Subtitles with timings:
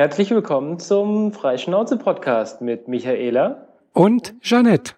[0.00, 4.94] Herzlich willkommen zum Freischnauze-Podcast mit Michaela und Jeanette.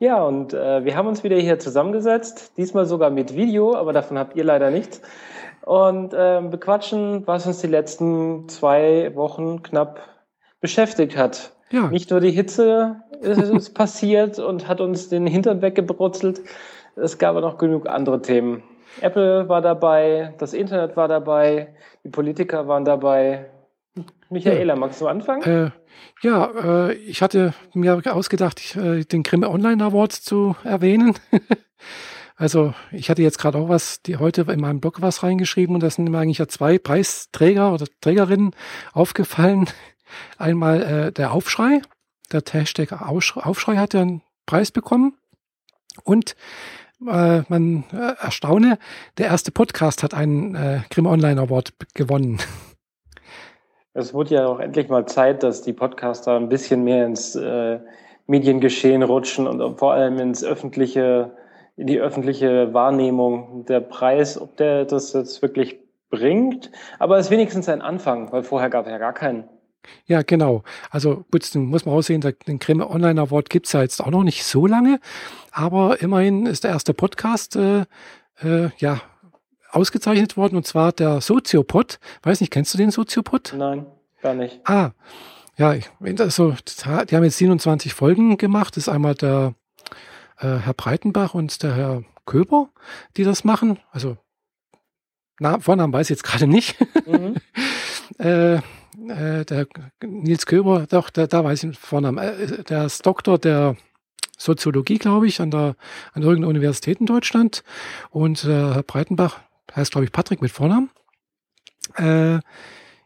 [0.00, 4.18] Ja, und äh, wir haben uns wieder hier zusammengesetzt, diesmal sogar mit Video, aber davon
[4.18, 5.00] habt ihr leider nichts.
[5.64, 10.00] Und äh, bequatschen, was uns die letzten zwei Wochen knapp
[10.60, 11.52] beschäftigt hat.
[11.70, 11.86] Ja.
[11.86, 16.40] Nicht nur die Hitze ist, ist passiert und hat uns den Hintern weggebrutzelt,
[16.96, 18.64] es gab aber noch genug andere Themen.
[19.00, 21.68] Apple war dabei, das Internet war dabei,
[22.02, 23.46] die Politiker waren dabei.
[24.34, 24.78] Michaela, ja.
[24.78, 25.42] magst du anfangen?
[25.42, 25.70] Äh,
[26.22, 31.14] ja, äh, ich hatte mir ausgedacht, ich, äh, den Grimme Online Award zu erwähnen.
[32.36, 35.82] also ich hatte jetzt gerade auch was, die heute in meinem Blog was reingeschrieben und
[35.82, 38.54] da sind mir eigentlich ja zwei Preisträger oder Trägerinnen
[38.92, 39.68] aufgefallen.
[40.38, 41.80] Einmal äh, der Aufschrei,
[42.32, 45.14] der Hashtag Aufschrei hat ja einen Preis bekommen
[46.02, 46.36] und
[47.06, 48.78] äh, man äh, erstaune,
[49.18, 52.38] der erste Podcast hat einen äh, Grimme Online Award gewonnen.
[53.96, 57.78] Es wurde ja auch endlich mal Zeit, dass die Podcaster ein bisschen mehr ins äh,
[58.26, 61.30] Mediengeschehen rutschen und vor allem ins öffentliche,
[61.76, 63.64] in die öffentliche Wahrnehmung.
[63.66, 65.78] Der Preis, ob der das jetzt wirklich
[66.10, 69.44] bringt, aber es ist wenigstens ein Anfang, weil vorher gab es ja gar keinen.
[70.06, 70.64] Ja, genau.
[70.90, 74.44] Also gut, muss man aussehen, den Creme Online Award gibt's ja jetzt auch noch nicht
[74.44, 74.98] so lange,
[75.52, 77.84] aber immerhin ist der erste Podcast äh,
[78.42, 79.00] äh, ja
[79.74, 81.98] ausgezeichnet worden und zwar der Soziopod.
[82.22, 83.54] Weiß nicht, kennst du den Soziopod?
[83.56, 83.86] Nein,
[84.22, 84.60] gar nicht.
[84.64, 84.90] Ah,
[85.56, 85.76] ja,
[86.18, 86.54] also,
[87.08, 88.76] die haben jetzt 27 Folgen gemacht.
[88.76, 89.54] Das ist einmal der
[90.38, 92.70] äh, Herr Breitenbach und der Herr Köber,
[93.16, 93.78] die das machen.
[93.92, 94.16] Also,
[95.38, 96.76] na, Vornamen weiß ich jetzt gerade nicht.
[97.06, 97.36] Mhm.
[98.18, 99.66] äh, äh, der
[100.04, 102.18] Nils Köber, doch, da, da weiß ich den Vornamen.
[102.18, 103.76] Äh, der ist Doktor der
[104.36, 105.76] Soziologie, glaube ich, an der
[106.12, 107.62] an irgendeiner Universität in Deutschland.
[108.10, 109.40] Und äh, Herr Breitenbach,
[109.74, 110.90] heißt glaube ich Patrick mit Vornamen.
[111.96, 112.40] Äh,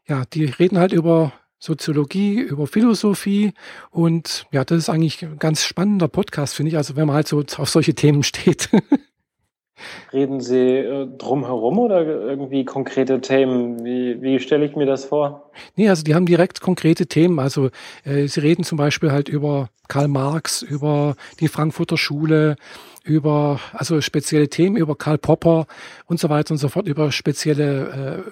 [0.06, 3.52] ja, die reden halt über Soziologie, über Philosophie
[3.90, 6.76] und ja, das ist eigentlich ein ganz spannender Podcast, finde ich.
[6.76, 8.70] Also wenn man halt so auf solche Themen steht.
[10.12, 13.84] Reden Sie äh, drumherum oder irgendwie konkrete Themen?
[13.84, 15.50] Wie, wie stelle ich mir das vor?
[15.76, 17.38] Nee, also die haben direkt konkrete Themen.
[17.38, 17.70] Also
[18.04, 22.56] äh, sie reden zum Beispiel halt über Karl Marx, über die Frankfurter Schule,
[23.08, 25.66] über also spezielle Themen, über Karl Popper
[26.06, 28.30] und so weiter und so fort, über spezielle äh,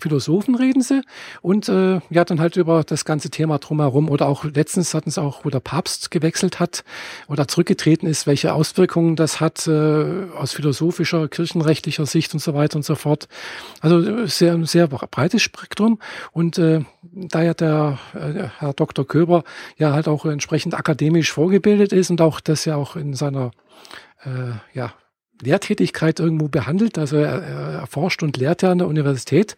[0.00, 1.02] Philosophen reden sie
[1.42, 5.20] und äh, ja, dann halt über das ganze Thema drumherum oder auch letztens hatten sie
[5.20, 6.84] auch, wo der Papst gewechselt hat
[7.28, 12.76] oder zurückgetreten ist, welche Auswirkungen das hat äh, aus philosophischer, kirchenrechtlicher Sicht und so weiter
[12.76, 13.28] und so fort.
[13.80, 15.98] Also sehr, sehr breites Spektrum
[16.32, 19.06] und äh, da ja der äh, Herr Dr.
[19.06, 19.44] Köber
[19.76, 23.50] ja halt auch entsprechend akademisch vorgebildet ist und auch das ja auch in seiner
[24.24, 24.92] äh, ja,
[25.40, 29.56] Lehrtätigkeit irgendwo behandelt, also er, er forscht und lehrt ja an der Universität,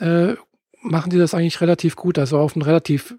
[0.00, 0.34] äh,
[0.82, 3.14] machen die das eigentlich relativ gut, also auf einem relativ,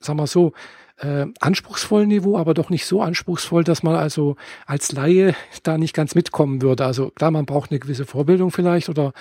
[0.00, 0.52] sagen wir so,
[0.98, 4.36] äh, anspruchsvollen Niveau, aber doch nicht so anspruchsvoll, dass man also
[4.66, 6.84] als Laie da nicht ganz mitkommen würde.
[6.84, 9.12] Also klar, man braucht eine gewisse Vorbildung vielleicht oder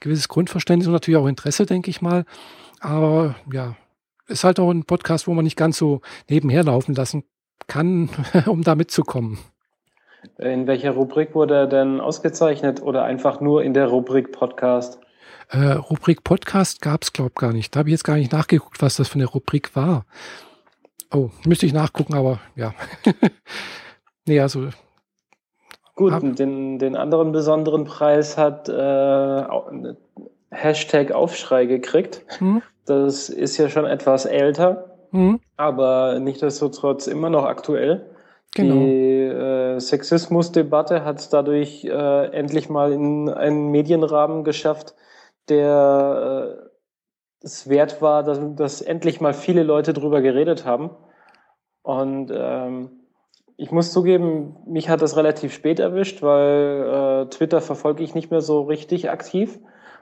[0.00, 2.24] gewisses Grundverständnis und natürlich auch Interesse, denke ich mal.
[2.80, 3.76] Aber ja,
[4.26, 7.24] ist halt auch ein Podcast, wo man nicht ganz so nebenher laufen lassen
[7.66, 8.10] kann,
[8.46, 9.38] um da mitzukommen.
[10.38, 15.00] In welcher Rubrik wurde er denn ausgezeichnet oder einfach nur in der Rubrik Podcast?
[15.50, 17.74] Äh, Rubrik Podcast gab es, glaube ich, gar nicht.
[17.74, 20.06] Da habe ich jetzt gar nicht nachgeguckt, was das für eine Rubrik war.
[21.12, 22.72] Oh, müsste ich nachgucken, aber ja.
[24.26, 24.68] nee, also.
[25.94, 29.44] Gut, den, den anderen besonderen Preis hat äh,
[30.50, 32.24] Hashtag Aufschrei gekriegt.
[32.38, 32.62] Hm?
[32.86, 35.40] Das ist ja schon etwas älter, hm?
[35.56, 38.11] aber nichtsdestotrotz immer noch aktuell.
[38.54, 38.74] Genau.
[38.74, 44.94] Die äh, Sexismusdebatte hat es dadurch äh, endlich mal in einen Medienrahmen geschafft,
[45.48, 50.90] der äh, es wert war, dass, dass endlich mal viele Leute drüber geredet haben.
[51.82, 52.90] Und ähm,
[53.56, 58.30] ich muss zugeben, mich hat das relativ spät erwischt, weil äh, Twitter verfolge ich nicht
[58.30, 59.58] mehr so richtig aktiv.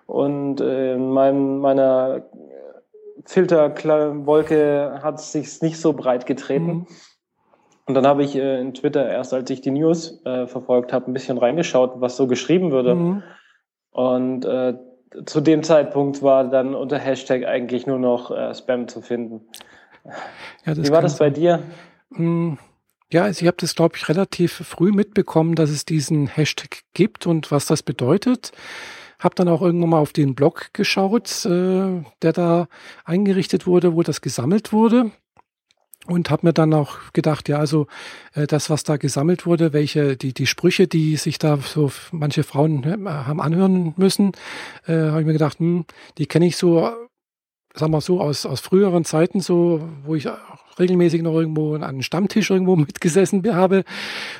[0.06, 2.28] Und äh, in meinem, meiner
[3.24, 6.66] Filterwolke hat es sich nicht so breit getreten.
[6.66, 6.86] Mhm.
[7.90, 11.10] Und dann habe ich äh, in Twitter erst, als ich die News äh, verfolgt habe,
[11.10, 12.94] ein bisschen reingeschaut, was so geschrieben würde.
[12.94, 13.22] Mhm.
[13.90, 14.74] Und äh,
[15.26, 19.40] zu dem Zeitpunkt war dann unter Hashtag eigentlich nur noch äh, Spam zu finden.
[20.64, 21.64] Ja, Wie war das bei dir?
[22.14, 22.58] Hm,
[23.10, 27.26] ja, also ich habe das, glaube ich, relativ früh mitbekommen, dass es diesen Hashtag gibt
[27.26, 28.52] und was das bedeutet.
[29.18, 32.68] Hab dann auch irgendwann mal auf den Blog geschaut, äh, der da
[33.04, 35.10] eingerichtet wurde, wo das gesammelt wurde
[36.10, 37.86] und habe mir dann auch gedacht, ja, also
[38.34, 42.42] äh, das, was da gesammelt wurde, welche die die Sprüche, die sich da so manche
[42.42, 44.32] Frauen äh, haben anhören müssen,
[44.86, 45.84] äh, habe ich mir gedacht, hm,
[46.18, 46.90] die kenne ich so
[47.74, 50.26] sagen wir so, aus, aus früheren Zeiten so, wo ich
[50.78, 53.84] regelmäßig noch irgendwo an einem Stammtisch irgendwo mitgesessen habe.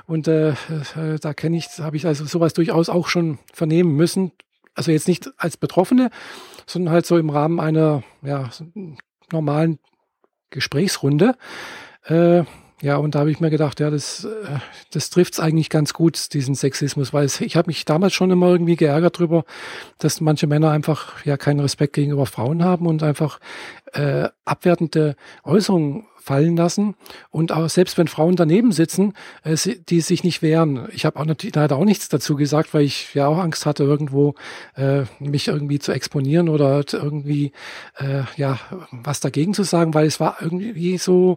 [0.06, 4.32] Und äh, äh da kenne ich, habe ich also sowas durchaus auch schon vernehmen müssen.
[4.74, 6.10] Also jetzt nicht als Betroffene,
[6.66, 8.50] sondern halt so im Rahmen einer ja,
[9.32, 9.78] normalen
[10.50, 11.36] Gesprächsrunde.
[12.04, 12.44] Äh,
[12.82, 14.58] ja, und da habe ich mir gedacht, ja, das, äh,
[14.90, 18.48] das trifft es eigentlich ganz gut, diesen Sexismus, weil ich habe mich damals schon immer
[18.48, 19.44] irgendwie geärgert drüber,
[19.98, 23.38] dass manche Männer einfach ja keinen Respekt gegenüber Frauen haben und einfach
[23.92, 26.94] äh, abwertende Äußerungen fallen lassen.
[27.30, 29.56] Und auch selbst wenn Frauen daneben sitzen, äh,
[29.88, 30.88] die sich nicht wehren.
[30.92, 34.34] Ich habe leider auch nichts dazu gesagt, weil ich ja auch Angst hatte, irgendwo
[34.76, 37.52] äh, mich irgendwie zu exponieren oder irgendwie
[37.98, 38.58] äh, ja
[38.90, 41.36] was dagegen zu sagen, weil es war irgendwie so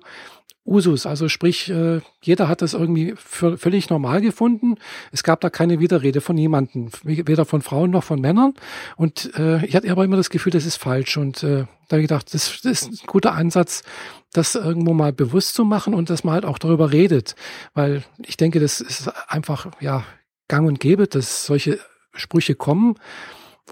[0.66, 1.06] Usus.
[1.06, 4.76] Also sprich, äh, jeder hat das irgendwie für völlig normal gefunden.
[5.12, 8.54] Es gab da keine Widerrede von niemandem, weder von Frauen noch von Männern.
[8.96, 11.18] Und äh, ich hatte aber immer das Gefühl, das ist falsch.
[11.18, 13.84] Und äh, da habe ich gedacht, das, das ist ein guter Ansatz,
[14.32, 17.36] das irgendwo mal bewusst zu machen und dass man halt auch darüber redet.
[17.74, 20.06] Weil ich denke, das ist einfach ja
[20.48, 21.80] gang und gäbe, dass solche
[22.14, 22.96] Sprüche kommen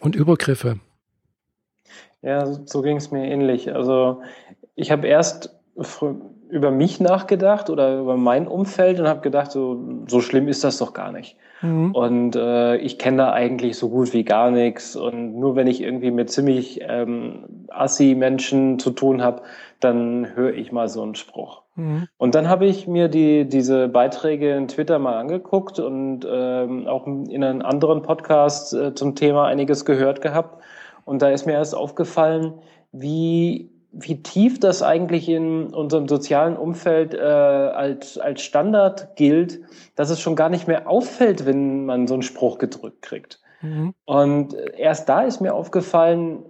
[0.01, 0.79] und Übergriffe.
[2.21, 3.73] Ja, so ging es mir ähnlich.
[3.73, 4.21] Also
[4.75, 5.55] ich habe erst
[6.51, 10.77] über mich nachgedacht oder über mein Umfeld und habe gedacht, so, so schlimm ist das
[10.77, 11.38] doch gar nicht.
[11.62, 11.92] Mhm.
[11.92, 14.95] Und äh, ich kenne da eigentlich so gut wie gar nichts.
[14.95, 19.44] Und nur wenn ich irgendwie mit ziemlich ähm, assi-Menschen zu tun habe,
[19.80, 21.62] dann höre ich mal so einen Spruch.
[21.75, 22.07] Mhm.
[22.18, 27.07] Und dann habe ich mir die, diese Beiträge in Twitter mal angeguckt und ähm, auch
[27.07, 30.62] in einem anderen Podcast äh, zum Thema einiges gehört gehabt.
[31.06, 32.54] Und da ist mir erst aufgefallen,
[32.92, 39.59] wie wie tief das eigentlich in unserem sozialen Umfeld äh, als, als Standard gilt,
[39.95, 43.41] dass es schon gar nicht mehr auffällt, wenn man so einen Spruch gedrückt kriegt.
[43.61, 43.93] Mhm.
[44.05, 46.45] Und erst da ist mir aufgefallen,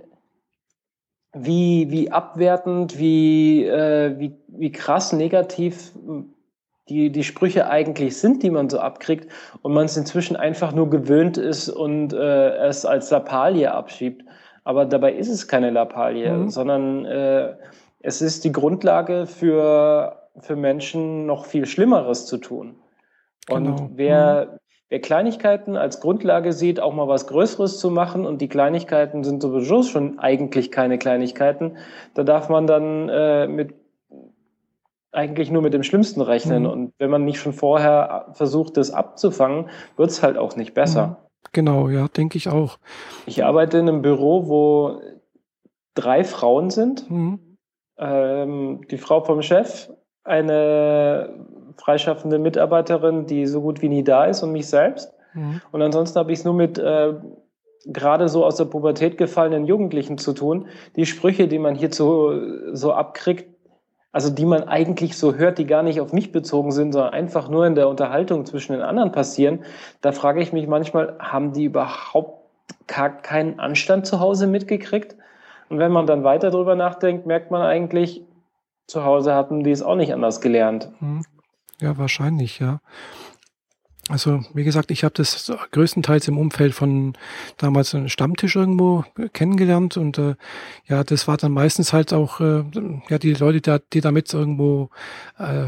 [1.33, 5.93] wie, wie abwertend, wie, äh, wie, wie krass negativ
[6.89, 10.89] die, die Sprüche eigentlich sind, die man so abkriegt und man es inzwischen einfach nur
[10.89, 14.25] gewöhnt ist und äh, es als Lappalie abschiebt.
[14.63, 16.49] Aber dabei ist es keine Lappalie, mhm.
[16.49, 17.55] sondern äh,
[17.99, 22.75] es ist die Grundlage für, für Menschen noch viel Schlimmeres zu tun.
[23.49, 23.89] Und genau.
[23.95, 24.57] wer, mhm.
[24.89, 29.41] wer Kleinigkeiten als Grundlage sieht, auch mal was Größeres zu machen und die Kleinigkeiten sind
[29.41, 31.77] sowieso schon eigentlich keine Kleinigkeiten,
[32.13, 33.73] da darf man dann äh, mit
[35.11, 36.63] eigentlich nur mit dem Schlimmsten rechnen.
[36.63, 36.69] Mhm.
[36.69, 41.17] Und wenn man nicht schon vorher versucht, das abzufangen, wird es halt auch nicht besser.
[41.53, 42.77] Genau, ja, denke ich auch.
[43.25, 45.01] Ich arbeite in einem Büro, wo
[45.95, 47.09] drei Frauen sind.
[47.09, 47.57] Mhm.
[47.97, 49.89] Ähm, die Frau vom Chef,
[50.23, 51.45] eine
[51.77, 55.13] freischaffende Mitarbeiterin, die so gut wie nie da ist und mich selbst.
[55.33, 55.61] Mhm.
[55.71, 57.13] Und ansonsten habe ich es nur mit äh,
[57.85, 60.67] gerade so aus der Pubertät gefallenen Jugendlichen zu tun.
[60.95, 63.49] Die Sprüche, die man hier so abkriegt,
[64.11, 67.49] also die man eigentlich so hört, die gar nicht auf mich bezogen sind, sondern einfach
[67.49, 69.63] nur in der Unterhaltung zwischen den anderen passieren,
[70.01, 72.41] da frage ich mich manchmal, haben die überhaupt
[72.87, 75.15] gar keinen Anstand zu Hause mitgekriegt?
[75.69, 78.21] Und wenn man dann weiter drüber nachdenkt, merkt man eigentlich,
[78.87, 80.89] zu Hause hatten die es auch nicht anders gelernt.
[80.99, 81.23] Hm.
[81.79, 82.81] Ja, wahrscheinlich, ja.
[84.11, 87.13] Also wie gesagt, ich habe das größtenteils im Umfeld von
[87.57, 90.35] damals einem Stammtisch irgendwo kennengelernt und äh,
[90.85, 92.65] ja, das war dann meistens halt auch äh,
[93.09, 94.89] ja die Leute, die, die damit irgendwo
[95.39, 95.67] äh,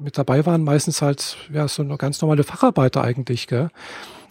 [0.00, 3.70] mit dabei waren, meistens halt ja so eine ganz normale Facharbeiter eigentlich, gell?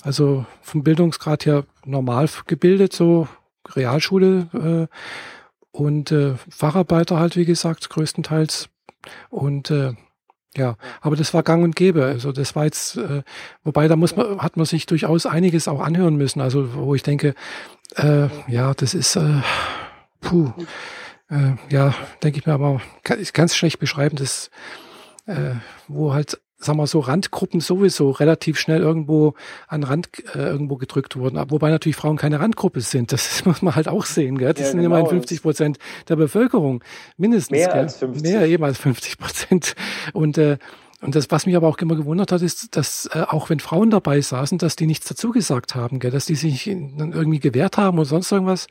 [0.03, 3.29] Also vom Bildungsgrad her normal gebildet, so
[3.70, 4.98] Realschule äh,
[5.72, 8.67] und äh, Facharbeiter halt wie gesagt größtenteils
[9.29, 9.93] und äh,
[10.57, 12.05] ja, aber das war gang und gäbe.
[12.05, 13.24] Also das war jetzt, äh,
[13.63, 16.41] wobei da muss man, hat man sich durchaus einiges auch anhören müssen.
[16.41, 17.36] Also wo ich denke,
[17.95, 19.41] äh, ja, das ist, äh,
[20.22, 20.51] puh,
[21.29, 24.51] äh, ja, denke ich mir aber, kann, ich es schlecht beschreiben, das,
[25.25, 25.55] äh,
[25.88, 29.34] wo halt sagen wir so, Randgruppen sowieso relativ schnell irgendwo
[29.67, 31.39] an Rand äh, irgendwo gedrückt wurden.
[31.50, 33.12] Wobei natürlich Frauen keine Randgruppe sind.
[33.12, 34.38] Das muss man halt auch sehen.
[34.38, 34.53] Gell?
[34.53, 34.98] Das ja, sind genau.
[34.98, 35.77] immerhin 50 Prozent
[36.10, 36.84] der Bevölkerung.
[37.17, 37.58] Mindestens.
[37.58, 37.79] Mehr gell?
[37.79, 38.24] als 50.
[38.24, 39.75] Mehr, jemals 50 Prozent.
[40.13, 40.58] Und äh,
[41.03, 43.89] und das, was mich aber auch immer gewundert hat, ist, dass äh, auch wenn Frauen
[43.89, 46.12] dabei saßen, dass die nichts dazu gesagt haben, gell?
[46.12, 48.67] dass die sich irgendwie gewehrt haben oder sonst irgendwas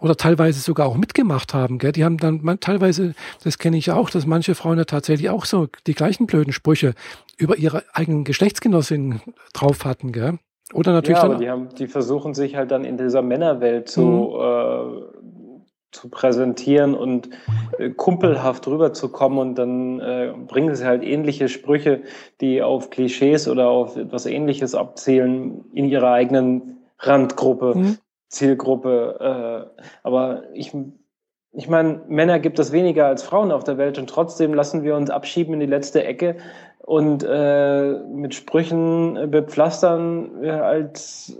[0.00, 1.78] oder teilweise sogar auch mitgemacht haben.
[1.78, 1.92] Gell?
[1.92, 5.44] Die haben dann man, teilweise, das kenne ich auch, dass manche Frauen ja tatsächlich auch
[5.44, 6.94] so die gleichen blöden Sprüche
[7.36, 9.20] über ihre eigenen Geschlechtsgenossinnen
[9.52, 10.10] drauf hatten.
[10.10, 10.38] Gell?
[10.74, 14.02] Oder natürlich ja, dann, die, haben, die versuchen sich halt dann in dieser Männerwelt zu,
[14.02, 14.40] mhm.
[14.40, 15.17] äh,
[15.90, 17.30] zu präsentieren und
[17.78, 22.02] äh, kumpelhaft rüberzukommen und dann äh, bringen sie halt ähnliche Sprüche,
[22.40, 27.98] die auf Klischees oder auf etwas Ähnliches abzielen in ihrer eigenen Randgruppe, mhm.
[28.28, 29.70] Zielgruppe.
[29.80, 30.74] Äh, aber ich
[31.52, 34.94] ich meine, Männer gibt es weniger als Frauen auf der Welt und trotzdem lassen wir
[34.94, 36.36] uns abschieben in die letzte Ecke
[36.80, 41.38] und äh, mit Sprüchen bepflastern, als,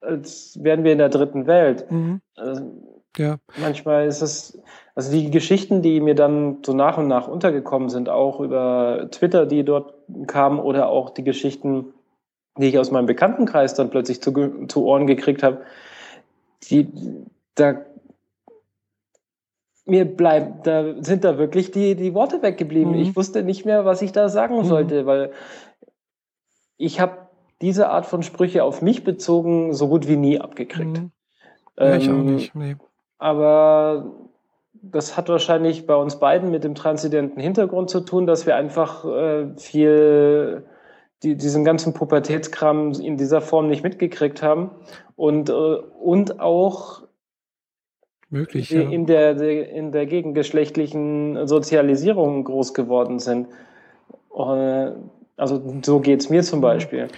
[0.00, 1.90] als wären wir in der dritten Welt.
[1.90, 2.20] Mhm.
[2.36, 2.62] Also,
[3.18, 3.38] ja.
[3.60, 4.60] Manchmal ist es,
[4.94, 9.46] also die Geschichten, die mir dann so nach und nach untergekommen sind, auch über Twitter,
[9.46, 9.94] die dort
[10.26, 11.92] kamen, oder auch die Geschichten,
[12.56, 15.62] die ich aus meinem Bekanntenkreis dann plötzlich zu, zu Ohren gekriegt habe,
[16.70, 16.88] die,
[17.54, 17.82] da
[19.88, 22.92] mir bleibt, da sind da wirklich die, die Worte weggeblieben.
[22.92, 23.00] Mhm.
[23.00, 24.64] Ich wusste nicht mehr, was ich da sagen mhm.
[24.64, 25.32] sollte, weil
[26.76, 27.28] ich habe
[27.62, 30.98] diese Art von Sprüche auf mich bezogen so gut wie nie abgekriegt.
[30.98, 31.10] Mhm.
[31.78, 32.54] Ja, ich ähm, auch nicht.
[32.54, 32.76] Nee.
[33.18, 34.12] Aber
[34.72, 39.04] das hat wahrscheinlich bei uns beiden mit dem transzendenten Hintergrund zu tun, dass wir einfach
[39.04, 40.64] äh, viel
[41.22, 44.70] die, diesen ganzen Pubertätskram in dieser Form nicht mitgekriegt haben
[45.16, 47.02] und, äh, und auch
[48.30, 48.82] Möglich, ja.
[48.82, 53.48] in, der, in der gegengeschlechtlichen Sozialisierung groß geworden sind.
[54.36, 54.92] Äh,
[55.36, 57.08] also so geht es mir zum Beispiel.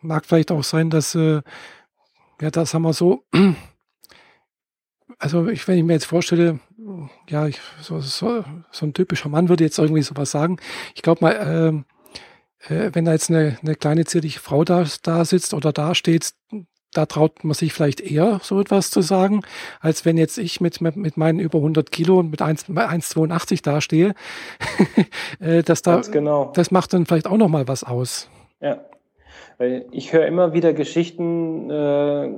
[0.00, 1.40] Mag vielleicht auch sein, dass, äh,
[2.40, 3.22] ja, das haben wir so,
[5.18, 6.60] also ich, wenn ich mir jetzt vorstelle,
[7.28, 10.58] ja, ich, so, so, so ein typischer Mann würde jetzt irgendwie sowas sagen.
[10.94, 11.84] Ich glaube mal,
[12.68, 15.94] äh, äh, wenn da jetzt eine, eine kleine zierliche Frau da, da sitzt oder da
[15.94, 16.32] steht,
[16.92, 19.42] da traut man sich vielleicht eher so etwas zu sagen,
[19.80, 24.14] als wenn jetzt ich mit, mit meinen über 100 Kilo und mit 1,82 dastehe.
[25.40, 26.52] Äh, das, da, genau.
[26.54, 28.30] das macht dann vielleicht auch nochmal was aus.
[28.60, 28.80] Ja,
[29.58, 32.30] weil ich höre immer wieder Geschichten, äh,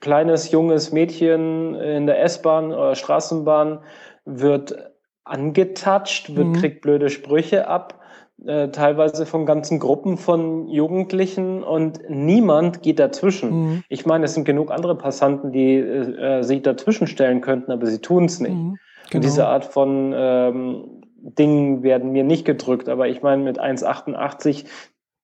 [0.00, 3.80] kleines, junges Mädchen in der S-Bahn oder Straßenbahn
[4.24, 4.92] wird
[5.24, 6.52] angetatscht, wird, mhm.
[6.54, 8.02] kriegt blöde Sprüche ab
[8.44, 13.50] äh, teilweise von ganzen Gruppen von Jugendlichen und niemand geht dazwischen.
[13.50, 13.84] Mhm.
[13.88, 17.86] Ich meine, es sind genug andere Passanten, die äh, äh sich dazwischen stellen könnten, aber
[17.86, 18.54] sie tun es nicht.
[18.54, 18.78] Mhm,
[19.10, 19.14] genau.
[19.14, 24.64] Und diese Art von ähm, Dingen werden mir nicht gedrückt, aber ich meine, mit 1,88,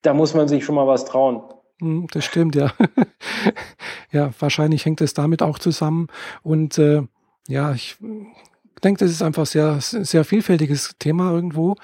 [0.02, 1.42] da muss man sich schon mal was trauen.
[1.80, 2.72] Mhm, das stimmt, ja.
[4.12, 6.08] ja, wahrscheinlich hängt es damit auch zusammen.
[6.42, 7.02] Und äh,
[7.48, 7.96] ja, ich
[8.82, 11.76] denke, das ist einfach sehr, sehr vielfältiges Thema irgendwo.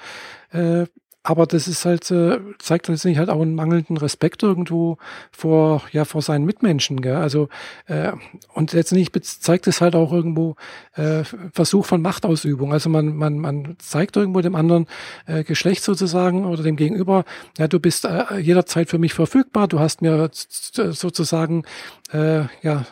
[0.51, 0.85] Äh,
[1.25, 4.99] aber das ist halt, äh, zeigt letztendlich halt auch einen mangelnden Respekt irgendwo
[5.31, 7.15] vor, ja, vor seinen Mitmenschen, gell?
[7.15, 7.49] Also,
[7.87, 8.11] äh,
[8.53, 10.55] und letztendlich zeigt es halt auch irgendwo
[10.93, 12.71] äh, Versuch von Machtausübung.
[12.71, 14.85] Also man, man, man zeigt irgendwo dem anderen
[15.25, 17.25] äh, Geschlecht sozusagen oder dem Gegenüber,
[17.57, 21.63] ja, du bist äh, jederzeit für mich verfügbar, du hast mir sozusagen
[22.11, 22.85] äh, ja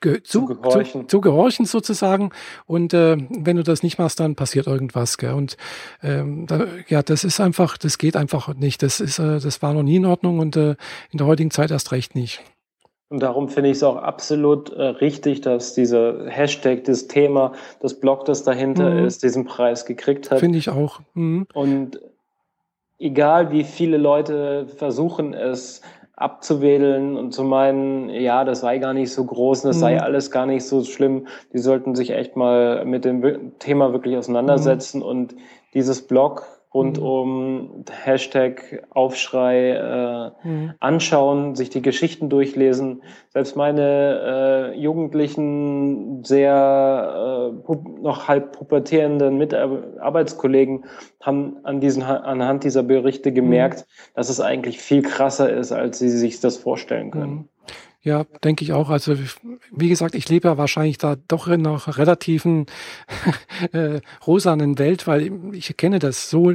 [0.00, 1.02] zu, zu, gehorchen.
[1.02, 2.30] Zu, zu, gehorchen sozusagen.
[2.66, 5.18] Und äh, wenn du das nicht machst, dann passiert irgendwas.
[5.18, 5.34] Gell?
[5.34, 5.56] Und
[6.02, 8.82] ähm, da, ja, das ist einfach, das geht einfach nicht.
[8.82, 10.76] Das ist, äh, das war noch nie in Ordnung und äh,
[11.10, 12.42] in der heutigen Zeit erst recht nicht.
[13.10, 17.98] Und darum finde ich es auch absolut äh, richtig, dass dieser Hashtag, das Thema, das
[17.98, 19.06] Blog, das dahinter mhm.
[19.06, 20.38] ist, diesen Preis gekriegt hat.
[20.38, 21.00] Finde ich auch.
[21.14, 21.48] Mhm.
[21.52, 22.00] Und
[23.00, 25.80] egal wie viele Leute versuchen es
[26.20, 29.80] abzuwedeln und zu meinen, ja, das sei gar nicht so groß, das mhm.
[29.80, 31.26] sei alles gar nicht so schlimm.
[31.54, 35.06] Die sollten sich echt mal mit dem Thema wirklich auseinandersetzen mhm.
[35.06, 35.34] und
[35.72, 37.04] dieses Blog rund mhm.
[37.04, 40.74] um Hashtag Aufschrei äh, mhm.
[40.78, 43.02] anschauen, sich die Geschichten durchlesen.
[43.30, 50.84] Selbst meine äh, jugendlichen, sehr äh, noch halb pubertierenden Mitarbeitskollegen
[51.20, 54.12] haben an diesen, anhand dieser Berichte gemerkt, mhm.
[54.14, 57.48] dass es eigentlich viel krasser ist, als sie sich das vorstellen können.
[58.02, 58.88] Ja, denke ich auch.
[58.88, 59.14] Also
[59.70, 62.64] wie gesagt, ich lebe ja wahrscheinlich da doch in einer relativen
[63.72, 66.50] äh, rosanen Welt, weil ich kenne das so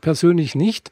[0.00, 0.90] persönlich nicht.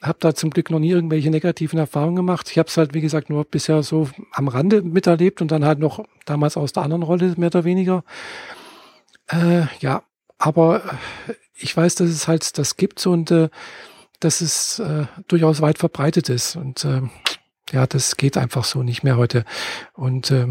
[0.00, 2.48] Habe da zum Glück noch nie irgendwelche negativen Erfahrungen gemacht.
[2.52, 5.80] Ich habe es halt, wie gesagt, nur bisher so am Rande miterlebt und dann halt
[5.80, 8.04] noch damals aus der anderen Rolle mehr oder weniger.
[9.26, 10.04] Äh, ja,
[10.38, 10.82] aber
[11.56, 13.48] ich weiß, dass es halt das gibt und äh,
[14.20, 16.54] dass es äh, durchaus weit verbreitet ist.
[16.54, 17.02] Und äh,
[17.72, 19.44] ja, das geht einfach so nicht mehr heute.
[19.94, 20.48] Und äh,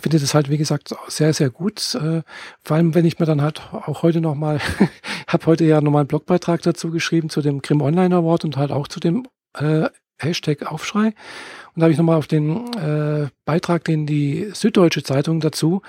[0.00, 1.94] finde das halt, wie gesagt, sehr, sehr gut.
[1.94, 2.22] Äh,
[2.62, 4.60] vor allem, wenn ich mir dann halt auch heute nochmal,
[5.26, 8.70] habe heute ja nochmal einen Blogbeitrag dazu geschrieben, zu dem Grimm Online Award und halt
[8.70, 11.06] auch zu dem äh, Hashtag Aufschrei.
[11.06, 11.14] Und
[11.76, 15.82] da habe ich nochmal auf den äh, Beitrag, den die Süddeutsche Zeitung dazu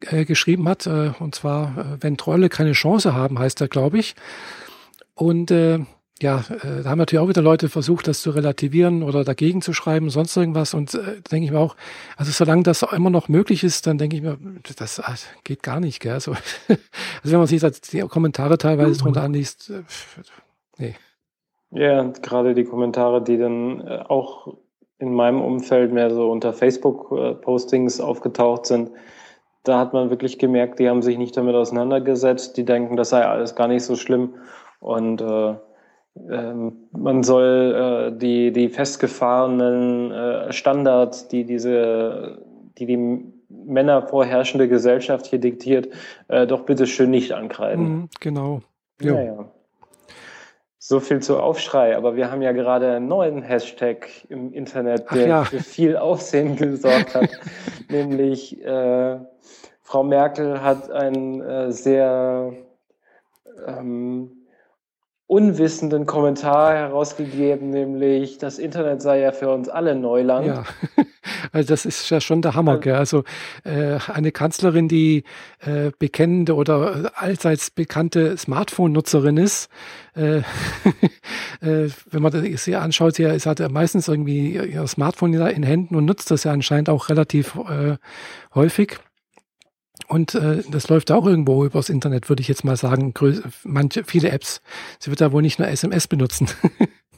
[0.00, 3.98] äh, geschrieben hat, äh, und zwar, äh, wenn Trolle keine Chance haben, heißt er, glaube
[3.98, 4.14] ich.
[5.14, 5.80] Und äh,
[6.22, 9.72] ja, äh, da haben natürlich auch wieder Leute versucht, das zu relativieren oder dagegen zu
[9.72, 10.74] schreiben, sonst irgendwas.
[10.74, 11.76] Und äh, denke ich mir auch,
[12.16, 14.38] also solange das immer noch möglich ist, dann denke ich mir,
[14.76, 15.02] das äh,
[15.44, 16.12] geht gar nicht, gell?
[16.12, 16.32] Also,
[16.68, 16.78] also
[17.24, 18.98] wenn man sich das, die Kommentare teilweise mhm.
[18.98, 19.82] drunter anliest, äh,
[20.78, 20.94] nee.
[21.72, 24.56] Ja, gerade die Kommentare, die dann äh, auch
[24.98, 28.90] in meinem Umfeld mehr so unter Facebook-Postings aufgetaucht sind,
[29.62, 32.56] da hat man wirklich gemerkt, die haben sich nicht damit auseinandergesetzt.
[32.56, 34.34] Die denken, das sei alles gar nicht so schlimm.
[34.80, 35.54] Und äh,
[36.16, 36.52] äh,
[36.92, 42.38] man soll äh, die, die festgefahrenen äh, Standards, die diese,
[42.78, 45.88] die die Männer vorherrschende Gesellschaft hier diktiert,
[46.28, 47.88] äh, doch bitte schön nicht ankreiden.
[47.88, 48.62] Mhm, genau.
[49.00, 49.48] Ja, ja.
[50.78, 55.26] So viel zu Aufschrei, aber wir haben ja gerade einen neuen Hashtag im Internet, der
[55.26, 55.44] ja.
[55.44, 57.30] für viel Aufsehen gesorgt hat,
[57.88, 59.18] nämlich äh,
[59.82, 62.52] Frau Merkel hat einen äh, sehr
[63.66, 64.39] ähm,
[65.30, 70.48] unwissenden Kommentar herausgegeben, nämlich das Internet sei ja für uns alle Neuland.
[70.48, 70.64] Ja,
[71.52, 72.78] also das ist ja schon der Hammer.
[72.78, 72.96] Gell?
[72.96, 73.22] Also
[73.62, 75.22] äh, eine Kanzlerin, die
[75.60, 79.68] äh, bekennende oder allseits bekannte Smartphone-Nutzerin ist,
[80.16, 80.38] äh,
[81.60, 85.94] äh, wenn man das hier anschaut, sie hat ja meistens irgendwie ihr Smartphone in Händen
[85.94, 87.98] und nutzt das ja anscheinend auch relativ äh,
[88.52, 88.98] häufig.
[90.10, 93.14] Und äh, das läuft auch irgendwo übers Internet, würde ich jetzt mal sagen.
[93.62, 94.60] Manche, viele Apps.
[94.98, 96.48] Sie wird da wohl nicht nur SMS benutzen.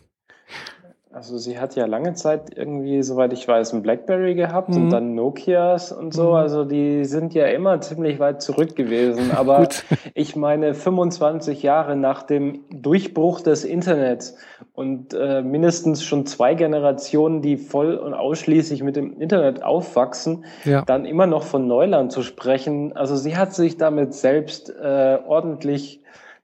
[1.14, 4.76] Also sie hat ja lange Zeit irgendwie, soweit ich weiß, ein Blackberry gehabt mhm.
[4.76, 6.30] und dann Nokias und so.
[6.30, 6.34] Mhm.
[6.34, 9.30] Also die sind ja immer ziemlich weit zurück gewesen.
[9.36, 9.68] Aber
[10.14, 14.36] ich meine, 25 Jahre nach dem Durchbruch des Internets
[14.72, 20.82] und äh, mindestens schon zwei Generationen, die voll und ausschließlich mit dem Internet aufwachsen, ja.
[20.82, 22.96] dann immer noch von Neuland zu sprechen.
[22.96, 26.02] Also sie hat sich damit selbst äh, ordentlich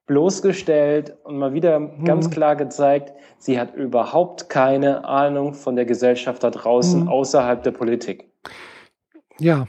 [0.09, 2.05] bloßgestellt und mal wieder mhm.
[2.05, 7.09] ganz klar gezeigt, sie hat überhaupt keine Ahnung von der Gesellschaft da draußen mhm.
[7.09, 8.29] außerhalb der Politik.
[9.39, 9.69] Ja,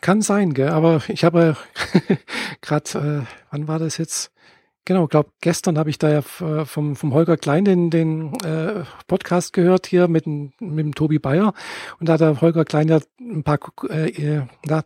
[0.00, 0.68] kann sein, gell?
[0.68, 1.56] aber ich habe
[2.60, 4.30] gerade, äh, wann war das jetzt?
[4.86, 8.84] Genau, glaube gestern habe ich da ja äh, vom, vom Holger Klein den, den äh,
[9.06, 11.54] Podcast gehört hier mit, mit dem Tobi Bayer
[11.98, 13.58] und da hat der Holger Klein ja ein paar
[13.88, 14.84] äh, äh na,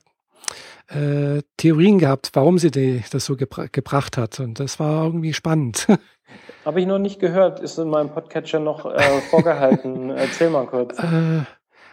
[0.88, 4.40] äh, Theorien gehabt, warum sie die, das so gebra gebracht hat.
[4.40, 5.86] Und das war irgendwie spannend.
[6.64, 10.10] Habe ich noch nicht gehört, ist in meinem Podcatcher noch äh, vorgehalten.
[10.16, 10.98] Erzähl mal kurz.
[10.98, 11.44] Äh,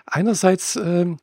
[0.06, 1.17] einerseits ähm,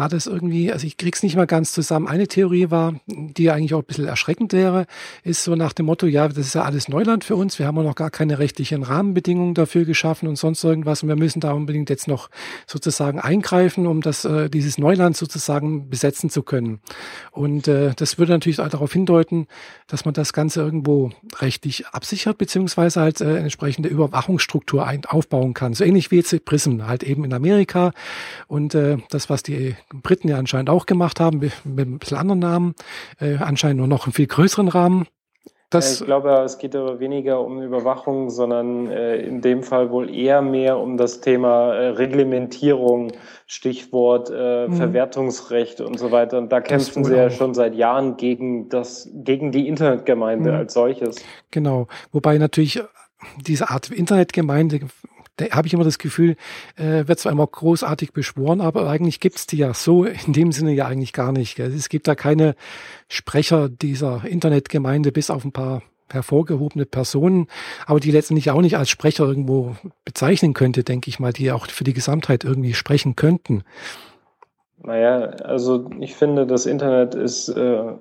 [0.00, 2.08] war das irgendwie, also ich krieg's nicht mal ganz zusammen.
[2.08, 4.86] Eine Theorie war, die eigentlich auch ein bisschen erschreckend wäre,
[5.24, 7.76] ist so nach dem Motto, ja, das ist ja alles Neuland für uns, wir haben
[7.76, 11.52] ja noch gar keine rechtlichen Rahmenbedingungen dafür geschaffen und sonst irgendwas und wir müssen da
[11.52, 12.30] unbedingt jetzt noch
[12.66, 16.80] sozusagen eingreifen, um das, äh, dieses Neuland sozusagen besetzen zu können.
[17.30, 19.48] Und äh, das würde natürlich auch darauf hindeuten,
[19.86, 21.10] dass man das Ganze irgendwo
[21.40, 25.74] rechtlich absichert, beziehungsweise halt äh, entsprechende Überwachungsstruktur ein, aufbauen kann.
[25.74, 27.92] So ähnlich wie jetzt Prism, halt eben in Amerika
[28.46, 32.40] und äh, das, was die Briten ja anscheinend auch gemacht haben, mit, ein bisschen anderen
[32.40, 32.74] Namen,
[33.20, 35.06] äh, anscheinend nur noch einen viel größeren Rahmen.
[35.70, 40.12] Das ich glaube, es geht aber weniger um Überwachung, sondern äh, in dem Fall wohl
[40.12, 43.12] eher mehr um das Thema äh, Reglementierung,
[43.46, 44.72] Stichwort äh, mhm.
[44.72, 46.38] Verwertungsrecht und so weiter.
[46.38, 50.56] Und da kämpfen sie ja schon seit Jahren gegen das, gegen die Internetgemeinde mhm.
[50.56, 51.24] als solches.
[51.52, 51.86] Genau.
[52.10, 52.82] Wobei natürlich
[53.40, 54.80] diese Art Internetgemeinde
[55.50, 56.36] habe ich immer das Gefühl,
[56.76, 60.72] äh, wird zwar immer großartig beschworen, aber eigentlich gibt's die ja so in dem Sinne
[60.72, 61.56] ja eigentlich gar nicht.
[61.56, 61.72] Gell?
[61.72, 62.54] Es gibt da keine
[63.08, 67.46] Sprecher dieser Internetgemeinde, bis auf ein paar hervorgehobene Personen,
[67.86, 71.66] aber die letztendlich auch nicht als Sprecher irgendwo bezeichnen könnte, denke ich mal, die auch
[71.66, 73.62] für die Gesamtheit irgendwie sprechen könnten.
[74.82, 77.92] Naja, also ich finde, das Internet ist, äh,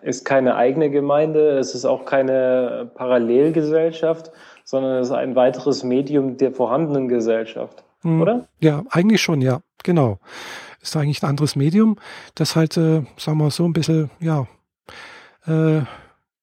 [0.00, 4.32] ist keine eigene Gemeinde, es ist auch keine Parallelgesellschaft,
[4.64, 8.20] sondern es ist ein weiteres Medium der vorhandenen Gesellschaft, hm.
[8.20, 8.48] oder?
[8.60, 10.18] Ja, eigentlich schon, ja, genau.
[10.80, 11.96] Ist eigentlich ein anderes Medium,
[12.34, 14.46] das halt, äh, sagen wir so, ein bisschen, ja,
[15.46, 15.82] äh,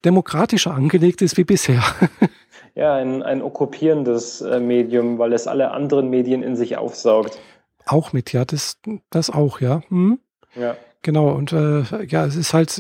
[0.05, 1.84] demokratischer angelegt ist wie bisher.
[2.75, 7.39] ja, ein, ein okkupierendes äh, Medium, weil es alle anderen Medien in sich aufsaugt.
[7.86, 8.79] Auch mit, ja, das,
[9.10, 9.82] das auch, ja.
[9.89, 10.19] Hm?
[10.55, 10.75] Ja.
[11.01, 12.71] Genau, und äh, ja, es ist halt,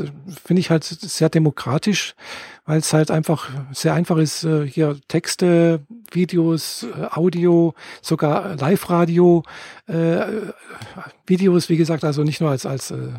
[0.43, 2.15] finde ich halt sehr demokratisch,
[2.69, 5.79] weil es halt einfach sehr einfach ist, äh, hier Texte,
[6.11, 9.41] Videos, äh, Audio, sogar Live-Radio,
[9.87, 10.21] äh,
[11.29, 13.13] Videos, wie gesagt, also nicht nur als, als äh,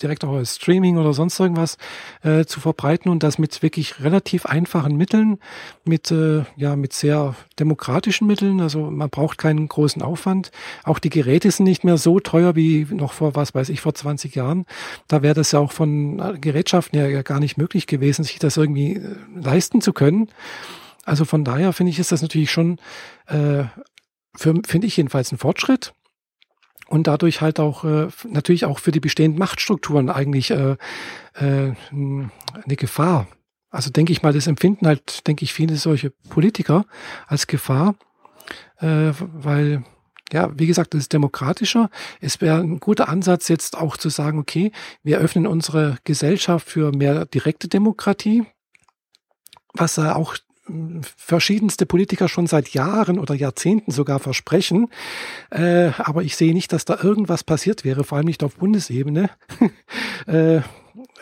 [0.00, 1.76] direkt auch als Streaming oder sonst irgendwas
[2.22, 5.38] äh, zu verbreiten und das mit wirklich relativ einfachen Mitteln,
[5.84, 8.60] mit äh, ja mit sehr demokratischen Mitteln.
[8.60, 10.50] Also man braucht keinen großen Aufwand.
[10.84, 13.94] Auch die Geräte sind nicht mehr so teuer wie noch vor was weiß ich vor
[13.94, 14.64] 20 Jahren.
[15.06, 18.56] Da wäre das ja auch von äh, Gerätschaften ja gar nicht möglich gewesen, sich das
[18.56, 20.28] irgendwie äh, leisten zu können.
[21.04, 22.78] Also von daher finde ich ist das natürlich schon
[23.26, 23.64] äh,
[24.36, 25.92] finde ich jedenfalls ein Fortschritt
[26.88, 30.76] und dadurch halt auch äh, natürlich auch für die bestehenden Machtstrukturen eigentlich äh,
[31.34, 33.28] äh, eine Gefahr.
[33.70, 36.86] Also denke ich mal, das empfinden halt, denke ich, viele solche Politiker
[37.26, 37.94] als Gefahr,
[38.78, 39.84] äh, weil
[40.32, 41.90] ja, wie gesagt, das ist demokratischer.
[42.20, 44.72] Es wäre ein guter Ansatz, jetzt auch zu sagen, okay,
[45.02, 48.44] wir öffnen unsere Gesellschaft für mehr direkte Demokratie,
[49.72, 50.36] was ja auch
[51.16, 54.88] verschiedenste Politiker schon seit Jahren oder Jahrzehnten sogar versprechen.
[55.50, 59.30] Äh, aber ich sehe nicht, dass da irgendwas passiert wäre, vor allem nicht auf Bundesebene.
[60.26, 60.60] äh,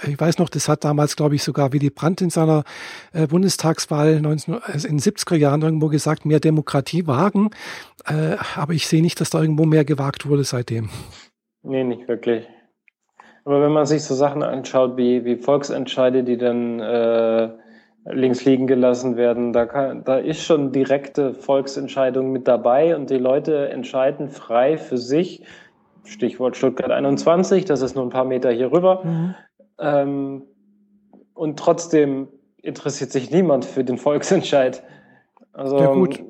[0.07, 2.65] ich weiß noch, das hat damals, glaube ich, sogar Willy Brandt in seiner
[3.13, 7.51] äh, Bundestagswahl 19, also in den 70er Jahren irgendwo gesagt, mehr Demokratie wagen.
[8.07, 10.91] Äh, aber ich sehe nicht, dass da irgendwo mehr gewagt wurde seitdem.
[11.63, 12.47] Nee, nicht wirklich.
[13.45, 17.51] Aber wenn man sich so Sachen anschaut wie, wie Volksentscheide, die dann äh,
[18.11, 23.19] links liegen gelassen werden, da, kann, da ist schon direkte Volksentscheidung mit dabei und die
[23.19, 25.43] Leute entscheiden frei für sich.
[26.05, 29.03] Stichwort Stuttgart 21, das ist nur ein paar Meter hier rüber.
[29.05, 29.35] Mhm.
[29.81, 30.43] Ähm,
[31.35, 32.29] und trotzdem
[32.63, 34.83] interessiert sich niemand für den Volksentscheid.
[35.53, 36.23] Also, ja, gut.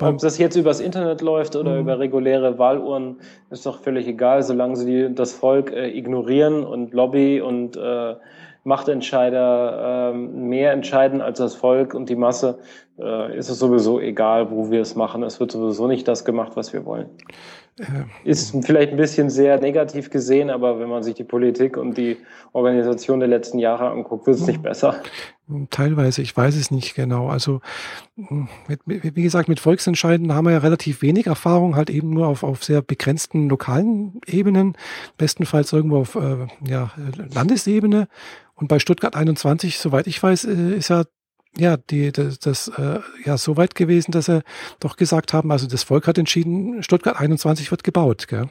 [0.00, 1.80] ob das jetzt übers Internet läuft oder mhm.
[1.82, 7.40] über reguläre Wahluhren, ist doch völlig egal, solange sie das Volk äh, ignorieren und Lobby
[7.40, 8.16] und äh,
[8.64, 12.58] Machtentscheider äh, mehr entscheiden als das Volk und die Masse,
[12.98, 15.22] äh, ist es sowieso egal, wo wir es machen.
[15.22, 17.08] Es wird sowieso nicht das gemacht, was wir wollen.
[18.22, 22.18] Ist vielleicht ein bisschen sehr negativ gesehen, aber wenn man sich die Politik und die
[22.52, 24.96] Organisation der letzten Jahre anguckt, wird es nicht besser.
[25.70, 27.28] Teilweise, ich weiß es nicht genau.
[27.28, 27.60] Also,
[28.66, 32.42] mit, wie gesagt, mit Volksentscheiden haben wir ja relativ wenig Erfahrung, halt eben nur auf,
[32.42, 34.76] auf sehr begrenzten lokalen Ebenen,
[35.16, 36.90] bestenfalls irgendwo auf äh, ja,
[37.34, 38.06] Landesebene.
[38.54, 41.04] Und bei Stuttgart 21, soweit ich weiß, äh, ist ja
[41.58, 44.42] ja, die, das, das äh, ja so weit gewesen, dass sie
[44.80, 48.26] doch gesagt haben, also das Volk hat entschieden, Stuttgart 21 wird gebaut.
[48.26, 48.50] Gell?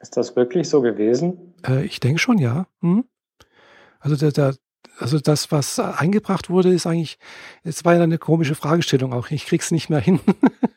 [0.00, 1.54] Ist das wirklich so gewesen?
[1.66, 2.66] Äh, ich denke schon, ja.
[2.80, 3.04] Hm?
[3.98, 4.54] Also der, der,
[4.98, 7.18] also das, was eingebracht wurde, ist eigentlich,
[7.62, 9.30] es war ja eine komische Fragestellung auch.
[9.30, 10.20] Ich krieg's nicht mehr hin.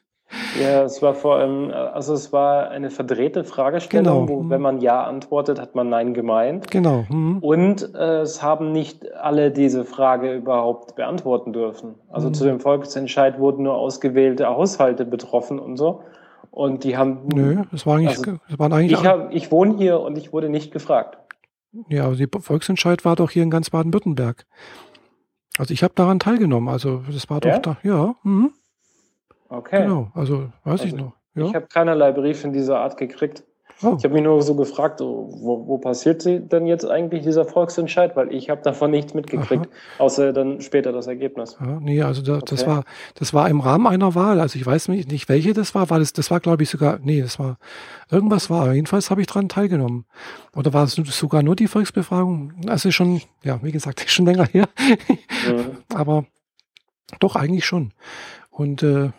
[0.59, 4.45] Ja, es war vor allem, also es war eine verdrehte Fragestellung, genau.
[4.45, 6.69] wo wenn man Ja antwortet, hat man Nein gemeint.
[6.71, 7.05] Genau.
[7.09, 7.39] Mhm.
[7.39, 11.95] Und äh, es haben nicht alle diese Frage überhaupt beantworten dürfen.
[12.09, 12.33] Also mhm.
[12.33, 16.01] zu dem Volksentscheid wurden nur ausgewählte Haushalte betroffen und so.
[16.51, 17.27] Und die haben.
[17.27, 18.99] Nö, das war eigentlich, also, das waren eigentlich.
[18.99, 21.17] Ich, hab, ich wohne hier und ich wurde nicht gefragt.
[21.89, 24.45] Ja, aber der Volksentscheid war doch hier in ganz Baden-Württemberg.
[25.57, 26.69] Also ich habe daran teilgenommen.
[26.69, 27.59] Also das war doch ja?
[27.59, 28.15] da, ja.
[28.23, 28.53] Mhm.
[29.49, 29.83] Okay.
[29.83, 31.13] Genau, also weiß also ich noch.
[31.35, 31.45] Ja.
[31.45, 33.43] Ich habe keinerlei Brief in dieser Art gekriegt.
[33.83, 33.93] Oh.
[33.95, 38.15] Ich habe mich nur so gefragt, wo, wo passiert denn jetzt eigentlich dieser Volksentscheid?
[38.15, 40.03] Weil ich habe davon nichts mitgekriegt, Aha.
[40.03, 41.57] außer dann später das Ergebnis.
[41.59, 42.45] Ja, nee, also da, okay.
[42.49, 44.39] das war das war im Rahmen einer Wahl.
[44.39, 46.97] Also ich weiß nicht, nicht welche das war, weil das, das war, glaube ich, sogar,
[47.03, 47.59] nee, das war
[48.09, 48.73] irgendwas war.
[48.73, 50.05] Jedenfalls habe ich daran teilgenommen.
[50.55, 52.53] Oder war es sogar nur die Volksbefragung?
[52.67, 54.67] Also schon, ja, wie gesagt, schon länger her.
[55.47, 55.77] Mhm.
[55.93, 56.25] Aber
[57.19, 57.93] doch eigentlich schon.
[58.49, 59.11] Und äh,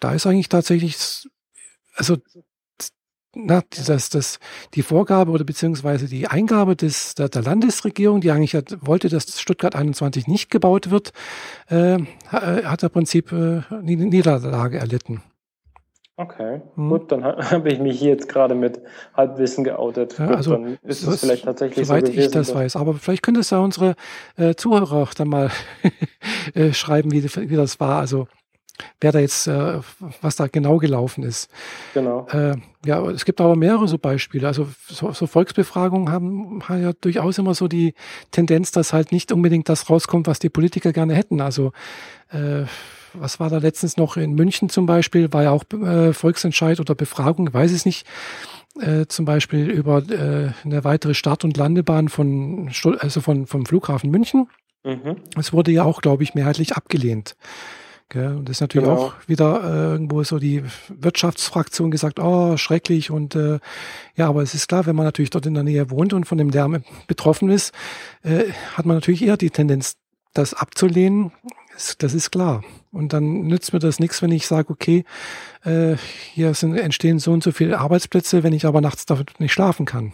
[0.00, 0.96] da ist eigentlich tatsächlich,
[1.94, 2.16] also
[3.34, 4.38] na, das, das,
[4.74, 9.40] die Vorgabe oder beziehungsweise die Eingabe des, der, der Landesregierung, die eigentlich hat, wollte, dass
[9.40, 11.12] Stuttgart 21 nicht gebaut wird,
[11.70, 11.98] äh, äh
[12.30, 15.22] hat im Prinzip äh, Niederlage erlitten.
[16.16, 16.88] Okay, hm.
[16.88, 18.80] gut, dann habe ich mich hier jetzt gerade mit
[19.14, 20.18] Halbwissen geoutet.
[20.18, 22.74] Ja, gut, also dann ist es vielleicht tatsächlich soweit so gewesen, ich das weiß.
[22.74, 23.94] Aber vielleicht könnte es ja unsere
[24.36, 25.50] äh, Zuhörer dann mal
[26.54, 28.00] äh, schreiben, wie, wie das war.
[28.00, 28.26] Also
[29.00, 29.80] wer da jetzt, äh,
[30.20, 31.50] was da genau gelaufen ist.
[31.94, 32.26] Genau.
[32.30, 34.46] Äh, ja, es gibt aber mehrere so Beispiele.
[34.46, 37.94] Also so, so Volksbefragungen haben, haben ja durchaus immer so die
[38.30, 41.40] Tendenz, dass halt nicht unbedingt das rauskommt, was die Politiker gerne hätten.
[41.40, 41.72] Also
[42.30, 42.64] äh,
[43.14, 46.94] was war da letztens noch in München zum Beispiel, war ja auch äh, Volksentscheid oder
[46.94, 48.06] Befragung, weiß ich nicht.
[48.80, 54.10] Äh, zum Beispiel über äh, eine weitere Start- und Landebahn von, also von, vom Flughafen
[54.10, 54.48] München.
[54.84, 55.16] Mhm.
[55.36, 57.36] Es wurde ja auch, glaube ich, mehrheitlich abgelehnt.
[58.10, 58.36] Gell?
[58.36, 59.02] Und das ist natürlich genau.
[59.02, 63.10] auch wieder äh, irgendwo so die Wirtschaftsfraktion gesagt, oh, schrecklich.
[63.10, 63.58] Und äh,
[64.16, 66.38] ja, aber es ist klar, wenn man natürlich dort in der Nähe wohnt und von
[66.38, 67.74] dem Lärm betroffen ist,
[68.22, 68.44] äh,
[68.74, 69.96] hat man natürlich eher die Tendenz,
[70.32, 71.32] das abzulehnen.
[71.98, 72.62] Das ist klar.
[72.92, 75.04] Und dann nützt mir das nichts, wenn ich sage, okay,
[75.64, 75.96] äh,
[76.32, 79.86] hier sind, entstehen so und so viele Arbeitsplätze, wenn ich aber nachts dafür nicht schlafen
[79.86, 80.12] kann.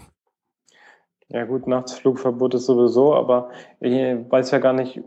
[1.29, 5.01] Ja gut, Nachtsflugverbot ist sowieso, aber ich weiß ja gar nicht,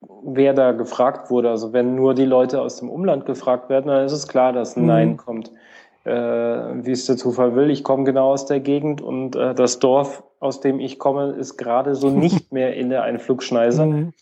[0.00, 1.50] wer da gefragt wurde.
[1.50, 4.76] Also wenn nur die Leute aus dem Umland gefragt werden, dann ist es klar, dass
[4.76, 4.88] ein mhm.
[4.88, 5.52] Nein kommt.
[6.04, 9.78] Äh, wie es der Zufall will, ich komme genau aus der Gegend und äh, das
[9.78, 13.86] Dorf, aus dem ich komme, ist gerade so nicht mehr in der Einflugschneise.
[13.86, 14.12] Mhm.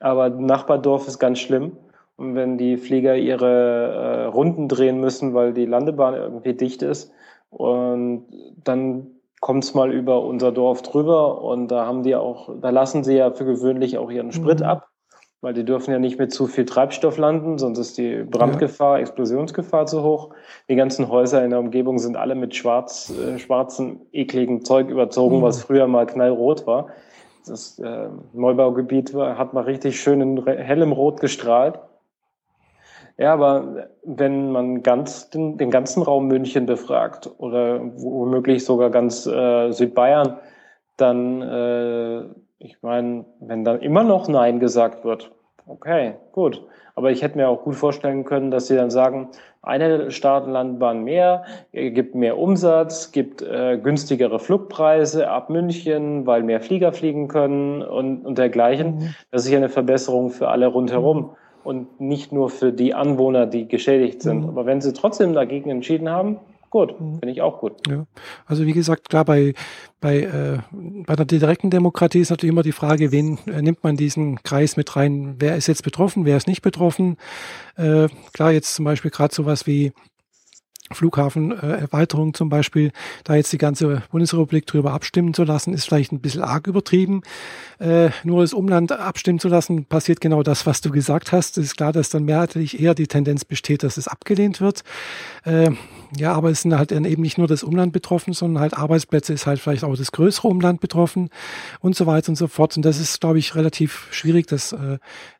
[0.00, 1.76] Aber Nachbardorf ist ganz schlimm.
[2.16, 7.12] Und wenn die Flieger ihre äh, Runden drehen müssen, weil die Landebahn irgendwie dicht ist,
[7.50, 8.26] und
[8.64, 9.06] dann
[9.40, 13.16] kommt es mal über unser Dorf drüber und da haben die auch, da lassen sie
[13.16, 14.66] ja für gewöhnlich auch ihren Sprit mhm.
[14.66, 14.88] ab
[15.44, 19.02] weil die dürfen ja nicht mit zu viel Treibstoff landen, sonst ist die Brandgefahr, ja.
[19.02, 20.30] Explosionsgefahr zu hoch.
[20.70, 25.38] Die ganzen Häuser in der Umgebung sind alle mit schwarz, äh, schwarzem, ekligen Zeug überzogen,
[25.38, 25.42] mhm.
[25.42, 26.86] was früher mal knallrot war.
[27.46, 31.78] Das äh, Neubaugebiet war, hat mal richtig schön in hellem Rot gestrahlt.
[33.18, 39.26] Ja, aber wenn man ganz den, den ganzen Raum München befragt oder womöglich sogar ganz
[39.26, 40.38] äh, Südbayern,
[40.96, 42.24] dann äh,
[42.64, 45.30] ich meine, wenn dann immer noch Nein gesagt wird,
[45.66, 46.62] okay, gut.
[46.96, 49.28] Aber ich hätte mir auch gut vorstellen können, dass sie dann sagen,
[49.60, 56.92] eine Staatenlandbahn mehr, gibt mehr Umsatz, gibt äh, günstigere Flugpreise ab München, weil mehr Flieger
[56.92, 58.96] fliegen können und, und dergleichen.
[58.96, 59.14] Mhm.
[59.30, 61.30] Das ist ja eine Verbesserung für alle rundherum mhm.
[61.64, 64.42] und nicht nur für die Anwohner, die geschädigt sind.
[64.42, 64.48] Mhm.
[64.48, 66.38] Aber wenn sie trotzdem dagegen entschieden haben,
[66.74, 67.20] gut, mhm.
[67.20, 67.74] finde ich auch gut.
[67.88, 68.04] Ja,
[68.46, 69.54] also wie gesagt, klar, bei,
[70.00, 70.58] bei, äh,
[71.06, 74.76] bei der direkten Demokratie ist natürlich immer die Frage, wen äh, nimmt man diesen Kreis
[74.76, 75.36] mit rein?
[75.38, 77.16] Wer ist jetzt betroffen, wer ist nicht betroffen?
[77.76, 79.92] Äh, klar, jetzt zum Beispiel gerade sowas wie
[80.92, 82.92] Flughafenerweiterung zum Beispiel,
[83.24, 87.22] da jetzt die ganze Bundesrepublik drüber abstimmen zu lassen, ist vielleicht ein bisschen arg übertrieben.
[87.78, 91.56] Äh, nur das Umland abstimmen zu lassen, passiert genau das, was du gesagt hast.
[91.56, 94.84] Es ist klar, dass dann mehrheitlich eher die Tendenz besteht, dass es abgelehnt wird.
[95.44, 95.70] Äh,
[96.16, 99.46] ja, aber es sind halt eben nicht nur das Umland betroffen, sondern halt Arbeitsplätze ist
[99.46, 101.30] halt vielleicht auch das größere Umland betroffen
[101.80, 102.76] und so weiter und so fort.
[102.76, 104.98] Und das ist, glaube ich, relativ schwierig, das äh,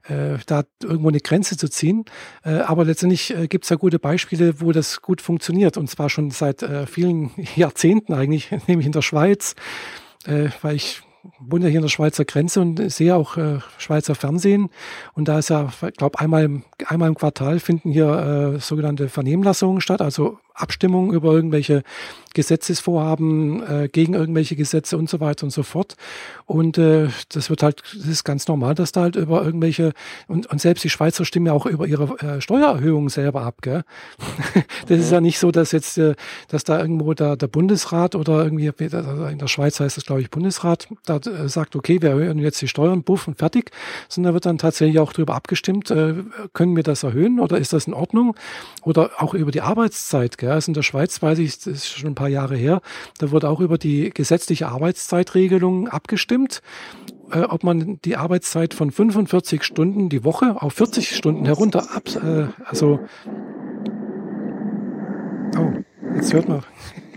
[0.08, 2.04] äh, da irgendwo eine Grenze zu ziehen.
[2.44, 5.33] Äh, aber letztendlich äh, gibt es ja gute Beispiele, wo das gut funktioniert.
[5.76, 9.54] Und zwar schon seit äh, vielen Jahrzehnten eigentlich, nämlich in der Schweiz,
[10.26, 11.02] äh, weil ich
[11.38, 14.70] wohne ja hier in der Schweizer Grenze und sehe auch äh, Schweizer Fernsehen.
[15.14, 19.80] Und da ist ja, ich glaube, einmal, einmal im Quartal finden hier äh, sogenannte Vernehmlassungen
[19.80, 21.82] statt, also Abstimmungen über irgendwelche
[22.32, 25.96] Gesetzesvorhaben, äh, gegen irgendwelche Gesetze und so weiter und so fort.
[26.46, 29.92] Und äh, das wird halt, das ist ganz normal, dass da halt über irgendwelche,
[30.28, 33.82] und, und selbst die Schweizer stimmen ja auch über ihre äh, Steuererhöhungen selber ab, gell?
[34.88, 36.14] das ist ja nicht so, dass jetzt, äh,
[36.48, 40.30] dass da irgendwo der, der Bundesrat oder irgendwie, in der Schweiz heißt es, glaube ich,
[40.30, 43.70] Bundesrat, da äh, sagt, okay, wir erhöhen jetzt die Steuern, buff und fertig,
[44.08, 46.14] sondern da wird dann tatsächlich auch darüber abgestimmt, äh,
[46.52, 48.34] können wir das erhöhen oder ist das in Ordnung?
[48.82, 50.50] Oder auch über die Arbeitszeit, gell?
[50.50, 52.80] Also in der Schweiz weiß ich, das ist schon ein paar Jahre her,
[53.18, 56.62] da wurde auch über die gesetzliche Arbeitszeitregelung abgestimmt,
[57.32, 62.04] äh, ob man die Arbeitszeit von 45 Stunden die Woche auf 40 Stunden herunter ab,
[62.22, 63.00] äh, also
[65.56, 65.70] Oh,
[66.16, 66.62] jetzt hört man.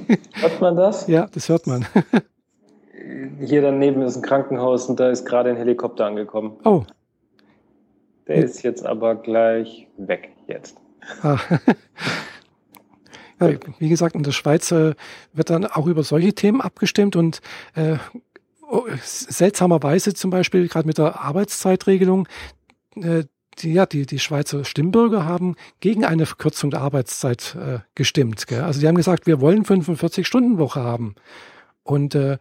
[0.33, 1.07] Hört man das?
[1.07, 1.85] Ja, das hört man.
[3.39, 6.57] Hier daneben ist ein Krankenhaus und da ist gerade ein Helikopter angekommen.
[6.63, 6.83] Oh.
[8.27, 10.77] Der ist jetzt aber gleich weg jetzt.
[11.21, 11.39] Ah.
[13.39, 14.95] Ja, wie gesagt, in der Schweiz äh,
[15.31, 17.41] wird dann auch über solche Themen abgestimmt und
[17.75, 17.97] äh,
[18.67, 22.27] oh, seltsamerweise zum Beispiel gerade mit der Arbeitszeitregelung,
[22.95, 23.25] äh,
[23.59, 28.47] die, ja, die, die Schweizer Stimmbürger haben gegen eine Verkürzung der Arbeitszeit äh, gestimmt.
[28.47, 28.61] Gell?
[28.61, 31.13] Also die haben gesagt, wir wollen 45-Stunden-Woche haben.
[31.83, 32.37] Und äh,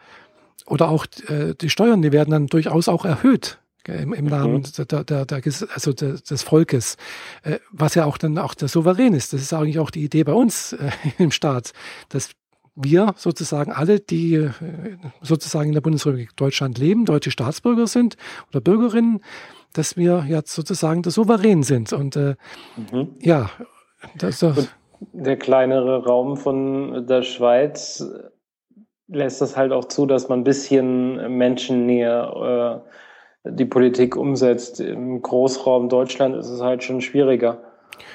[0.66, 4.86] oder auch äh, die Steuern, die werden dann durchaus auch erhöht im, im Namen mhm.
[4.88, 5.42] der, der, der,
[5.74, 6.96] also des Volkes,
[7.42, 9.32] äh, was ja auch dann auch der Souverän ist.
[9.32, 11.72] Das ist eigentlich auch die Idee bei uns äh, im Staat,
[12.08, 12.30] dass
[12.74, 14.50] wir sozusagen alle, die äh,
[15.22, 18.16] sozusagen in der Bundesrepublik Deutschland leben, deutsche Staatsbürger sind
[18.50, 19.20] oder Bürgerinnen,
[19.72, 21.92] dass wir jetzt sozusagen der Souverän sind.
[21.92, 22.36] Und äh,
[22.92, 23.14] mhm.
[23.20, 23.50] ja,
[24.18, 24.68] das, das
[25.12, 28.04] der kleinere Raum von der Schweiz
[29.08, 32.90] lässt das halt auch zu, dass man ein bisschen menschennäher äh,
[33.50, 34.80] die Politik umsetzt.
[34.80, 37.58] Im Großraum Deutschland ist es halt schon schwieriger.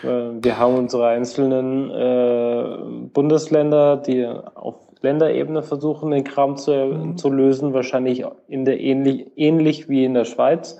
[0.04, 0.08] Äh,
[0.42, 7.18] wir haben unsere einzelnen äh, Bundesländer, die auf Länderebene versuchen, den Kram zu, mhm.
[7.18, 10.80] zu lösen, wahrscheinlich in der ähnlich, ähnlich wie in der Schweiz.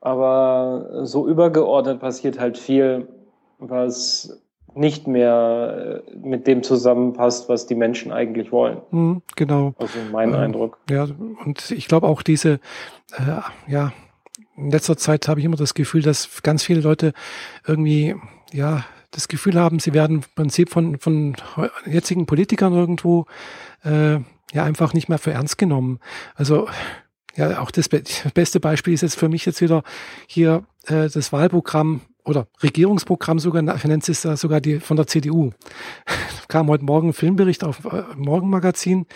[0.00, 3.08] Aber so übergeordnet passiert halt viel,
[3.58, 4.43] was
[4.76, 8.78] nicht mehr äh, mit dem zusammenpasst, was die Menschen eigentlich wollen.
[8.90, 9.74] Mhm, genau.
[9.78, 10.78] Also mein äh, Eindruck.
[10.90, 11.06] Ja,
[11.44, 12.60] und ich glaube auch diese,
[13.16, 13.92] äh, ja,
[14.56, 17.12] in letzter Zeit habe ich immer das Gefühl, dass ganz viele Leute
[17.66, 18.14] irgendwie,
[18.52, 21.36] ja, das Gefühl haben, sie werden im Prinzip von, von
[21.86, 23.26] jetzigen Politikern irgendwo
[23.84, 24.14] äh,
[24.52, 26.00] ja einfach nicht mehr für ernst genommen.
[26.34, 26.68] Also
[27.36, 29.82] ja, auch das beste Beispiel ist jetzt für mich jetzt wieder
[30.26, 35.52] hier äh, das Wahlprogramm oder Regierungsprogramm sogar, nennt es sogar die von der CDU.
[36.48, 39.06] kam heute Morgen ein Filmbericht auf äh, Morgenmagazin.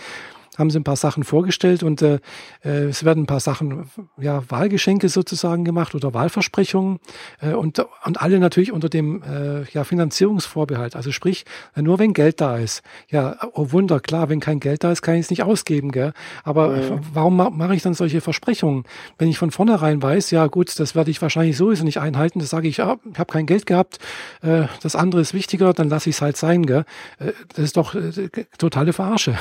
[0.59, 2.19] Haben sie ein paar Sachen vorgestellt und äh,
[2.65, 6.99] äh, es werden ein paar Sachen, ja, Wahlgeschenke sozusagen gemacht oder Wahlversprechungen
[7.41, 10.97] äh, und, und alle natürlich unter dem äh, ja, Finanzierungsvorbehalt.
[10.97, 11.45] Also sprich,
[11.77, 12.83] nur wenn Geld da ist.
[13.09, 16.13] Ja, oh Wunder, klar, wenn kein Geld da ist, kann ich es nicht ausgeben, gell?
[16.43, 17.01] Aber mhm.
[17.13, 18.85] warum ma mache ich dann solche Versprechungen?
[19.19, 22.51] Wenn ich von vornherein weiß, ja gut, das werde ich wahrscheinlich sowieso nicht einhalten, das
[22.51, 23.99] sage ich, ah, ich habe kein Geld gehabt,
[24.43, 26.85] äh, das andere ist wichtiger, dann lasse ich es halt sein, gell?
[27.19, 29.37] Äh, das ist doch äh, totale Verarsche.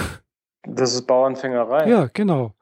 [0.76, 1.90] Das ist Bauernfängerei.
[1.90, 2.54] Ja, genau.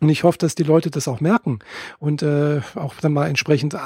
[0.00, 1.60] Und ich hoffe, dass die Leute das auch merken
[1.98, 3.78] und äh, auch dann mal entsprechend äh,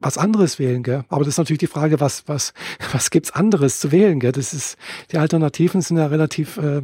[0.00, 1.04] was anderes wählen, gell?
[1.08, 2.52] Aber das ist natürlich die Frage, was, was,
[2.92, 4.32] was gibt's anderes zu wählen, gell?
[4.32, 4.76] Das ist,
[5.12, 6.82] die Alternativen sind ja relativ, äh,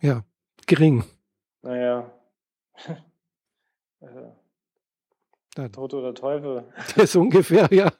[0.00, 0.24] ja,
[0.66, 1.04] gering.
[1.62, 2.10] Naja.
[5.56, 5.68] ja.
[5.68, 6.64] Tod oder Teufel.
[6.96, 7.90] Das ist ungefähr, ja.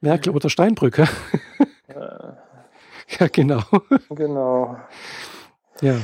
[0.00, 1.06] Merkel oder Steinbrücke.
[1.88, 2.38] Ja,
[3.32, 3.62] genau.
[4.10, 4.76] Genau.
[5.80, 5.96] Ja.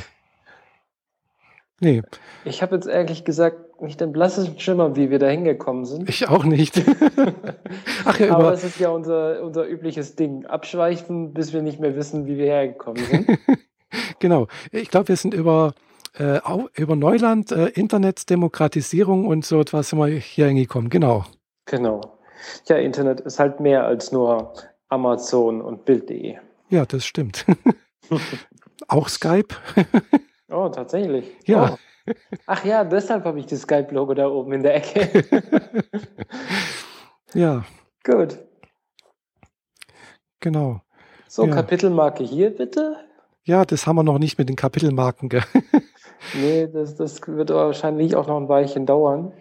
[1.81, 2.03] Nee.
[2.45, 6.09] Ich habe jetzt ehrlich gesagt nicht den blassesten Schimmer, wie wir da hingekommen sind.
[6.09, 6.81] Ich auch nicht.
[8.05, 10.47] Ach ja, Aber es ist ja unser, unser übliches Ding.
[10.47, 13.38] Abschweifen, bis wir nicht mehr wissen, wie wir hergekommen sind.
[14.21, 14.47] genau.
[14.71, 15.75] Ich glaube, wir sind über,
[16.17, 16.38] äh,
[16.77, 20.88] über Neuland, äh, Internetdemokratisierung und so etwas sind wir hier hingekommen.
[20.88, 21.25] Genau.
[21.67, 22.01] Genau.
[22.67, 24.53] Ja, Internet ist halt mehr als nur
[24.88, 26.37] Amazon und Bild.de.
[26.73, 27.45] Ja, das stimmt.
[28.89, 29.55] Auch Skype.
[30.51, 31.31] oh, tatsächlich.
[31.45, 31.75] Ja.
[31.75, 32.15] Oh.
[32.47, 35.23] Ach ja, deshalb habe ich das Skype-Logo da oben in der Ecke.
[37.35, 37.67] ja.
[38.03, 38.39] Gut.
[40.41, 40.81] Genau.
[41.29, 41.55] So, ja.
[41.55, 42.97] Kapitelmarke hier bitte.
[43.45, 45.29] Ja, das haben wir noch nicht mit den Kapitelmarken.
[45.29, 45.45] Gell?
[46.35, 49.35] nee, das, das wird wahrscheinlich auch noch ein Weilchen dauern.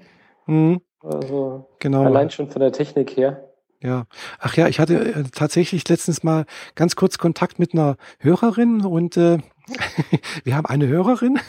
[0.48, 0.82] Mhm.
[1.00, 2.04] Also genau.
[2.04, 3.51] allein schon von der Technik her.
[3.84, 4.06] Ja,
[4.40, 9.18] ach ja, ich hatte äh, tatsächlich letztens mal ganz kurz Kontakt mit einer Hörerin und
[9.18, 9.40] äh,
[10.44, 11.40] wir haben eine Hörerin.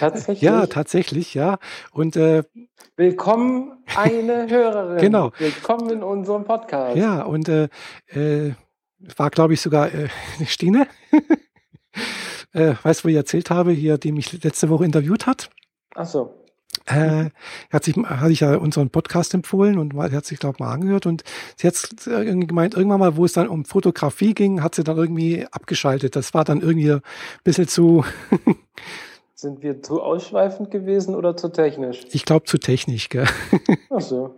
[0.00, 0.40] Tatsächlich?
[0.40, 1.58] Ja, tatsächlich, ja.
[1.92, 2.42] Und äh,
[2.96, 4.98] willkommen eine Hörerin.
[4.98, 5.30] genau.
[5.38, 6.96] Willkommen in unserem Podcast.
[6.96, 7.68] Ja, und äh,
[8.08, 8.54] äh,
[9.16, 10.08] war, glaube ich, sogar äh,
[10.46, 10.88] Stine.
[12.52, 15.50] äh, weißt du, wo ich erzählt habe, hier, die mich letzte Woche interviewt hat.
[15.94, 16.45] Ach so.
[16.86, 17.30] Äh,
[17.70, 21.06] hat sich, hatte ich ja unseren Podcast empfohlen und hat sich, glaube ich, mal angehört
[21.06, 21.24] und
[21.56, 21.74] sie hat
[22.06, 26.14] irgendwie gemeint, irgendwann mal, wo es dann um Fotografie ging, hat sie dann irgendwie abgeschaltet.
[26.14, 27.02] Das war dann irgendwie ein
[27.42, 28.04] bisschen zu.
[29.34, 32.06] Sind wir zu ausschweifend gewesen oder zu technisch?
[32.12, 33.26] Ich glaube zu technisch, gell?
[33.90, 34.36] Ach so.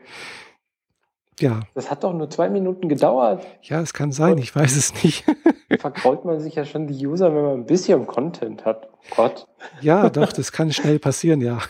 [1.39, 1.61] Ja.
[1.75, 3.47] Das hat doch nur zwei Minuten gedauert.
[3.63, 5.25] Ja, es kann sein, ich weiß es nicht.
[5.79, 8.89] Verkraut man sich ja schon die User, wenn man ein bisschen Content hat.
[9.13, 9.47] Oh Gott.
[9.81, 11.61] Ja, doch, das kann schnell passieren, ja.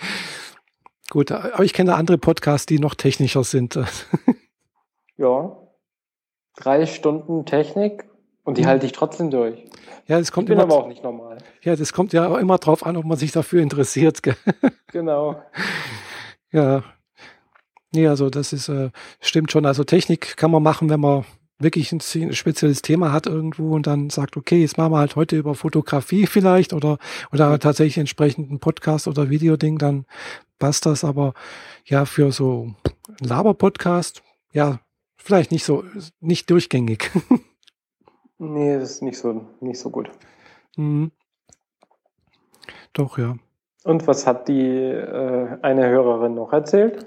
[1.10, 3.78] Gut, aber ich kenne andere Podcasts, die noch technischer sind.
[5.16, 5.56] ja.
[6.56, 8.04] Drei Stunden Technik
[8.44, 8.66] und die mhm.
[8.66, 9.64] halte ich trotzdem durch.
[10.06, 11.38] Ja, das kommt ich bin immer, aber auch nicht normal.
[11.62, 14.22] Ja, das kommt ja auch immer drauf an, ob man sich dafür interessiert.
[14.22, 14.36] Gell?
[14.92, 15.40] Genau.
[16.50, 16.82] Ja.
[17.92, 19.66] Nee, also das ist, äh, stimmt schon.
[19.66, 21.24] Also Technik kann man machen, wenn man
[21.60, 25.16] wirklich ein, ein spezielles Thema hat irgendwo und dann sagt, okay, jetzt machen wir halt
[25.16, 26.98] heute über Fotografie vielleicht oder,
[27.32, 30.06] oder tatsächlich entsprechend einen Podcast oder Videoding, dann
[30.58, 31.04] passt das.
[31.04, 31.34] Aber
[31.84, 32.74] ja, für so
[33.20, 34.80] ein Laber-Podcast, ja,
[35.16, 35.84] vielleicht nicht so,
[36.20, 37.10] nicht durchgängig.
[38.38, 40.10] nee, das ist nicht so, nicht so gut.
[40.76, 41.12] Mhm.
[42.92, 43.36] Doch, ja.
[43.84, 47.06] Und was hat die äh, eine Hörerin noch erzählt?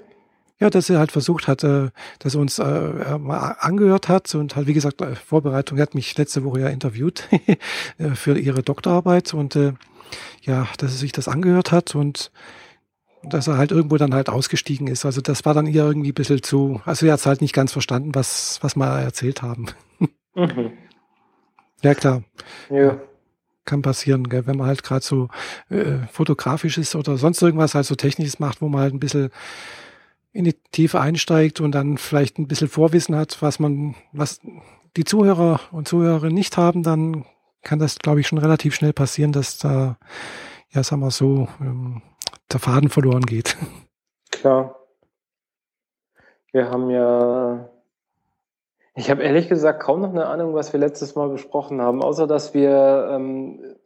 [0.64, 4.56] Ja, dass er halt versucht hat, äh, dass er uns äh, mal angehört hat und
[4.56, 7.28] halt, wie gesagt, äh, Vorbereitung, er hat mich letzte Woche ja interviewt
[7.98, 9.74] äh, für ihre Doktorarbeit und äh,
[10.40, 12.32] ja, dass er sich das angehört hat und
[13.22, 15.04] dass er halt irgendwo dann halt ausgestiegen ist.
[15.04, 17.52] Also das war dann ihr irgendwie ein bisschen zu, also er hat es halt nicht
[17.52, 19.66] ganz verstanden, was, was wir erzählt haben.
[20.34, 20.72] mhm.
[21.82, 22.22] Ja, klar.
[22.70, 23.02] Ja.
[23.66, 24.46] Kann passieren, gell?
[24.46, 25.28] wenn man halt gerade so
[25.68, 29.28] äh, fotografisch ist oder sonst irgendwas halt so technisches macht, wo man halt ein bisschen
[30.34, 34.40] in die Tiefe einsteigt und dann vielleicht ein bisschen Vorwissen hat, was man, was
[34.96, 37.24] die Zuhörer und Zuhörerinnen nicht haben, dann
[37.62, 39.96] kann das, glaube ich, schon relativ schnell passieren, dass da,
[40.70, 42.02] ja, sagen wir so, ähm,
[42.52, 43.56] der Faden verloren geht.
[44.30, 44.76] Klar.
[46.52, 47.68] Wir haben ja,
[48.96, 52.26] ich habe ehrlich gesagt kaum noch eine Ahnung, was wir letztes Mal besprochen haben, außer
[52.26, 53.76] dass wir ähm,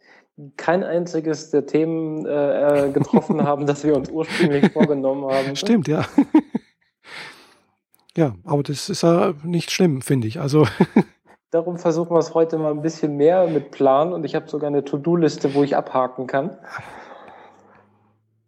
[0.57, 5.57] kein einziges der Themen äh, äh getroffen haben, das wir uns ursprünglich vorgenommen haben.
[5.57, 6.05] Stimmt, ja.
[8.17, 10.41] ja, aber das ist ja nicht schlimm, finde ich.
[10.41, 10.67] Also
[11.51, 14.69] Darum versuchen wir es heute mal ein bisschen mehr mit Plan und ich habe sogar
[14.69, 16.59] eine To-Do-Liste, wo ich abhaken kann.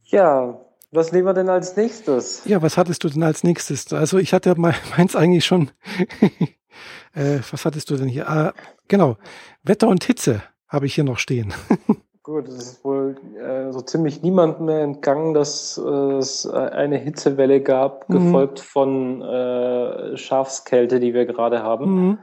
[0.04, 0.60] Ja,
[0.90, 2.44] was nehmen wir denn als nächstes?
[2.44, 3.90] Ja, was hattest du denn als nächstes?
[3.92, 5.70] Also ich hatte meins eigentlich schon.
[7.14, 8.28] äh, was hattest du denn hier?
[8.28, 8.52] Ah,
[8.86, 9.16] genau,
[9.62, 11.52] Wetter und Hitze habe ich hier noch stehen.
[12.22, 17.60] Gut, es ist wohl äh, so ziemlich niemandem mehr entgangen, dass äh, es eine Hitzewelle
[17.60, 18.14] gab, mhm.
[18.14, 21.94] gefolgt von äh, Schafskälte, die wir gerade haben.
[21.94, 22.18] Mhm.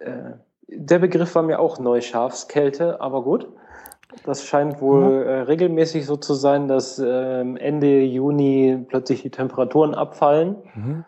[0.00, 0.32] Äh,
[0.68, 3.48] der Begriff war mir auch neu, Schafskälte, aber gut.
[4.24, 5.28] Das scheint wohl mhm.
[5.28, 10.56] äh, regelmäßig so zu sein, dass äh, Ende Juni plötzlich die Temperaturen abfallen.
[10.74, 11.04] Mhm.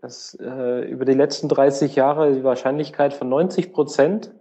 [0.00, 4.32] Das, äh, über die letzten 30 Jahre die Wahrscheinlichkeit von 90 Prozent,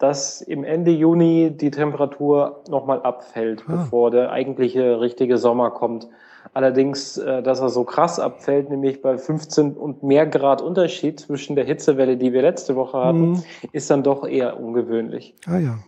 [0.00, 3.72] dass im Ende Juni die Temperatur nochmal abfällt, ah.
[3.72, 6.08] bevor der eigentliche richtige Sommer kommt.
[6.54, 11.54] Allerdings, äh, dass er so krass abfällt, nämlich bei 15 und mehr Grad Unterschied zwischen
[11.54, 13.42] der Hitzewelle, die wir letzte Woche hatten, mhm.
[13.72, 15.34] ist dann doch eher ungewöhnlich.
[15.46, 15.78] Ah ja.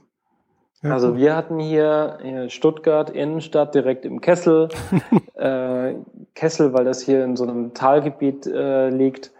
[0.82, 4.68] ja also wir hatten hier in Stuttgart Innenstadt direkt im Kessel,
[5.36, 5.94] äh,
[6.34, 9.32] Kessel, weil das hier in so einem Talgebiet äh, liegt,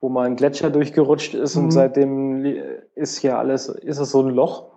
[0.00, 1.64] wo mal ein Gletscher durchgerutscht ist mhm.
[1.64, 2.44] und seitdem
[2.94, 4.70] ist hier alles, ist es so ein Loch.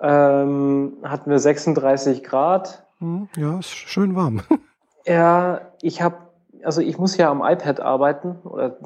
[0.00, 2.86] Ähm, hatten wir 36 Grad.
[3.00, 3.28] Mhm.
[3.36, 4.42] Ja, ist schön warm.
[5.06, 6.16] Ja, ich habe,
[6.62, 8.36] also ich muss ja am iPad arbeiten.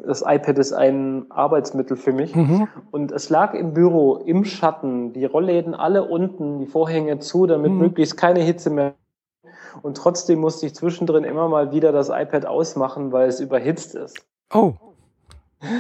[0.07, 2.37] Das iPad ist ein Arbeitsmittel für mich.
[2.37, 2.69] Mhm.
[2.93, 7.73] Und es lag im Büro im Schatten, die Rollläden alle unten, die Vorhänge zu, damit
[7.73, 7.79] mhm.
[7.79, 8.95] möglichst keine Hitze mehr.
[9.83, 14.25] Und trotzdem musste ich zwischendrin immer mal wieder das iPad ausmachen, weil es überhitzt ist.
[14.55, 14.75] Oh.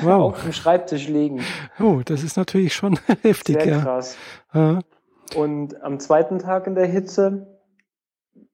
[0.03, 0.35] Wow.
[0.35, 1.41] Auf dem Schreibtisch liegen.
[1.81, 3.81] Oh, das ist natürlich schon heftig, Sehr ja.
[3.81, 4.17] krass.
[4.55, 4.79] Ja.
[5.37, 7.47] Und am zweiten Tag in der Hitze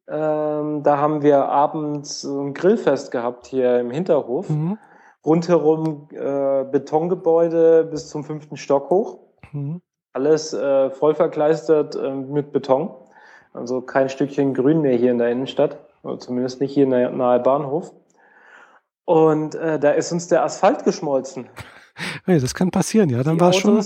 [0.09, 4.49] ähm, da haben wir abends ein Grillfest gehabt hier im Hinterhof.
[4.49, 4.79] Mhm.
[5.24, 9.18] Rundherum äh, Betongebäude bis zum fünften Stock hoch.
[9.53, 9.83] Mhm.
[10.14, 12.91] Alles äh, voll verkleistert äh, mit Beton.
[13.53, 15.79] Also kein Stückchen Grün mehr hier in der Innenstadt.
[16.03, 17.93] Oder zumindest nicht hier nahe Bahnhof.
[19.09, 21.47] Und äh, da ist uns der Asphalt geschmolzen.
[22.27, 23.23] Hey, das kann passieren, ja.
[23.23, 23.83] Dann war schon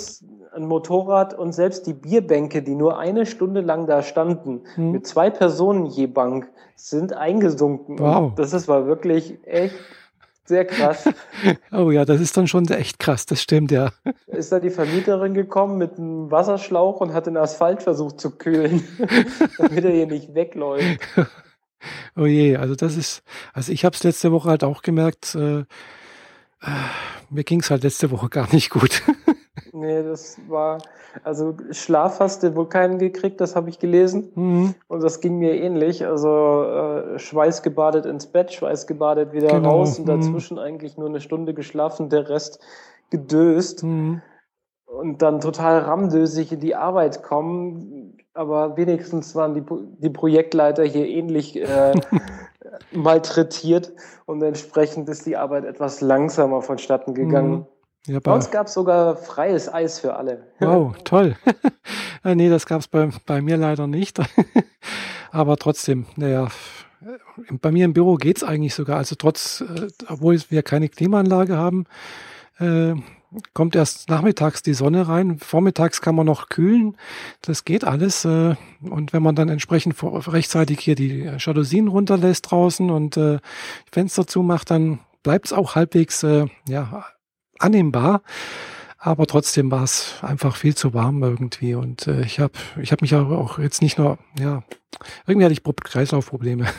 [0.52, 4.90] ein Motorrad und selbst die Bierbänke, die nur eine Stunde lang da standen, hm.
[4.90, 8.00] mit zwei Personen je Bank, sind eingesunken.
[8.00, 8.32] Wow.
[8.34, 9.76] das ist, war wirklich echt
[10.44, 11.08] sehr krass.
[11.70, 13.90] oh ja, das ist dann schon echt krass, das stimmt, ja.
[14.26, 18.82] Ist da die Vermieterin gekommen mit einem Wasserschlauch und hat den Asphalt versucht zu kühlen,
[19.56, 20.98] damit er hier nicht wegläuft.
[22.16, 23.22] Oh je, also das ist,
[23.52, 25.64] also ich habe es letzte Woche halt auch gemerkt, äh, äh
[27.30, 29.02] mir ging es halt letzte Woche gar nicht gut.
[29.72, 30.78] Nee, das war,
[31.24, 34.30] also Schlaf hast du wohl keinen gekriegt, das habe ich gelesen.
[34.34, 34.74] Mhm.
[34.88, 36.06] Und das ging mir ähnlich.
[36.06, 39.70] Also äh, schweißgebadet ins Bett, schweißgebadet wieder genau.
[39.70, 40.20] raus und mhm.
[40.20, 40.62] dazwischen mhm.
[40.62, 42.60] eigentlich nur eine Stunde geschlafen, der Rest
[43.10, 43.82] gedöst.
[43.82, 44.22] Mhm.
[44.84, 48.11] Und dann total ramdösig in die Arbeit kommen.
[48.34, 49.62] Aber wenigstens waren die,
[49.98, 51.92] die Projektleiter hier ähnlich äh,
[52.92, 53.92] malträtiert
[54.24, 57.50] und entsprechend ist die Arbeit etwas langsamer vonstatten gegangen.
[57.50, 57.66] Mhm.
[58.06, 60.46] Ja, bei, bei uns gab es sogar freies Eis für alle.
[60.60, 61.36] Wow, toll.
[62.24, 64.20] Äh, nee, das gab es bei, bei mir leider nicht.
[65.32, 66.46] Aber trotzdem, naja,
[67.60, 68.98] bei mir im Büro geht's eigentlich sogar.
[68.98, 71.84] Also trotz, äh, obwohl wir keine Klimaanlage haben,
[72.60, 72.94] äh,
[73.54, 75.38] kommt erst nachmittags die Sonne rein.
[75.38, 76.96] Vormittags kann man noch kühlen.
[77.40, 78.24] Das geht alles.
[78.24, 83.38] Äh, und wenn man dann entsprechend rechtzeitig hier die Jalousien runterlässt draußen und äh,
[83.90, 87.04] Fenster zumacht, dann bleibt's auch halbwegs äh, ja,
[87.58, 88.22] annehmbar.
[88.98, 91.74] Aber trotzdem war es einfach viel zu warm irgendwie.
[91.74, 94.62] Und äh, ich habe ich hab mich auch jetzt nicht nur, ja,
[95.26, 96.66] irgendwie hatte ich Kreislaufprobleme.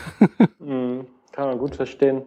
[0.58, 2.22] Mhm, kann man gut verstehen.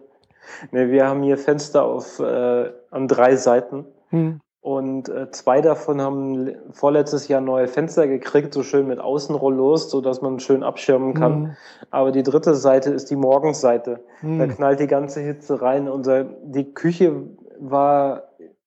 [0.70, 3.84] Nee, wir haben hier Fenster auf äh, an drei Seiten.
[4.10, 4.40] Mhm.
[4.60, 10.00] Und äh, zwei davon haben vorletztes Jahr neue Fenster gekriegt, so schön mit Außenrollos, so
[10.00, 11.40] dass man schön abschirmen kann.
[11.40, 11.56] Mhm.
[11.90, 14.00] Aber die dritte Seite ist die Morgenseite.
[14.20, 14.38] Mhm.
[14.38, 15.88] Da knallt die ganze Hitze rein.
[15.88, 17.22] Unser, die Küche
[17.58, 18.24] war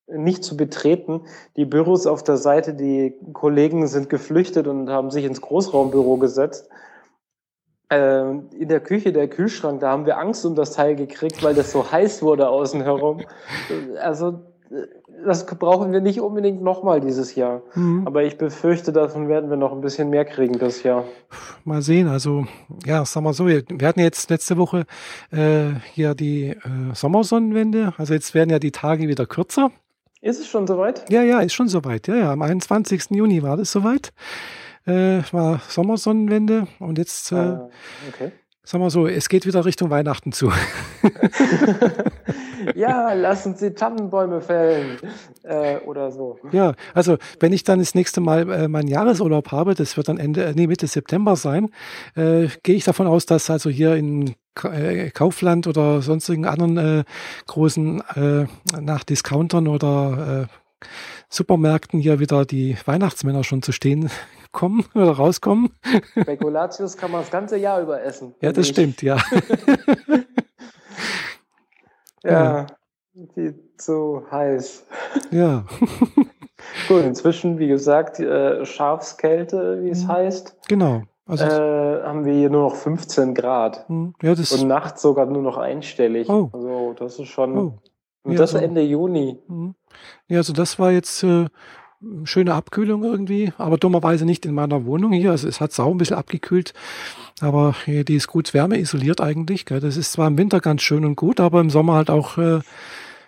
[0.07, 1.21] nicht zu betreten.
[1.55, 6.69] Die Büros auf der Seite, die Kollegen sind geflüchtet und haben sich ins Großraumbüro gesetzt.
[7.89, 11.53] Ähm, in der Küche, der Kühlschrank, da haben wir Angst um das Teil gekriegt, weil
[11.53, 13.21] das so heiß wurde außen herum.
[14.01, 14.39] Also
[15.25, 17.61] das brauchen wir nicht unbedingt nochmal dieses Jahr.
[17.75, 18.05] Mhm.
[18.05, 21.05] Aber ich befürchte, davon werden wir noch ein bisschen mehr kriegen das Jahr.
[21.63, 22.07] Mal sehen.
[22.07, 22.45] Also,
[22.85, 24.85] ja, sagen wir so, wir, wir hatten jetzt letzte Woche
[25.31, 26.57] äh, hier die äh,
[26.93, 27.93] Sommersonnenwende.
[27.97, 29.71] Also jetzt werden ja die Tage wieder kürzer.
[30.21, 31.09] Ist es schon soweit?
[31.09, 32.07] Ja, ja, ist schon soweit.
[32.07, 33.09] Ja, ja, am 21.
[33.09, 34.13] Juni war das soweit.
[34.85, 37.69] Äh, war Sommersonnenwende und jetzt, äh, ah,
[38.09, 38.31] okay.
[38.63, 40.51] Sagen wir so, es geht wieder Richtung Weihnachten zu.
[42.75, 44.97] ja, lassen Sie Tannenbäume fällen
[45.43, 46.37] äh, oder so.
[46.51, 50.17] Ja, also wenn ich dann das nächste Mal äh, meinen Jahresurlaub habe, das wird dann
[50.17, 51.69] Ende, äh, nee, Mitte September sein,
[52.15, 57.03] äh, gehe ich davon aus, dass also hier in äh, Kaufland oder sonstigen anderen äh,
[57.47, 58.03] großen
[58.79, 60.47] nach Discountern oder
[61.29, 64.09] Supermärkten hier wieder die Weihnachtsmänner schon zu stehen
[64.51, 65.69] kommen oder rauskommen.
[66.21, 68.35] Spekulatius kann man das ganze Jahr über essen.
[68.41, 69.17] Ja, das stimmt, ja.
[72.23, 72.67] ja,
[73.33, 74.85] viel zu heiß.
[75.31, 75.65] Ja.
[76.87, 80.09] Gut, inzwischen, wie gesagt, äh, Schafskälte, wie es mhm.
[80.09, 80.55] heißt.
[80.67, 81.03] Genau.
[81.25, 83.89] Also äh, haben wir hier nur noch 15 Grad.
[83.89, 84.13] Mhm.
[84.21, 86.29] Ja, das und nachts sogar nur noch einstellig.
[86.29, 86.49] Oh.
[86.51, 87.57] Also das ist schon.
[87.57, 87.73] Oh.
[88.23, 88.57] Und ja, das so.
[88.57, 89.39] Ende Juni.
[89.47, 89.75] Mhm.
[90.27, 91.45] Ja, also das war jetzt äh,
[92.23, 95.31] schöne Abkühlung irgendwie, aber dummerweise nicht in meiner Wohnung hier.
[95.31, 96.73] Also es hat sau ein bisschen abgekühlt,
[97.39, 99.65] aber die ist gut wärmeisoliert eigentlich.
[99.65, 99.79] Gell.
[99.79, 102.59] Das ist zwar im Winter ganz schön und gut, aber im Sommer halt auch äh,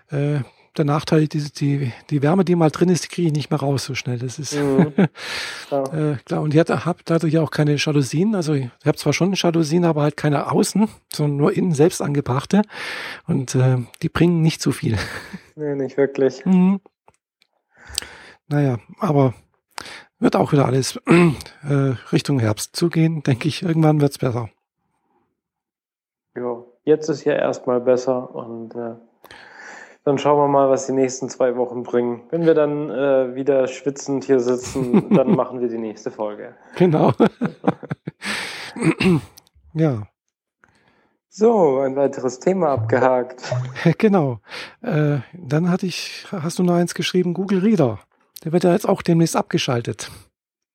[0.10, 0.42] äh,
[0.78, 3.60] der Nachteil, die, die, die Wärme, die mal drin ist, die kriege ich nicht mehr
[3.60, 4.18] raus so schnell.
[4.18, 4.92] Das ist mhm.
[5.68, 5.94] klar.
[5.94, 6.42] äh, klar.
[6.42, 8.34] Und ich habe dadurch auch keine Jalousien.
[8.34, 12.64] Also ich habe zwar schon Jalousien, aber halt keine außen, sondern nur innen selbst angebrachte.
[13.28, 14.98] Und äh, die bringen nicht so viel.
[15.56, 16.44] Nee, nicht wirklich.
[16.46, 16.80] Mhm.
[18.54, 19.34] Naja, aber
[20.20, 23.64] wird auch wieder alles äh, Richtung Herbst zugehen, denke ich.
[23.64, 24.48] Irgendwann wird's besser.
[26.36, 28.94] Ja, jetzt ist ja erstmal besser und äh,
[30.04, 32.22] dann schauen wir mal, was die nächsten zwei Wochen bringen.
[32.30, 36.54] Wenn wir dann äh, wieder schwitzend hier sitzen, dann machen wir die nächste Folge.
[36.76, 37.12] Genau.
[39.74, 40.04] ja.
[41.36, 43.42] So, ein weiteres Thema abgehakt.
[43.98, 44.38] Genau.
[44.84, 47.98] Äh, dann hatte ich, hast du noch eins geschrieben, Google Reader.
[48.44, 50.12] Der wird ja jetzt auch demnächst abgeschaltet.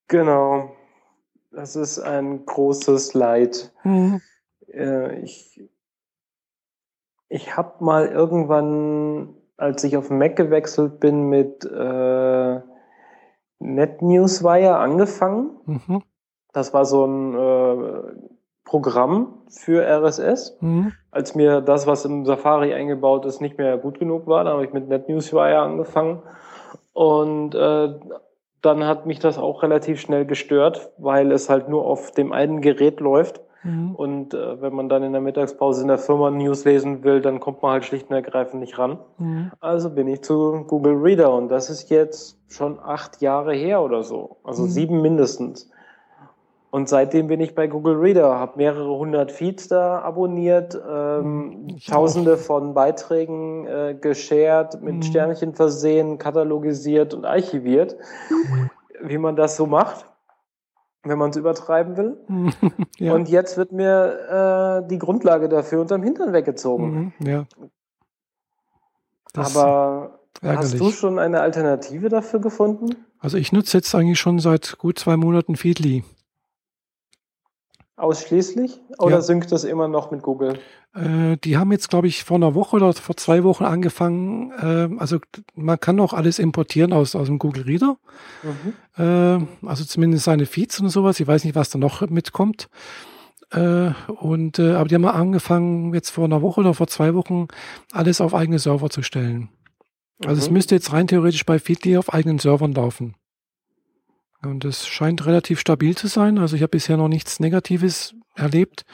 [0.09, 0.75] Genau.
[1.51, 3.73] Das ist ein großes Leid.
[3.85, 4.21] Mhm.
[4.73, 5.61] Äh, ich
[7.29, 12.61] ich habe mal irgendwann, als ich auf Mac gewechselt bin, mit äh,
[13.59, 15.51] NetNewsWire angefangen.
[15.67, 16.03] Mhm.
[16.53, 18.03] Das war so ein äh,
[18.65, 20.57] Programm für RSS.
[20.61, 20.93] Mhm.
[21.11, 24.65] Als mir das, was im Safari eingebaut ist, nicht mehr gut genug war, dann habe
[24.65, 26.23] ich mit NetNewsWire angefangen.
[26.99, 27.95] Und äh,
[28.63, 32.61] dann hat mich das auch relativ schnell gestört, weil es halt nur auf dem einen
[32.61, 33.95] Gerät läuft Mhm.
[33.95, 37.41] Und äh, wenn man dann in der Mittagspause in der Firma News lesen will, dann
[37.41, 38.99] kommt man halt schlicht und ergreifend nicht ran.
[39.19, 39.53] Mhm.
[39.61, 44.03] Also bin ich zu Google Reader und das ist jetzt schon acht Jahre her oder
[44.03, 44.37] so.
[44.45, 44.69] Also mhm.
[44.69, 45.71] sieben mindestens.
[46.71, 51.79] Und seitdem bin ich bei Google Reader, habe mehrere hundert Feeds da abonniert, ähm, mhm.
[51.87, 52.39] tausende auch.
[52.39, 55.03] von Beiträgen äh, geshared, mit mhm.
[55.03, 57.97] Sternchen versehen, katalogisiert und archiviert,
[58.29, 58.71] mhm.
[59.03, 60.05] wie man das so macht
[61.05, 62.17] wenn man es übertreiben will.
[62.99, 63.15] ja.
[63.15, 67.15] Und jetzt wird mir äh, die Grundlage dafür unterm Hintern weggezogen.
[67.19, 67.47] Mhm, ja.
[69.33, 70.73] Das Aber ärgerlich.
[70.73, 72.97] hast du schon eine Alternative dafür gefunden?
[73.19, 76.05] Also ich nutze jetzt eigentlich schon seit gut zwei Monaten Feedly.
[77.99, 78.81] Ausschließlich?
[78.99, 79.21] Oder ja.
[79.21, 80.59] synkt das immer noch mit Google?
[80.95, 84.53] Äh, die haben jetzt, glaube ich, vor einer Woche oder vor zwei Wochen angefangen.
[84.53, 85.19] Äh, also
[85.55, 87.97] man kann auch alles importieren aus, aus dem Google Reader.
[88.43, 89.03] Mhm.
[89.03, 91.19] Äh, also zumindest seine Feeds und sowas.
[91.19, 92.69] Ich weiß nicht, was da noch mitkommt.
[93.51, 93.91] Äh,
[94.21, 97.49] und äh, aber die haben angefangen, jetzt vor einer Woche oder vor zwei Wochen
[97.93, 99.49] alles auf eigene Server zu stellen.
[100.25, 100.41] Also mhm.
[100.41, 103.15] es müsste jetzt rein theoretisch bei Feedly auf eigenen Servern laufen.
[104.43, 106.39] Und es scheint relativ stabil zu sein.
[106.39, 108.85] Also ich habe bisher noch nichts Negatives erlebt.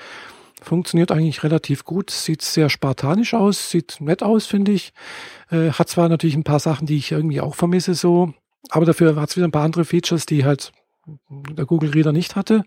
[0.63, 2.11] Funktioniert eigentlich relativ gut.
[2.11, 4.93] Sieht sehr spartanisch aus, sieht nett aus, finde ich.
[5.51, 8.33] Äh, hat zwar natürlich ein paar Sachen, die ich irgendwie auch vermisse, so,
[8.71, 10.73] aber dafür hat es wieder ein paar andere Features, die halt
[11.29, 12.65] der Google Reader nicht hatte.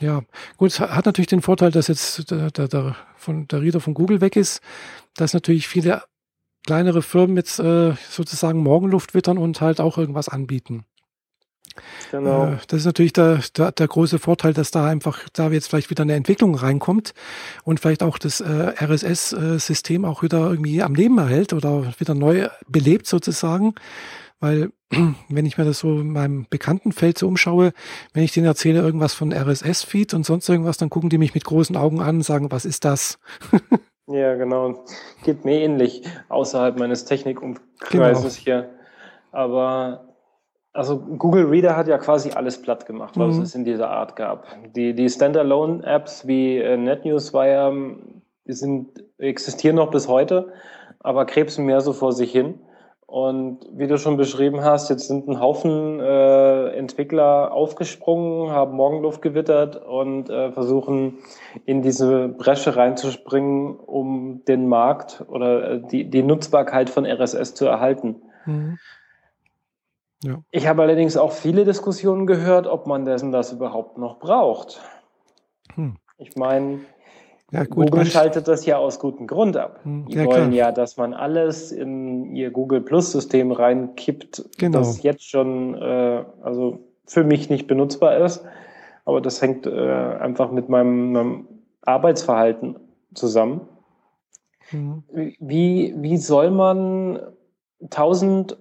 [0.00, 0.22] Ja,
[0.56, 4.20] gut, hat natürlich den Vorteil, dass jetzt der, der, der, von, der Reader von Google
[4.20, 4.60] weg ist,
[5.16, 6.02] dass natürlich viele
[6.66, 10.84] kleinere Firmen jetzt äh, sozusagen Morgenluft wittern und halt auch irgendwas anbieten.
[12.10, 12.46] Genau.
[12.46, 15.90] Äh, das ist natürlich der, der, der große Vorteil, dass da einfach, da jetzt vielleicht
[15.90, 17.14] wieder eine Entwicklung reinkommt
[17.64, 22.48] und vielleicht auch das äh, RSS-System auch wieder irgendwie am Leben erhält oder wieder neu
[22.68, 23.74] belebt sozusagen.
[24.40, 24.72] Weil,
[25.28, 27.72] wenn ich mir das so in meinem Bekanntenfeld so umschaue,
[28.12, 31.44] wenn ich denen erzähle irgendwas von RSS-Feed und sonst irgendwas, dann gucken die mich mit
[31.44, 33.18] großen Augen an und sagen, was ist das?
[34.06, 34.84] ja, genau.
[35.24, 38.44] Geht mir ähnlich außerhalb meines Technikumkreises genau.
[38.44, 38.70] hier.
[39.32, 40.13] Aber
[40.74, 43.42] also Google Reader hat ja quasi alles platt gemacht, was mhm.
[43.42, 44.46] es in dieser Art gab.
[44.74, 47.96] Die, die Standalone-Apps wie äh, NetNewsWire,
[48.46, 50.52] sind, existieren noch bis heute,
[51.00, 52.60] aber krebsen mehr so vor sich hin.
[53.06, 59.22] Und wie du schon beschrieben hast, jetzt sind ein Haufen äh, Entwickler aufgesprungen, haben Morgenluft
[59.22, 61.18] gewittert und äh, versuchen
[61.64, 67.66] in diese Bresche reinzuspringen, um den Markt oder äh, die, die Nutzbarkeit von RSS zu
[67.66, 68.16] erhalten.
[68.46, 68.78] Mhm.
[70.24, 70.42] Ja.
[70.50, 74.80] Ich habe allerdings auch viele Diskussionen gehört, ob man dessen das überhaupt noch braucht.
[75.74, 75.96] Hm.
[76.16, 76.80] Ich meine,
[77.50, 79.80] ja, gut, Google schaltet das ja aus gutem Grund ab.
[79.82, 80.52] Hm, Die ja, wollen klar.
[80.52, 84.78] ja, dass man alles in ihr Google Plus System reinkippt, genau.
[84.78, 88.44] das jetzt schon, äh, also für mich nicht benutzbar ist.
[89.04, 91.48] Aber das hängt äh, einfach mit meinem, meinem
[91.82, 92.76] Arbeitsverhalten
[93.12, 93.68] zusammen.
[94.72, 95.04] Mhm.
[95.38, 97.20] Wie, wie soll man
[97.90, 98.56] tausend,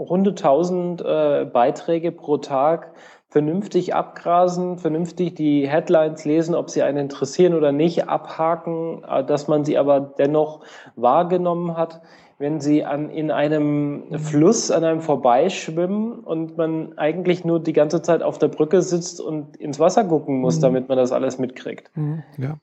[0.00, 2.92] runde tausend äh, Beiträge pro Tag
[3.28, 9.46] vernünftig abgrasen, vernünftig die Headlines lesen, ob sie einen interessieren oder nicht, abhaken, äh, dass
[9.46, 10.60] man sie aber dennoch
[10.96, 12.00] wahrgenommen hat,
[12.38, 18.00] wenn sie an, in einem Fluss an einem vorbeischwimmen und man eigentlich nur die ganze
[18.02, 20.62] Zeit auf der Brücke sitzt und ins Wasser gucken muss, mhm.
[20.62, 21.90] damit man das alles mitkriegt.
[21.94, 22.58] Mhm, ja.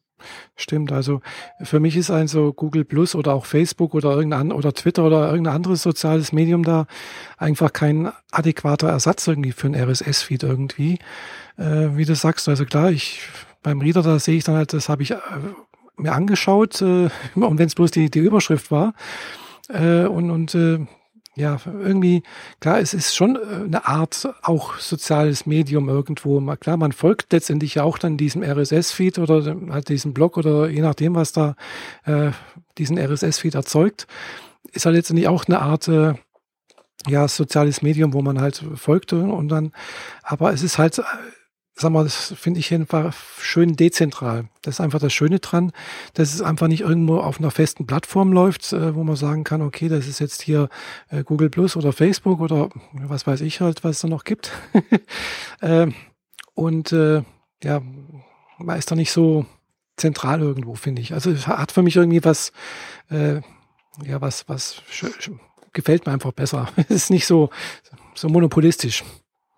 [0.55, 1.21] Stimmt, also
[1.61, 5.55] für mich ist also Google Plus oder auch Facebook oder irgendein oder Twitter oder irgendein
[5.55, 6.87] anderes soziales Medium da
[7.37, 10.99] einfach kein adäquater Ersatz irgendwie für ein RSS-Feed irgendwie.
[11.57, 13.21] Äh, wie du sagst, also klar, ich
[13.63, 15.17] beim Reader, da sehe ich dann halt, das habe ich äh,
[15.97, 18.93] mir angeschaut, äh, und wenn es bloß die, die Überschrift war.
[19.69, 20.85] Äh, und und äh,
[21.37, 22.23] ja, irgendwie,
[22.59, 26.41] klar, es ist schon äh, eine Art auch soziales Medium irgendwo.
[26.55, 30.81] Klar, man folgt letztendlich ja auch dann diesem RSS-Feed oder halt diesem Blog oder je
[30.81, 31.55] nachdem, was da
[32.05, 32.31] äh,
[32.79, 34.07] diesen RSS-Feed erzeugt.
[34.71, 36.15] Ist halt letztendlich auch eine Art, äh,
[37.07, 39.73] ja, soziales Medium, wo man halt folgt und dann,
[40.23, 40.99] aber es ist halt
[41.79, 44.45] sag mal, das finde ich einfach schön dezentral.
[44.63, 45.71] Das ist einfach das Schöne dran,
[46.15, 49.61] dass es einfach nicht irgendwo auf einer festen Plattform läuft, äh, wo man sagen kann,
[49.61, 50.69] okay, das ist jetzt hier
[51.09, 54.51] äh, Google Plus oder Facebook oder was weiß ich halt, was es da noch gibt.
[55.61, 55.87] äh,
[56.55, 57.21] und äh,
[57.63, 57.81] ja,
[58.57, 59.45] man ist da nicht so
[59.97, 61.13] zentral irgendwo, finde ich.
[61.13, 62.51] Also es hat für mich irgendwie was,
[63.09, 63.41] ja,
[64.21, 64.81] was, was
[65.73, 66.67] gefällt mir einfach besser.
[66.77, 67.49] es ist nicht so,
[68.13, 69.03] so monopolistisch.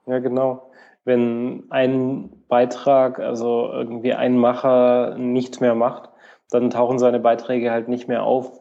[0.05, 0.68] Ja, genau
[1.05, 6.09] wenn ein Beitrag, also irgendwie ein Macher nichts mehr macht,
[6.51, 8.59] dann tauchen seine Beiträge halt nicht mehr auf.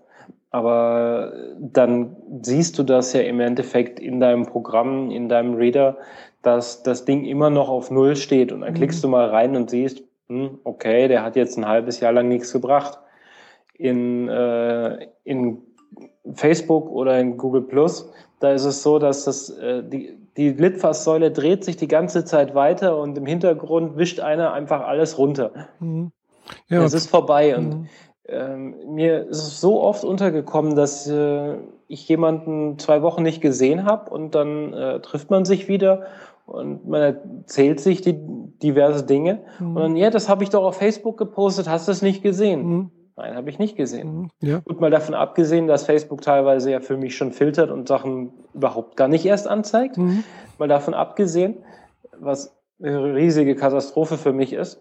[0.51, 5.99] Aber dann siehst du das ja im Endeffekt in deinem Programm, in deinem Reader,
[6.43, 8.53] dass das Ding immer noch auf Null steht.
[8.53, 8.77] Und dann mhm.
[8.77, 12.29] klickst du mal rein und siehst, hm, okay, der hat jetzt ein halbes Jahr lang
[12.29, 12.99] nichts gebracht.
[13.75, 15.59] In, äh, in
[16.35, 18.11] Facebook oder in Google Plus,
[18.41, 22.55] da ist es so, dass das, äh, die, die Litfaßsäule dreht sich die ganze Zeit
[22.55, 25.51] weiter und im Hintergrund wischt einer einfach alles runter.
[25.81, 26.13] Mhm.
[26.69, 26.83] Ja.
[26.85, 27.87] Es ist vorbei und mhm.
[28.29, 31.57] ähm, mir ist es so oft untergekommen, dass äh,
[31.89, 36.07] ich jemanden zwei Wochen nicht gesehen habe und dann äh, trifft man sich wieder
[36.47, 38.17] und man erzählt sich die
[38.63, 39.77] diverse Dinge mhm.
[39.77, 42.91] und dann, ja, das habe ich doch auf Facebook gepostet, hast du es nicht gesehen?
[43.19, 44.31] Nein, habe ich nicht gesehen.
[44.41, 44.59] Mhm, ja.
[44.61, 48.97] Gut, mal davon abgesehen, dass Facebook teilweise ja für mich schon filtert und Sachen überhaupt
[48.97, 49.99] gar nicht erst anzeigt.
[49.99, 50.23] Mhm.
[50.57, 51.57] Mal davon abgesehen,
[52.17, 54.81] was eine riesige Katastrophe für mich ist.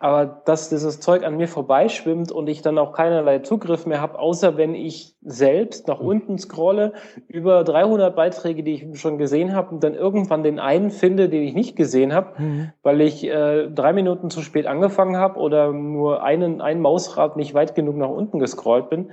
[0.00, 4.18] Aber dass dieses Zeug an mir vorbeischwimmt und ich dann auch keinerlei Zugriff mehr habe,
[4.18, 6.92] außer wenn ich selbst nach unten scrolle
[7.26, 11.42] über 300 Beiträge, die ich schon gesehen habe und dann irgendwann den einen finde, den
[11.42, 12.72] ich nicht gesehen habe, mhm.
[12.84, 17.54] weil ich äh, drei Minuten zu spät angefangen habe oder nur einen, ein Mausrad nicht
[17.54, 19.10] weit genug nach unten gescrollt bin.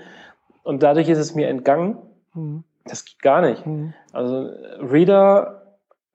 [0.61, 1.97] Und dadurch ist es mir entgangen.
[2.35, 2.63] Mhm.
[2.85, 3.65] Das geht gar nicht.
[3.65, 3.93] Mhm.
[4.13, 5.64] Also Reader also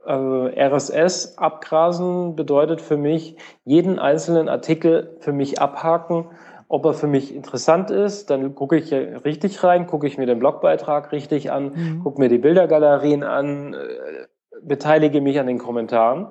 [0.07, 6.26] RSS abgrasen bedeutet für mich, jeden einzelnen Artikel für mich abhaken,
[6.68, 8.30] ob er für mich interessant ist.
[8.30, 12.03] Dann gucke ich richtig rein, gucke ich mir den Blogbeitrag richtig an, mhm.
[12.03, 14.26] gucke mir die Bildergalerien an, äh,
[14.62, 16.28] beteilige mich an den Kommentaren.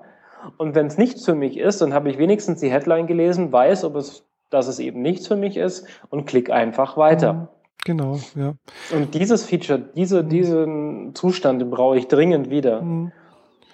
[0.58, 3.84] Und wenn es nichts für mich ist, dann habe ich wenigstens die Headline gelesen, weiß,
[3.84, 7.34] ob es, dass es eben nichts für mich ist und klicke einfach weiter.
[7.34, 7.48] Mhm.
[7.86, 8.54] Genau, ja.
[8.94, 10.30] Und dieses Feature, diese, mhm.
[10.30, 12.82] diesen Zustand, brauche ich dringend wieder.
[12.82, 13.12] Mhm.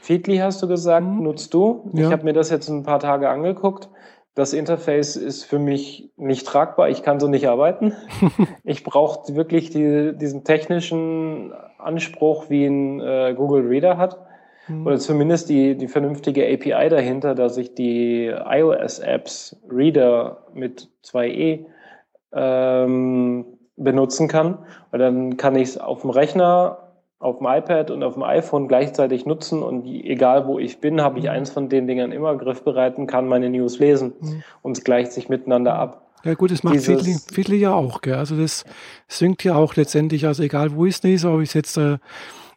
[0.06, 1.24] Feedly hast du gesagt, mhm.
[1.24, 1.90] nutzt du.
[1.94, 2.06] Ja.
[2.06, 3.90] Ich habe mir das jetzt ein paar Tage angeguckt.
[4.36, 6.90] Das Interface ist für mich nicht tragbar.
[6.90, 7.94] Ich kann so nicht arbeiten.
[8.64, 14.20] ich brauche wirklich die, diesen technischen Anspruch, wie ein äh, Google Reader hat.
[14.68, 14.86] Mhm.
[14.86, 21.66] Oder zumindest die, die vernünftige API dahinter, dass ich die iOS-Apps Reader mit 2e
[22.32, 23.46] ähm,
[23.76, 24.60] benutzen kann.
[24.92, 26.85] Und dann kann ich es auf dem Rechner
[27.20, 31.20] auf dem iPad und auf dem iPhone gleichzeitig nutzen und egal wo ich bin, habe
[31.20, 31.32] ich mhm.
[31.32, 34.44] eins von den Dingern immer griffbereit und kann meine News lesen mhm.
[34.62, 36.02] und es gleicht sich miteinander ab.
[36.24, 38.16] Ja gut, das macht Feedly, Feedly ja auch, gell?
[38.16, 38.66] also das
[39.08, 41.98] synkt ja auch letztendlich, also egal wo ich es lese, ob ich es jetzt äh,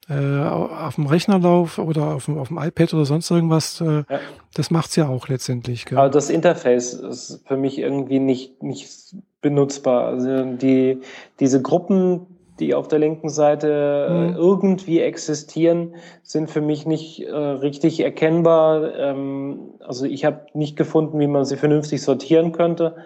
[0.08, 4.04] äh, auf dem Rechner laufe oder auf dem, auf dem iPad oder sonst irgendwas, äh,
[4.08, 4.20] ja.
[4.54, 5.84] das macht's ja auch letztendlich.
[5.84, 5.98] Gell?
[5.98, 10.06] Aber das Interface ist für mich irgendwie nicht, nicht benutzbar.
[10.06, 11.02] Also die,
[11.40, 14.36] diese Gruppen, die auf der linken Seite äh, mhm.
[14.36, 18.94] irgendwie existieren, sind für mich nicht äh, richtig erkennbar.
[18.94, 22.96] Ähm, also ich habe nicht gefunden, wie man sie vernünftig sortieren könnte.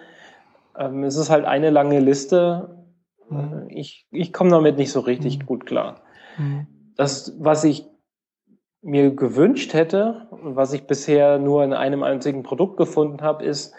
[0.77, 2.85] Ähm, es ist halt eine lange Liste.
[3.29, 3.67] Mhm.
[3.69, 5.45] Ich, ich komme damit nicht so richtig mhm.
[5.45, 6.01] gut klar.
[6.37, 6.67] Mhm.
[6.95, 7.85] Das, was ich
[8.81, 13.73] mir gewünscht hätte, was ich bisher nur in einem einzigen Produkt gefunden habe, ist,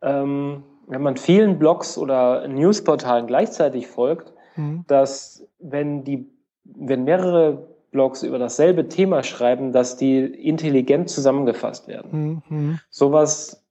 [0.00, 4.84] ähm, wenn man vielen Blogs oder Newsportalen gleichzeitig folgt, mhm.
[4.86, 6.28] dass wenn die,
[6.64, 12.42] wenn mehrere Blogs über dasselbe Thema schreiben, dass die intelligent zusammengefasst werden.
[12.48, 12.80] Mhm.
[12.90, 13.64] Sowas,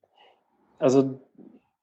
[0.79, 1.19] also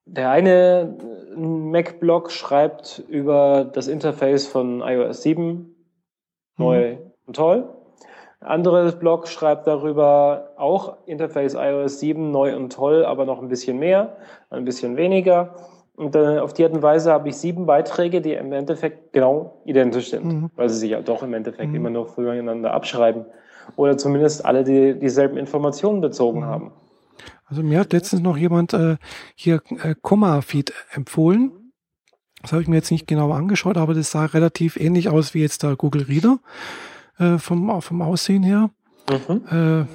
[0.05, 0.97] der eine
[1.35, 5.75] Mac-Blog schreibt über das Interface von iOS 7
[6.57, 6.97] neu mhm.
[7.27, 7.69] und toll.
[8.39, 13.77] Anderes Blog schreibt darüber auch Interface iOS 7 neu und toll, aber noch ein bisschen
[13.77, 14.17] mehr,
[14.49, 15.53] ein bisschen weniger.
[15.95, 19.61] Und äh, auf die Art und Weise habe ich sieben Beiträge, die im Endeffekt genau
[19.65, 20.51] identisch sind, mhm.
[20.55, 21.75] weil sie sich ja doch im Endeffekt mhm.
[21.75, 23.25] immer noch voneinander abschreiben.
[23.75, 26.45] Oder zumindest alle die, dieselben Informationen bezogen mhm.
[26.45, 26.71] haben.
[27.45, 28.95] Also mir hat letztens noch jemand äh,
[29.35, 31.51] hier äh, Komma-Feed empfohlen.
[32.41, 35.41] Das habe ich mir jetzt nicht genau angeschaut, aber das sah relativ ähnlich aus wie
[35.41, 36.39] jetzt der Google Reader
[37.19, 38.69] äh, vom, vom Aussehen her.
[39.09, 39.45] Mhm.
[39.83, 39.85] Äh,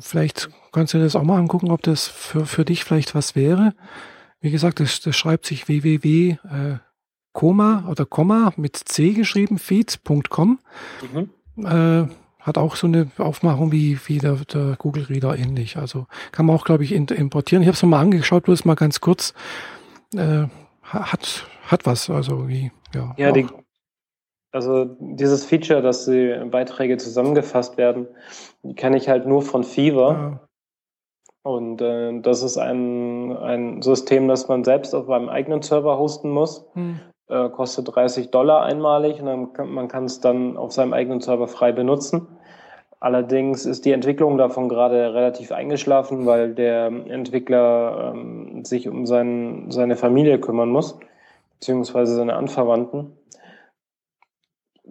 [0.00, 3.36] vielleicht kannst du dir das auch mal angucken, ob das für, für dich vielleicht was
[3.36, 3.74] wäre.
[4.44, 6.32] Wie gesagt, das, das schreibt sich www.
[6.32, 6.76] Äh,
[7.32, 10.58] Komma oder Komma mit C geschrieben, feed.com.
[11.00, 11.64] Mhm.
[11.64, 12.08] Äh,
[12.40, 15.78] hat auch so eine Aufmachung wie, wie der, der Google Reader ähnlich.
[15.78, 17.62] Also kann man auch, glaube ich, importieren.
[17.62, 19.32] Ich habe es mal angeschaut, bloß mal ganz kurz.
[20.14, 20.44] Äh,
[20.82, 23.14] hat, hat was, also wie, ja.
[23.16, 23.46] Ja, die,
[24.52, 28.08] also dieses Feature, dass die Beiträge zusammengefasst werden,
[28.62, 30.43] die kenne ich halt nur von Fever.
[31.44, 36.30] Und äh, das ist ein, ein System, das man selbst auf einem eigenen Server hosten
[36.30, 36.66] muss.
[36.72, 37.00] Hm.
[37.28, 41.20] Äh, kostet 30 Dollar einmalig und dann kann, man kann es dann auf seinem eigenen
[41.20, 42.26] Server frei benutzen.
[42.98, 49.66] Allerdings ist die Entwicklung davon gerade relativ eingeschlafen, weil der Entwickler ähm, sich um sein,
[49.68, 50.98] seine Familie kümmern muss,
[51.58, 53.12] beziehungsweise seine Anverwandten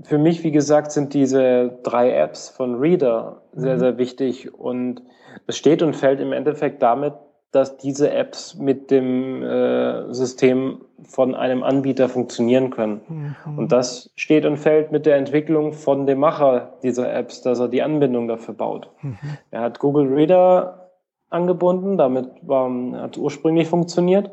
[0.02, 3.80] für mich, wie gesagt, sind diese drei Apps von Reader sehr, mhm.
[3.80, 5.04] sehr wichtig und
[5.48, 7.14] es steht und fällt im Endeffekt damit,
[7.52, 13.02] dass diese Apps mit dem äh, System von einem Anbieter funktionieren können.
[13.46, 13.60] Mhm.
[13.60, 17.68] Und das steht und fällt mit der Entwicklung von dem Macher dieser Apps, dass er
[17.68, 18.90] die Anbindung dafür baut.
[19.02, 19.18] Mhm.
[19.52, 20.90] Er hat Google Reader
[21.30, 24.32] angebunden, damit war, hat ursprünglich funktioniert.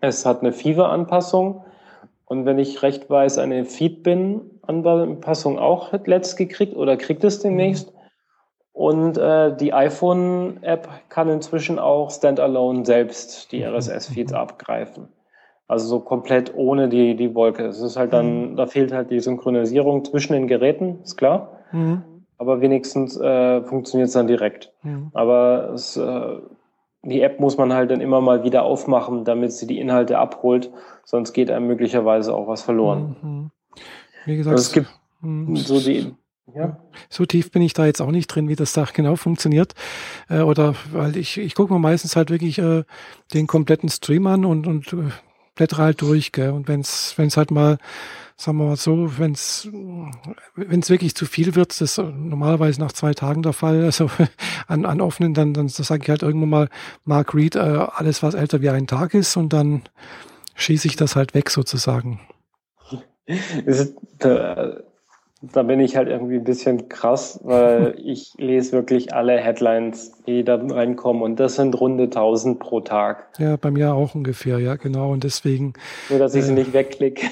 [0.00, 1.64] Es hat eine Fever-Anpassung
[2.26, 7.92] und wenn ich recht weiß, eine Feedbin-Anpassung auch hat letzt gekriegt oder kriegt es demnächst.
[8.74, 13.72] Und äh, die iPhone-App kann inzwischen auch standalone selbst die mhm.
[13.72, 15.08] RSS-Feeds abgreifen.
[15.68, 17.64] Also so komplett ohne die, die Wolke.
[17.66, 18.56] Es ist halt dann, mhm.
[18.56, 21.60] da fehlt halt die Synchronisierung zwischen den Geräten, ist klar.
[21.70, 22.02] Mhm.
[22.36, 24.72] Aber wenigstens äh, funktioniert es dann direkt.
[24.82, 25.10] Mhm.
[25.14, 26.36] Aber es, äh,
[27.04, 30.72] die App muss man halt dann immer mal wieder aufmachen, damit sie die Inhalte abholt,
[31.04, 33.16] sonst geht einem möglicherweise auch was verloren.
[33.22, 33.50] Mhm.
[34.24, 34.88] Wie gesagt, also es gibt
[35.20, 35.54] mhm.
[35.54, 36.12] so die
[36.54, 36.78] ja.
[37.08, 39.74] So tief bin ich da jetzt auch nicht drin, wie das da genau funktioniert.
[40.28, 42.84] Äh, oder weil ich, ich gucke mir meistens halt wirklich äh,
[43.32, 45.10] den kompletten Stream an und, und äh,
[45.54, 46.32] blättere halt durch.
[46.32, 46.50] Gell?
[46.50, 47.78] Und wenn es halt mal
[48.36, 49.68] sagen wir mal so, wenn es
[50.56, 54.10] wenn es wirklich zu viel wird, das ist normalerweise nach zwei Tagen der Fall, also
[54.66, 56.68] an, an offenen, dann, dann sage ich halt irgendwann mal
[57.04, 59.82] Mark Reed, äh, alles was älter wie ein Tag ist und dann
[60.54, 62.20] schieße ich das halt weg sozusagen.
[65.44, 70.12] Äh, da bin ich halt irgendwie ein bisschen krass, weil ich lese wirklich alle Headlines,
[70.26, 73.28] die da reinkommen und das sind runde 1000 pro Tag.
[73.38, 75.74] Ja, bei mir auch ungefähr, ja, genau und deswegen.
[76.08, 77.26] Nur, dass ich äh, sie nicht wegklicke.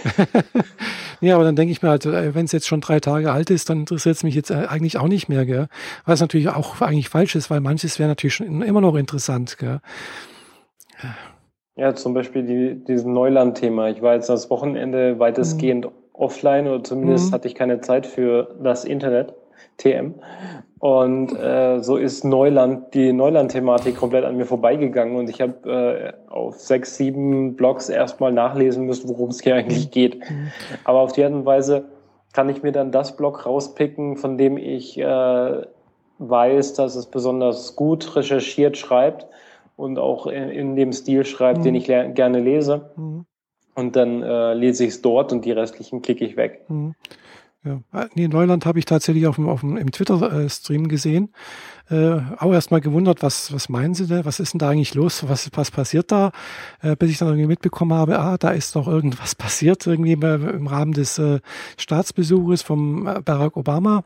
[1.21, 3.51] ja, aber dann denke ich mir halt, äh, wenn es jetzt schon drei Tage alt
[3.51, 5.69] ist, dann interessiert es mich jetzt äh, eigentlich auch nicht mehr, gell?
[6.05, 9.81] Was natürlich auch eigentlich falsch ist, weil manches wäre natürlich schon immer noch interessant, gell?
[11.75, 13.89] Ja, zum Beispiel die, diesen Neuland-Thema.
[13.89, 17.35] Ich war jetzt das Wochenende weitestgehend mhm offline oder zumindest mhm.
[17.35, 19.35] hatte ich keine Zeit für das Internet,
[19.79, 20.15] TM.
[20.79, 26.31] Und äh, so ist Neuland, die Neuland-Thematik komplett an mir vorbeigegangen und ich habe äh,
[26.31, 30.19] auf sechs, sieben Blogs erstmal nachlesen müssen, worum es hier eigentlich geht.
[30.29, 30.49] Mhm.
[30.85, 31.85] Aber auf die Art und Weise
[32.33, 35.63] kann ich mir dann das Blog rauspicken, von dem ich äh,
[36.19, 39.27] weiß, dass es besonders gut recherchiert schreibt
[39.77, 41.65] und auch in, in dem Stil schreibt, mhm.
[41.65, 42.91] den ich gerne lese.
[42.97, 43.27] Mhm
[43.75, 46.65] und dann äh, lese ich es dort und die restlichen klicke ich weg.
[46.69, 46.95] Mhm.
[47.65, 47.81] Ja.
[47.93, 51.33] Ah, nee, Neuland habe ich tatsächlich auf dem, auf dem, im Twitter-Stream gesehen.
[51.89, 54.25] Äh, auch erstmal gewundert, was, was meinen Sie denn?
[54.25, 55.29] Was ist denn da eigentlich los?
[55.29, 56.33] Was, was passiert da?
[56.81, 60.67] Äh, bis ich dann irgendwie mitbekommen habe, ah, da ist doch irgendwas passiert, irgendwie im
[60.67, 61.39] Rahmen des äh,
[61.77, 64.03] Staatsbesuches vom äh, Barack Obama.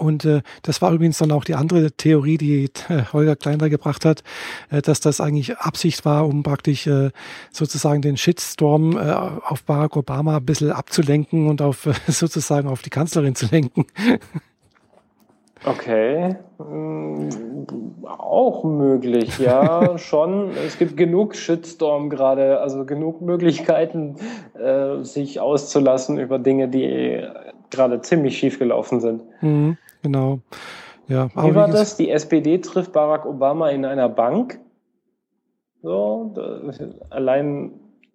[0.00, 4.04] Und äh, das war übrigens dann auch die andere Theorie, die äh, Holger Kleiner gebracht
[4.04, 4.22] hat,
[4.70, 7.10] äh, dass das eigentlich Absicht war, um praktisch äh,
[7.52, 12.80] sozusagen den Shitstorm äh, auf Barack Obama ein bisschen abzulenken und auf äh, sozusagen auf
[12.82, 13.86] die Kanzlerin zu lenken.
[15.66, 16.36] Okay.
[16.58, 17.28] Mm,
[18.06, 20.52] auch möglich, ja, schon.
[20.66, 24.16] Es gibt genug Shitstorm gerade, also genug Möglichkeiten,
[24.58, 27.22] äh, sich auszulassen über Dinge, die
[27.70, 29.22] gerade ziemlich schief gelaufen sind.
[29.40, 30.40] Mhm, genau.
[31.08, 31.96] Ja, wie war das?
[31.96, 34.60] Die SPD trifft Barack Obama in einer Bank.
[35.82, 36.34] So,
[37.10, 37.72] allein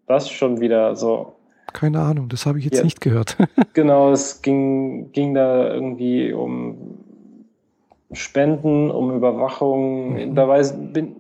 [0.07, 1.35] das schon wieder so.
[1.73, 3.35] Keine Ahnung, das habe ich jetzt ja, nicht gehört.
[3.73, 6.99] genau, es ging, ging da irgendwie um
[8.13, 10.13] Spenden, um Überwachung.
[10.13, 10.35] Mhm.
[10.35, 11.15] Da weiß, bin,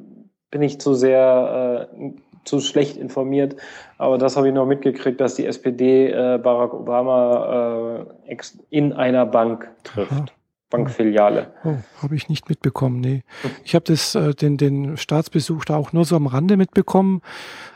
[0.51, 2.11] bin ich zu sehr äh,
[2.45, 3.55] zu schlecht informiert,
[3.97, 8.37] aber das habe ich noch mitgekriegt, dass die SPD äh, Barack Obama äh,
[8.69, 10.11] in einer Bank trifft.
[10.11, 10.25] Aha.
[10.69, 11.53] Bankfiliale.
[11.63, 13.23] Oh, habe ich nicht mitbekommen, nee.
[13.63, 17.21] Ich habe das, äh, den, den Staatsbesuch da auch nur so am Rande mitbekommen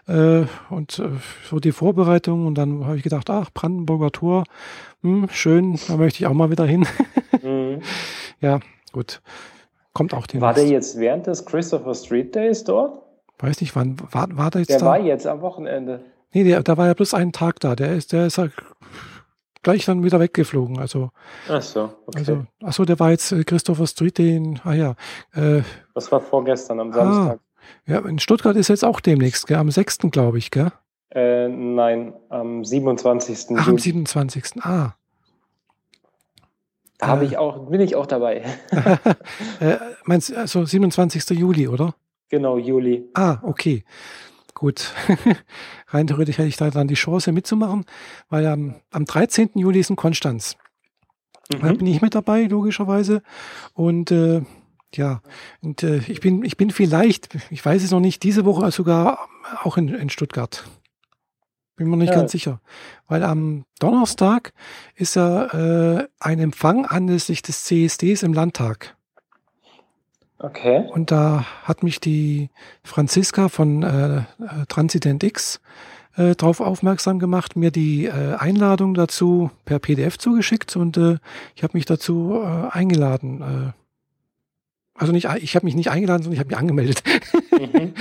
[0.07, 1.09] äh, und äh,
[1.49, 4.43] so die Vorbereitung und dann habe ich gedacht, ach, Brandenburger Tor,
[5.01, 6.85] hm, schön, da möchte ich auch mal wieder hin.
[7.43, 7.81] mhm.
[8.41, 8.59] Ja,
[8.91, 9.21] gut.
[9.93, 10.41] Kommt auch den.
[10.41, 13.01] War der jetzt während des Christopher Street Days dort?
[13.39, 14.85] Weiß nicht, wann war, war der jetzt der da?
[14.85, 16.01] Der war jetzt am Wochenende.
[16.31, 17.75] Nee, der, da war ja bloß einen Tag da.
[17.75, 18.53] Der ist, der ist halt
[19.63, 20.79] gleich dann wieder weggeflogen.
[20.79, 21.11] Also,
[21.47, 22.19] ach so, okay.
[22.19, 24.95] Also, ach so, der war jetzt äh, Christopher Street, den, ah ja.
[25.33, 25.61] Äh,
[25.93, 27.39] das war vorgestern am Samstag.
[27.39, 29.57] Ah, ja, in Stuttgart ist jetzt auch demnächst, gell?
[29.57, 29.99] am 6.
[30.11, 30.71] glaube ich, gell?
[31.11, 33.57] Äh, nein, am 27.
[33.57, 34.63] Ach, am 27.
[34.63, 34.95] Ah.
[37.01, 38.43] Habe äh, ich auch, bin ich auch dabei.
[39.59, 41.29] äh, meinst also 27.
[41.31, 41.95] Juli, oder?
[42.29, 43.09] Genau, Juli.
[43.15, 43.83] Ah, okay.
[44.59, 44.93] Gut.
[45.87, 47.85] Rein theoretisch hätte ich da dann die Chance mitzumachen,
[48.27, 49.51] weil am, am 13.
[49.55, 50.57] Juli ist in Konstanz.
[51.49, 51.59] Mhm.
[51.61, 53.23] Da bin ich mit dabei, logischerweise.
[53.73, 54.41] Und äh,
[54.93, 55.21] ja,
[55.61, 59.29] und äh, ich bin, ich bin vielleicht, ich weiß es noch nicht, diese Woche sogar
[59.63, 60.65] auch in, in Stuttgart.
[61.77, 62.15] Bin mir nicht ja.
[62.15, 62.59] ganz sicher.
[63.07, 64.51] Weil am Donnerstag
[64.93, 65.45] ist ja
[65.99, 68.97] äh, ein Empfang anlässlich des CSDs im Landtag.
[70.39, 70.85] Okay.
[70.89, 72.49] Und da hat mich die
[72.83, 74.21] Franziska von äh,
[74.69, 75.59] Transident X
[76.15, 81.17] äh, darauf aufmerksam gemacht, mir die äh, Einladung dazu per PDF zugeschickt und äh,
[81.55, 83.41] ich habe mich dazu äh, eingeladen.
[83.41, 83.71] Äh,
[84.93, 87.03] also nicht, ich habe mich nicht eingeladen, sondern ich habe mich angemeldet.
[87.51, 87.93] Mhm.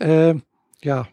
[0.00, 0.34] äh,
[0.82, 1.06] ja,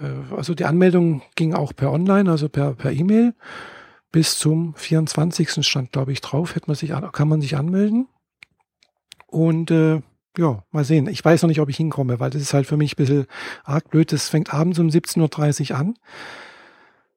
[0.00, 3.34] äh, also die Anmeldung ging auch per Online, also per per E-Mail.
[4.12, 5.66] Bis zum 24.
[5.66, 8.06] stand, glaube ich, drauf, hätte man sich, kann man sich anmelden.
[9.34, 10.00] Und äh,
[10.38, 11.08] ja, mal sehen.
[11.08, 13.26] Ich weiß noch nicht, ob ich hinkomme, weil das ist halt für mich ein bisschen
[13.64, 14.12] arg blöd.
[14.12, 15.94] Das fängt abends um 17.30 Uhr an.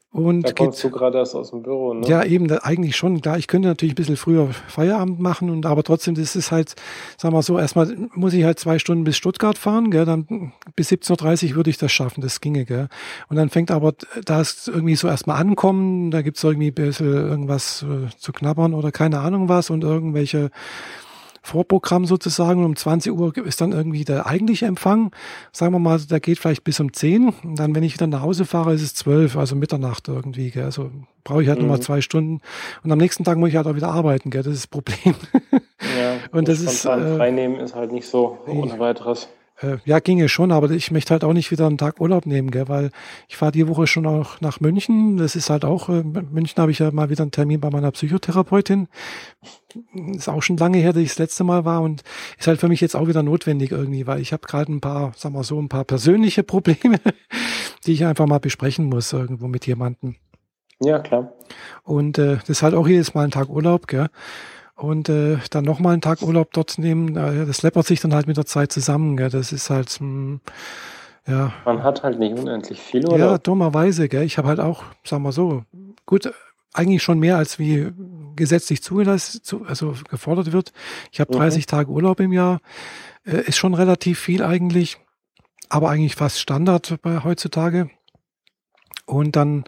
[0.10, 2.08] Und da kommst geht, du gerade erst aus dem Büro, ne?
[2.08, 3.22] Ja, eben, da, eigentlich schon.
[3.22, 6.74] Klar, ich könnte natürlich ein bisschen früher Feierabend machen, und aber trotzdem, das ist halt,
[7.18, 10.90] sagen wir so, erstmal muss ich halt zwei Stunden bis Stuttgart fahren, gell, dann bis
[10.90, 12.88] 17.30 Uhr würde ich das schaffen, das ginge, gell.
[13.30, 13.94] Und dann fängt aber,
[14.26, 18.74] da ist irgendwie so erstmal ankommen, da gibt's irgendwie ein bisschen irgendwas äh, zu knabbern
[18.74, 20.50] oder keine Ahnung was und irgendwelche
[21.48, 22.66] Vorprogramm sozusagen.
[22.66, 25.12] Um 20 Uhr ist dann irgendwie der eigentliche Empfang.
[25.54, 27.30] Sagen wir mal, der geht vielleicht bis um 10.
[27.30, 30.52] Und dann, wenn ich wieder nach Hause fahre, ist es 12, also Mitternacht irgendwie.
[30.52, 30.66] Gell.
[30.66, 30.92] Also
[31.24, 31.66] brauche ich halt mhm.
[31.66, 32.42] nochmal zwei Stunden.
[32.84, 34.30] Und am nächsten Tag muss ich halt auch wieder arbeiten.
[34.30, 34.44] Gell.
[34.44, 35.16] Das ist das Problem.
[35.52, 36.84] Ja, und das ist.
[36.84, 39.30] Äh, Freinehmen ist halt nicht so ohne weiteres.
[39.60, 42.52] Äh, ja, ginge schon, aber ich möchte halt auch nicht wieder einen Tag Urlaub nehmen,
[42.52, 42.92] gell, weil
[43.28, 45.18] ich fahre die Woche schon auch nach München.
[45.18, 47.92] Das ist halt auch, äh, München habe ich ja mal wieder einen Termin bei meiner
[47.92, 48.88] Psychotherapeutin.
[50.14, 52.04] Ist auch schon lange her, dass ich das letzte Mal war und
[52.38, 55.14] ist halt für mich jetzt auch wieder notwendig irgendwie, weil ich habe gerade ein paar,
[55.16, 57.00] sagen wir so, ein paar persönliche Probleme,
[57.86, 60.16] die ich einfach mal besprechen muss irgendwo mit jemandem.
[60.80, 61.34] Ja, klar.
[61.82, 64.10] Und äh, das ist halt auch jedes Mal ein Tag Urlaub, gell
[64.78, 68.38] und äh, dann nochmal einen Tag Urlaub dort nehmen, das läppert sich dann halt mit
[68.38, 69.18] der Zeit zusammen.
[69.18, 69.30] Gell?
[69.30, 70.42] Das ist halt, mh, hm,
[71.28, 71.52] ja.
[71.66, 73.18] Man hat halt nicht unendlich viel, oder?
[73.18, 74.08] Ja, dummerweise.
[74.08, 74.24] Gell?
[74.24, 75.64] Ich habe halt auch, sagen wir so,
[76.06, 76.32] gut,
[76.74, 77.92] eigentlich schon mehr als wie
[78.36, 80.72] gesetzlich zugelassen, also gefordert wird.
[81.12, 81.70] Ich habe 30 mhm.
[81.70, 82.60] Tage Urlaub im Jahr,
[83.26, 85.00] äh, ist schon relativ viel eigentlich,
[85.70, 87.90] aber eigentlich fast Standard bei heutzutage.
[89.08, 89.64] Und dann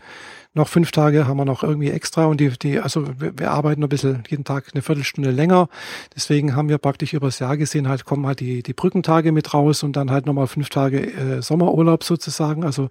[0.54, 3.84] noch fünf Tage haben wir noch irgendwie extra und die, die also wir, wir arbeiten
[3.84, 5.70] ein bisschen jeden Tag eine Viertelstunde länger.
[6.16, 9.84] Deswegen haben wir praktisch übers Jahr gesehen halt kommen halt die, die Brückentage mit raus
[9.84, 12.64] und dann halt nochmal fünf Tage äh, Sommerurlaub sozusagen.
[12.64, 12.90] Also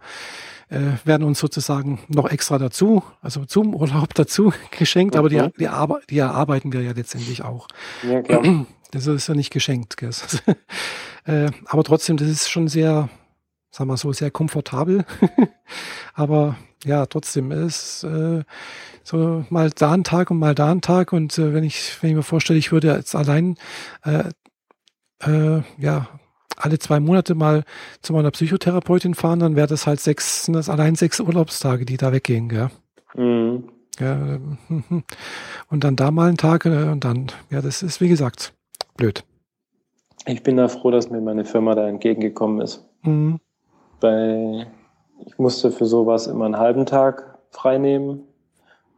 [0.70, 5.18] äh, werden uns sozusagen noch extra dazu, also zum Urlaub dazu geschenkt, okay.
[5.18, 7.68] aber die, die, Arbe die erarbeiten wir ja letztendlich auch.
[8.08, 8.66] Ja, klar.
[8.90, 9.96] Das ist ja nicht geschenkt.
[11.24, 13.10] Äh, aber trotzdem, das ist schon sehr,
[13.70, 15.04] sagen wir so, sehr komfortabel.
[16.14, 18.44] aber ja, trotzdem ist äh,
[19.02, 21.12] so mal da ein Tag und mal da ein Tag.
[21.12, 23.56] Und äh, wenn ich, wenn ich mir vorstelle, ich würde jetzt allein
[24.04, 24.24] äh,
[25.24, 26.08] äh, ja
[26.56, 27.64] alle zwei Monate mal
[28.02, 31.96] zu meiner Psychotherapeutin fahren, dann wäre das halt sechs, sind das allein sechs Urlaubstage, die
[31.96, 32.70] da weggehen, gell?
[33.14, 33.70] Mhm.
[33.98, 34.38] Ja,
[35.70, 38.54] und dann da mal einen Tag äh, und dann, ja, das ist wie gesagt
[38.96, 39.24] blöd.
[40.26, 42.84] Ich bin da froh, dass mir meine Firma da entgegengekommen ist.
[43.02, 43.40] Mhm.
[44.00, 44.66] Weil
[45.26, 48.22] ich musste für sowas immer einen halben Tag freinehmen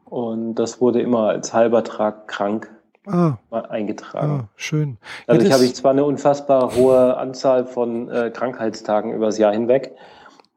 [0.05, 2.71] und das wurde immer als halber Tag krank
[3.07, 3.39] ah.
[3.51, 4.43] eingetragen.
[4.45, 4.99] Ah, schön.
[5.27, 9.95] Dadurch ja, habe ich zwar eine unfassbar hohe Anzahl von äh, Krankheitstagen übers Jahr hinweg,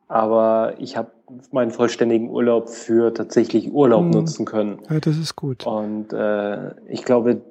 [0.07, 1.11] aber ich habe
[1.51, 4.11] meinen vollständigen Urlaub für tatsächlich Urlaub mhm.
[4.11, 4.79] nutzen können.
[4.89, 5.65] Ja, das ist gut.
[5.65, 7.41] Und äh, ich glaube,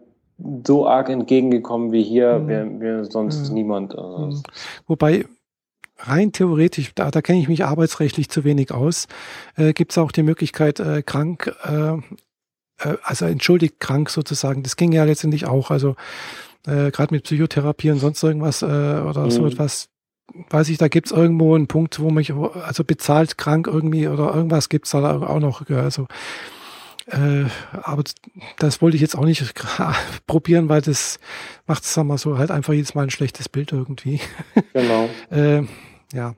[0.67, 2.49] so arg entgegengekommen wie hier mhm.
[2.49, 3.55] wäre mir sonst ja.
[3.55, 3.97] niemand.
[3.97, 4.43] Also.
[4.87, 5.27] Wobei
[6.03, 9.07] rein theoretisch, da, da kenne ich mich arbeitsrechtlich zu wenig aus,
[9.57, 11.95] äh, gibt es auch die Möglichkeit, äh, krank, äh,
[12.79, 14.63] äh, also entschuldigt krank sozusagen.
[14.63, 15.71] Das ging ja letztendlich auch.
[15.71, 15.97] Also
[16.67, 19.31] äh, gerade mit Psychotherapie und sonst irgendwas äh, oder mhm.
[19.31, 19.89] so etwas,
[20.51, 24.35] weiß ich, da gibt es irgendwo einen Punkt, wo mich, also bezahlt krank irgendwie oder
[24.35, 25.69] irgendwas gibt es da auch noch.
[25.71, 26.07] Also
[27.07, 28.05] äh, aber
[28.59, 29.43] das wollte ich jetzt auch nicht
[30.27, 31.19] probieren, weil das
[31.67, 34.21] macht, sagen wir so, halt einfach jedes Mal ein schlechtes Bild irgendwie.
[34.73, 35.09] Genau.
[35.31, 35.63] äh,
[36.13, 36.35] ja.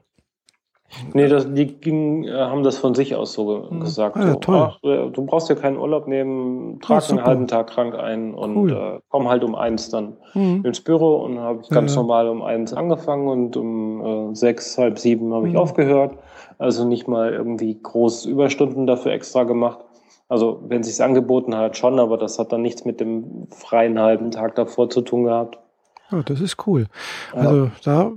[1.13, 3.81] Nee, das, die ging, äh, haben das von sich aus so hm.
[3.81, 4.17] gesagt.
[4.17, 4.57] Ah, ja, toll.
[4.57, 8.57] ach, du brauchst ja keinen Urlaub nehmen, trag oh, einen halben Tag krank ein und
[8.57, 8.73] cool.
[8.73, 10.65] äh, komm halt um eins dann mhm.
[10.65, 14.79] ins Büro und habe ich ganz ja, normal um eins angefangen und um äh, sechs,
[14.79, 15.61] halb sieben habe ich mhm.
[15.61, 16.17] aufgehört.
[16.59, 19.81] Also nicht mal irgendwie groß Überstunden dafür extra gemacht.
[20.29, 23.99] Also wenn es sich angeboten hat, schon, aber das hat dann nichts mit dem freien
[23.99, 25.59] halben Tag davor zu tun gehabt.
[26.11, 26.87] Ja, das ist cool.
[27.33, 27.71] Also ja.
[27.85, 28.13] da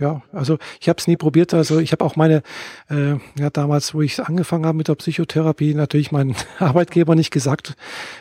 [0.00, 1.54] ja, also ich habe es nie probiert.
[1.54, 2.42] Also ich habe auch meine,
[2.90, 7.76] äh, ja damals, wo ich angefangen habe mit der Psychotherapie, natürlich meinen Arbeitgeber nicht gesagt,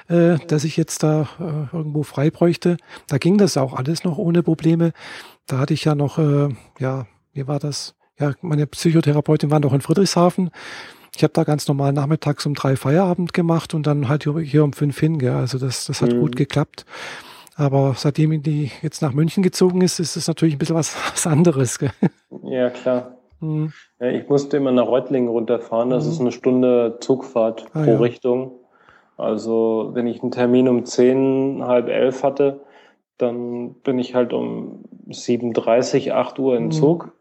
[0.08, 2.78] äh, dass ich jetzt da äh, irgendwo frei bräuchte.
[3.08, 4.94] Da ging das auch alles noch ohne Probleme.
[5.46, 6.50] Da hatte ich ja noch, äh,
[6.80, 7.96] ja, wie war das?
[8.20, 10.50] Ja, meine Psychotherapeutin war noch in Friedrichshafen.
[11.16, 14.74] Ich habe da ganz normal nachmittags um drei Feierabend gemacht und dann halt hier um
[14.74, 15.18] fünf hin.
[15.20, 15.34] Gell?
[15.34, 16.20] Also das, das hat mhm.
[16.20, 16.86] gut geklappt.
[17.58, 21.26] Aber seitdem die jetzt nach München gezogen ist, ist es natürlich ein bisschen was, was
[21.26, 21.80] anderes.
[21.80, 21.92] Gell?
[22.44, 23.18] Ja, klar.
[23.40, 23.74] Mhm.
[24.00, 25.90] Ja, ich musste immer nach Reutlingen runterfahren.
[25.90, 26.12] Das mhm.
[26.12, 27.98] ist eine Stunde Zugfahrt ah, pro ja.
[27.98, 28.52] Richtung.
[29.18, 32.62] Also wenn ich einen Termin um zehn, halb elf hatte,
[33.18, 36.72] dann bin ich halt um 7.30, 8 Uhr im mhm.
[36.72, 37.12] Zug.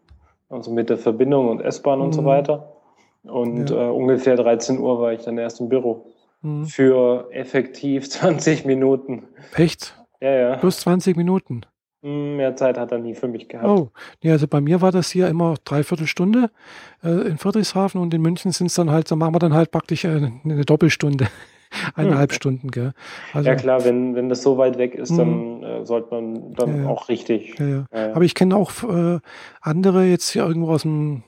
[0.51, 2.27] Also mit der Verbindung und S-Bahn und so mhm.
[2.27, 2.73] weiter.
[3.25, 3.89] Und ja.
[3.89, 6.13] äh, ungefähr 13 Uhr war ich dann erst im Büro.
[6.43, 6.67] Mhm.
[6.67, 9.25] Für effektiv 20 Minuten.
[9.57, 9.97] Echt?
[10.27, 10.57] Ja, ja.
[10.57, 11.63] Plus 20 Minuten.
[12.03, 13.69] Hm, mehr Zeit hat er nie für mich gehabt.
[13.69, 13.91] Oh,
[14.23, 16.51] nee, also bei mir war das hier immer dreiviertel Stunde
[17.05, 19.71] äh, in Friedrichshafen und in München sind es dann halt, da machen wir dann halt
[19.71, 21.29] praktisch äh, eine Doppelstunde.
[21.95, 22.37] Eineinhalb hm.
[22.37, 22.93] Stunden, gell?
[23.33, 25.17] Also, ja klar, wenn, wenn das so weit weg ist, hm.
[25.17, 27.59] dann äh, sollte man dann ja, auch richtig.
[27.59, 28.15] Ja, ja.
[28.15, 29.19] Aber ich kenne auch äh,
[29.61, 31.23] andere jetzt hier irgendwo aus dem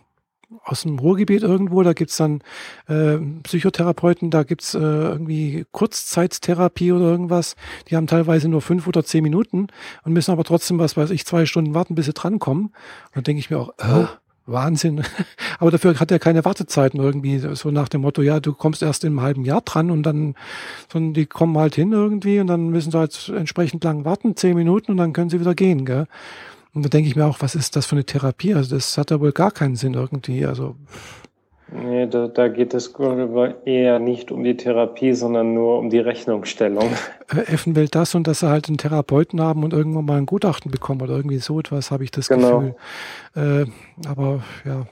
[0.65, 2.41] aus dem Ruhrgebiet irgendwo, da gibt's dann
[2.87, 7.57] äh, Psychotherapeuten, da gibt's äh, irgendwie Kurzzeittherapie oder irgendwas.
[7.89, 9.69] Die haben teilweise nur fünf oder zehn Minuten
[10.05, 12.67] und müssen aber trotzdem, was weiß ich, zwei Stunden warten, bis sie drankommen.
[12.67, 14.07] Und dann denke ich mir auch, äh,
[14.49, 15.03] Wahnsinn.
[15.59, 19.05] aber dafür hat er keine Wartezeiten irgendwie, so nach dem Motto, ja, du kommst erst
[19.05, 20.35] in einem halben Jahr dran und dann,
[20.91, 24.57] sondern die kommen halt hin irgendwie und dann müssen sie halt entsprechend lang warten, zehn
[24.57, 26.07] Minuten und dann können sie wieder gehen, gell?
[26.79, 28.55] Und da denke ich mir auch, was ist das für eine Therapie?
[28.55, 30.47] Also das hat ja wohl gar keinen Sinn irgendwie.
[30.47, 30.77] Also
[31.71, 32.95] Nee, da, da geht es
[33.65, 36.89] eher nicht um die Therapie, sondern nur um die Rechnungsstellung.
[37.47, 40.71] Effen will das und dass sie halt einen Therapeuten haben und irgendwann mal ein Gutachten
[40.71, 42.75] bekommen oder irgendwie so etwas, habe ich das genau.
[43.35, 43.67] Gefühl.
[43.67, 44.87] Äh, aber ja,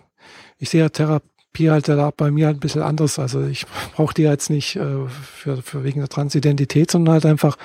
[0.59, 3.19] ich sehe ja Therapie halt da bei mir halt ein bisschen anders.
[3.19, 3.65] Also ich
[3.95, 7.57] brauche die jetzt nicht äh, für, für wegen der Transidentität, sondern halt einfach,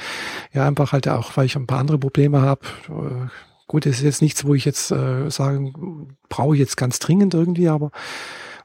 [0.53, 2.61] ja, einfach halt auch, weil ich ein paar andere Probleme habe.
[2.87, 3.27] Äh,
[3.71, 7.33] Gut, das ist jetzt nichts, wo ich jetzt äh, sagen, brauche ich jetzt ganz dringend
[7.33, 7.91] irgendwie, aber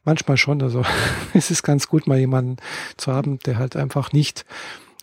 [0.02, 0.60] manchmal schon.
[0.60, 0.82] Also
[1.32, 2.56] es ist ganz gut, mal jemanden
[2.96, 4.44] zu haben, der halt einfach nicht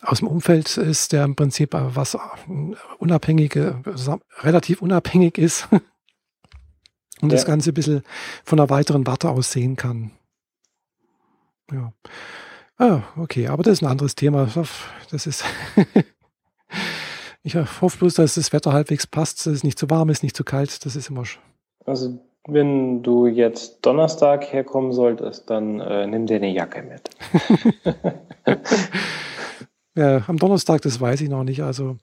[0.01, 2.17] aus dem Umfeld ist, der im Prinzip äh, was
[2.97, 3.81] unabhängige,
[4.41, 7.37] relativ unabhängig ist und ja.
[7.37, 8.03] das Ganze ein bisschen
[8.43, 10.11] von einer weiteren Warte aus sehen kann.
[11.71, 11.93] Ja.
[12.77, 14.49] Ah, okay, aber das ist ein anderes Thema.
[15.11, 15.45] Das ist
[17.45, 20.35] Ich hoffe bloß, dass das Wetter halbwegs passt, dass es nicht zu warm ist, nicht
[20.35, 20.85] zu kalt.
[20.85, 21.41] Das ist immer schön.
[21.85, 22.17] Also
[22.47, 27.09] wenn du jetzt Donnerstag herkommen solltest, dann äh, nimm dir eine Jacke mit.
[29.95, 31.63] ja, am Donnerstag, das weiß ich noch nicht.
[31.63, 31.97] Also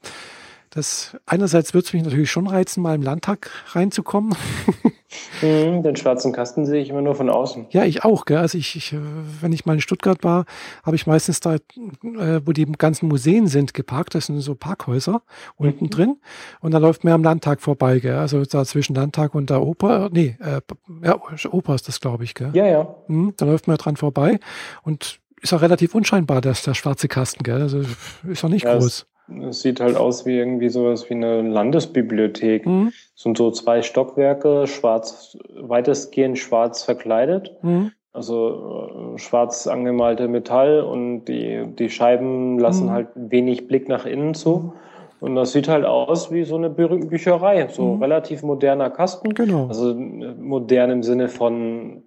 [0.69, 4.35] das einerseits wird es mich natürlich schon reizen, mal im Landtag reinzukommen.
[5.43, 7.67] Mhm, den schwarzen Kasten sehe ich immer nur von außen.
[7.71, 8.25] Ja, ich auch.
[8.25, 8.39] Gell?
[8.39, 8.95] Also ich, ich,
[9.41, 10.45] wenn ich mal in Stuttgart war,
[10.85, 14.15] habe ich meistens da, äh, wo die ganzen Museen sind, geparkt.
[14.15, 15.23] Das sind so Parkhäuser
[15.57, 15.91] unten mhm.
[15.91, 16.17] drin.
[16.61, 17.99] Und da läuft man am Landtag vorbei.
[17.99, 18.17] Gell?
[18.17, 20.11] Also da zwischen Landtag und der Oper.
[20.13, 20.61] Nee, äh,
[21.03, 21.19] ja,
[21.51, 22.35] Oper ist das, glaube ich.
[22.35, 22.51] Gell?
[22.55, 22.95] Ja, ja.
[23.09, 24.39] Mhm, da läuft man dran vorbei.
[24.83, 27.63] Und ist auch relativ unscheinbar, dass der schwarze Kasten, gell?
[27.63, 27.83] Also
[28.29, 29.07] ist auch nicht ja, groß.
[29.49, 32.67] Es, sieht halt aus wie irgendwie sowas wie eine Landesbibliothek.
[32.67, 32.93] Mhm.
[33.15, 37.53] Es sind so zwei Stockwerke, schwarz, weitestgehend schwarz verkleidet.
[37.63, 37.93] Mhm.
[38.13, 42.91] Also äh, schwarz angemalte Metall und die, die Scheiben lassen mhm.
[42.91, 44.73] halt wenig Blick nach innen zu.
[45.21, 48.03] Und das sieht halt aus wie so eine Bü Bücherei, so mhm.
[48.03, 49.35] relativ moderner Kasten.
[49.35, 49.67] Genau.
[49.69, 52.03] Also äh, modern im Sinne von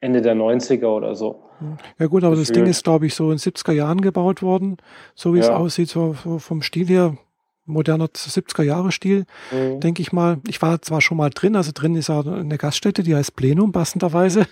[0.00, 1.42] Ende der 90er oder so.
[1.98, 2.48] Ja gut, aber Gefühlt.
[2.48, 4.76] das Ding ist, glaube ich, so in 70er Jahren gebaut worden,
[5.14, 5.44] so wie ja.
[5.44, 7.16] es aussieht, so, so, vom Stil her,
[7.66, 9.80] moderner 70er Jahre Stil, mhm.
[9.80, 10.38] denke ich mal.
[10.46, 13.72] Ich war zwar schon mal drin, also drin ist ja eine Gaststätte, die heißt Plenum,
[13.72, 14.46] passenderweise.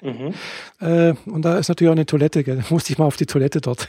[0.00, 0.34] Mhm.
[0.80, 2.56] Äh, und da ist natürlich auch eine Toilette, gell?
[2.56, 3.88] Da musste ich mal auf die Toilette dort.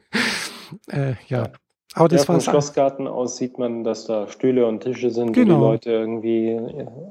[0.90, 1.50] äh, ja.
[1.94, 5.36] Aber das ja, vom Schlossgarten aus sieht man, dass da Stühle und Tische sind, genau.
[5.36, 5.70] wo die genau.
[5.70, 6.58] Leute irgendwie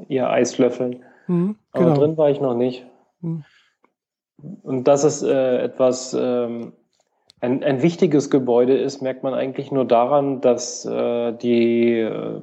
[0.07, 1.03] ihr Eis löffeln.
[1.27, 1.85] Mhm, genau.
[1.85, 2.85] Aber drin war ich noch nicht.
[3.21, 3.43] Mhm.
[4.63, 6.73] Und dass es äh, etwas ähm,
[7.39, 12.41] ein, ein wichtiges Gebäude ist, merkt man eigentlich nur daran, dass äh, die äh,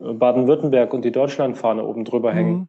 [0.00, 2.36] Baden-Württemberg und die Deutschlandfahne oben drüber mhm.
[2.36, 2.68] hängen.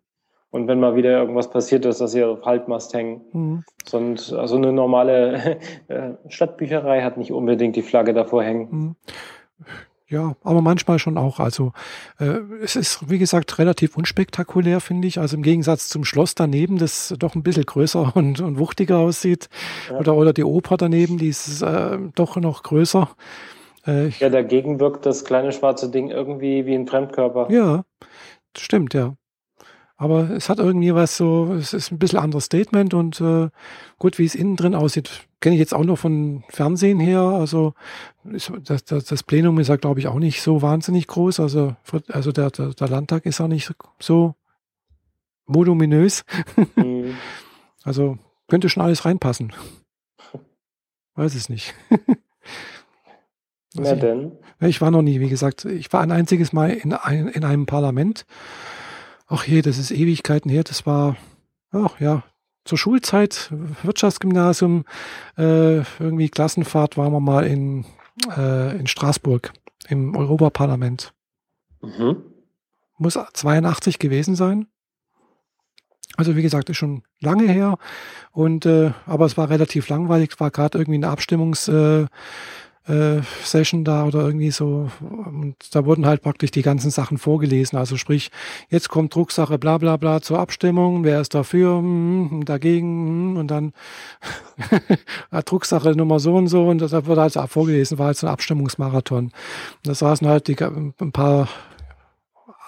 [0.51, 3.21] Und wenn mal wieder irgendwas passiert ist, dass sie auf Haltmast hängen.
[3.31, 3.63] Mhm.
[3.85, 8.67] Sonst, also eine normale äh, Stadtbücherei hat nicht unbedingt die Flagge davor hängen.
[8.69, 8.95] Mhm.
[10.11, 11.39] Ja, aber manchmal schon auch.
[11.39, 11.71] Also
[12.19, 15.19] äh, es ist, wie gesagt, relativ unspektakulär, finde ich.
[15.19, 19.47] Also im Gegensatz zum Schloss daneben, das doch ein bisschen größer und, und wuchtiger aussieht.
[19.89, 19.97] Ja.
[19.97, 23.09] Oder, oder die Oper daneben, die ist äh, doch noch größer.
[23.87, 27.49] Äh, ja, dagegen wirkt das kleine schwarze Ding irgendwie wie ein Fremdkörper.
[27.49, 27.85] Ja,
[28.57, 29.15] stimmt, ja.
[29.95, 33.47] Aber es hat irgendwie was so, es ist ein bisschen anderes Statement und äh,
[33.97, 37.21] gut, wie es innen drin aussieht, kenne ich jetzt auch nur von Fernsehen her.
[37.21, 37.73] Also
[38.23, 41.39] ist, das, das, das Plenum ist ja, glaube ich, auch nicht so wahnsinnig groß.
[41.39, 41.75] Also,
[42.07, 44.35] also der, der, der Landtag ist auch nicht so
[45.45, 46.23] voluminös.
[46.75, 47.15] Mhm.
[47.83, 48.17] also
[48.47, 49.53] könnte schon alles reinpassen.
[51.15, 51.73] Weiß es nicht.
[53.73, 54.31] Na denn?
[54.59, 57.65] Ich war noch nie, wie gesagt, ich war ein einziges Mal in, ein, in einem
[57.65, 58.25] Parlament
[59.31, 61.15] ach je, das ist Ewigkeiten her, das war,
[61.71, 62.23] ach ja,
[62.65, 63.51] zur Schulzeit,
[63.83, 64.85] Wirtschaftsgymnasium,
[65.37, 67.85] äh, irgendwie Klassenfahrt waren wir mal in,
[68.37, 69.51] äh, in Straßburg
[69.87, 71.13] im Europaparlament.
[71.81, 72.23] Mhm.
[72.97, 74.67] Muss 82 gewesen sein.
[76.17, 77.77] Also wie gesagt, ist schon lange her
[78.31, 80.31] und äh, aber es war relativ langweilig.
[80.33, 82.05] Es war gerade irgendwie eine Abstimmungs äh,
[82.91, 84.91] äh, Session da oder irgendwie so.
[84.99, 87.77] Und da wurden halt praktisch die ganzen Sachen vorgelesen.
[87.77, 88.31] Also sprich,
[88.69, 93.47] jetzt kommt Drucksache bla bla bla zur Abstimmung, wer ist dafür, hm, dagegen hm, und
[93.47, 93.73] dann
[95.45, 99.31] Drucksache Nummer so und so und das wurde halt vorgelesen, war halt so ein Abstimmungsmarathon.
[99.83, 101.47] da saßen halt die, ein paar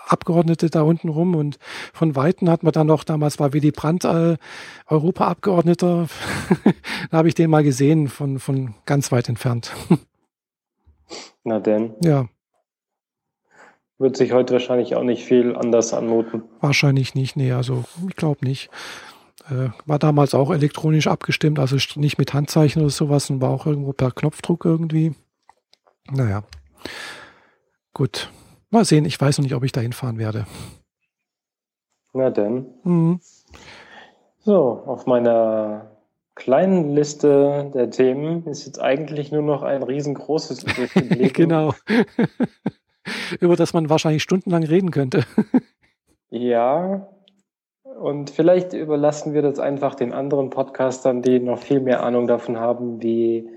[0.07, 1.57] Abgeordnete da unten rum und
[1.93, 4.37] von Weitem hat man dann noch, damals war Willy Brandt äh,
[4.87, 6.07] Europaabgeordneter,
[7.11, 9.71] da habe ich den mal gesehen von, von ganz weit entfernt.
[11.43, 11.95] Na denn.
[12.03, 12.27] Ja.
[13.97, 16.43] Wird sich heute wahrscheinlich auch nicht viel anders anmuten.
[16.59, 18.69] Wahrscheinlich nicht, nee, also ich glaube nicht.
[19.49, 23.65] Äh, war damals auch elektronisch abgestimmt, also nicht mit Handzeichen oder sowas und war auch
[23.65, 25.13] irgendwo per Knopfdruck irgendwie.
[26.09, 26.43] Naja.
[27.93, 28.31] Gut.
[28.69, 30.47] Mal sehen, ich weiß noch nicht, ob ich da hinfahren werde.
[32.13, 32.65] Na denn.
[32.83, 33.19] Mhm.
[34.39, 35.92] So, auf meiner
[36.35, 40.63] kleinen Liste der Themen ist jetzt eigentlich nur noch ein riesengroßes
[40.95, 41.73] übrig genau.
[43.39, 45.25] Über das man wahrscheinlich stundenlang reden könnte.
[46.29, 47.07] ja.
[47.99, 52.59] Und vielleicht überlassen wir das einfach den anderen Podcastern, die noch viel mehr Ahnung davon
[52.59, 53.49] haben, wie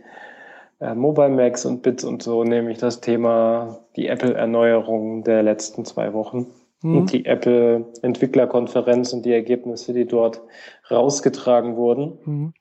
[0.81, 6.13] äh, Mobile Max und Bits und so, nämlich das Thema die Apple-Erneuerung der letzten zwei
[6.13, 6.49] Wochen
[6.83, 6.99] mhm.
[6.99, 10.43] und die Apple-Entwicklerkonferenz und die Ergebnisse, die dort
[10.91, 12.19] rausgetragen wurden.
[12.25, 12.55] Mhm.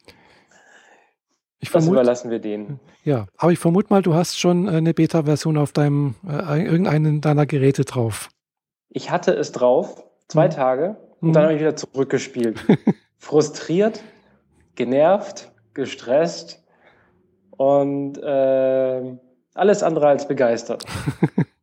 [1.59, 2.79] Ich das vermute, überlassen wir denen.
[3.03, 7.45] Ja, aber ich vermute mal, du hast schon eine Beta-Version auf deinem äh, irgendeinen deiner
[7.45, 8.29] Geräte drauf.
[8.89, 10.51] Ich hatte es drauf, zwei mhm.
[10.51, 11.45] Tage, und dann mhm.
[11.45, 12.63] habe ich wieder zurückgespielt.
[13.17, 14.03] Frustriert,
[14.75, 16.63] genervt, gestresst
[17.51, 19.17] und äh,
[19.55, 20.85] alles andere als begeistert.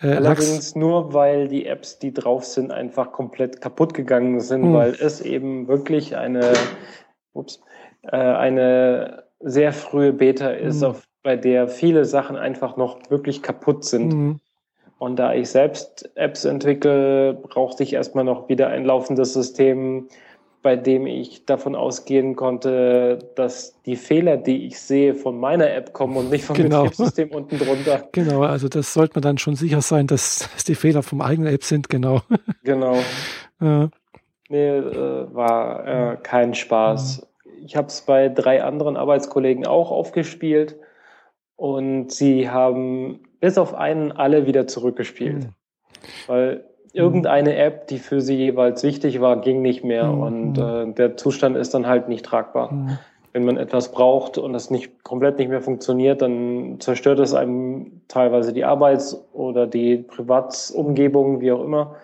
[0.00, 4.74] äh, Allerdings nur, weil die Apps, die drauf sind, einfach komplett kaputt gegangen sind, hm.
[4.74, 6.52] weil es eben wirklich eine,
[7.32, 7.60] ups,
[8.02, 10.90] äh, eine sehr frühe Beta ist, hm.
[10.90, 14.12] auf, bei der viele Sachen einfach noch wirklich kaputt sind.
[14.12, 14.40] Hm.
[14.98, 20.08] Und da ich selbst Apps entwickle, brauchte ich erstmal noch wieder ein laufendes System,
[20.62, 25.92] bei dem ich davon ausgehen konnte, dass die Fehler, die ich sehe, von meiner App
[25.92, 26.84] kommen und nicht vom genau.
[26.84, 28.08] Betriebssystem unten drunter.
[28.12, 31.52] Genau, also das sollte man dann schon sicher sein, dass, dass die Fehler vom eigenen
[31.52, 32.22] App sind, genau.
[32.64, 32.98] Genau.
[33.60, 33.88] Ja.
[34.48, 37.26] Nee, äh, war äh, kein Spaß.
[37.64, 40.76] ich habe es bei drei anderen Arbeitskollegen auch aufgespielt
[41.56, 45.44] und sie haben bis auf einen alle wieder zurückgespielt.
[45.44, 45.54] Mhm.
[46.28, 46.64] Weil
[46.98, 50.20] irgendeine App, die für sie jeweils wichtig war, ging nicht mehr mhm.
[50.20, 52.72] und äh, der Zustand ist dann halt nicht tragbar.
[52.72, 52.98] Mhm.
[53.32, 58.00] Wenn man etwas braucht und das nicht komplett nicht mehr funktioniert, dann zerstört es einem
[58.08, 61.96] teilweise die Arbeits- oder die Privatsumgebung, wie auch immer.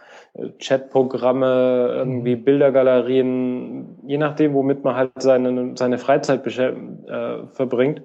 [0.58, 2.44] Chatprogramme, irgendwie mhm.
[2.44, 8.02] Bildergalerien, je nachdem, womit man halt seine, seine Freizeit äh, verbringt.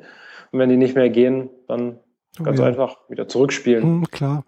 [0.51, 1.97] Und wenn die nicht mehr gehen, dann
[2.39, 2.65] oh ganz ja.
[2.65, 3.83] einfach wieder zurückspielen.
[3.83, 4.43] Hm, klar,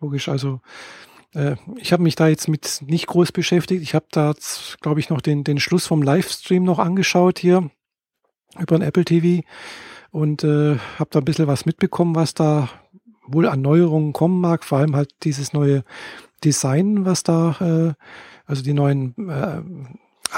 [0.00, 0.28] logisch.
[0.28, 0.60] Also
[1.34, 3.82] äh, ich habe mich da jetzt mit nicht groß beschäftigt.
[3.82, 4.34] Ich habe da,
[4.80, 7.70] glaube ich, noch den, den Schluss vom Livestream noch angeschaut hier
[8.58, 9.46] über ein Apple TV
[10.10, 12.68] und äh, habe da ein bisschen was mitbekommen, was da
[13.26, 14.64] wohl an Neuerungen kommen mag.
[14.64, 15.84] Vor allem halt dieses neue
[16.44, 17.94] Design, was da, äh,
[18.46, 19.60] also die neuen äh,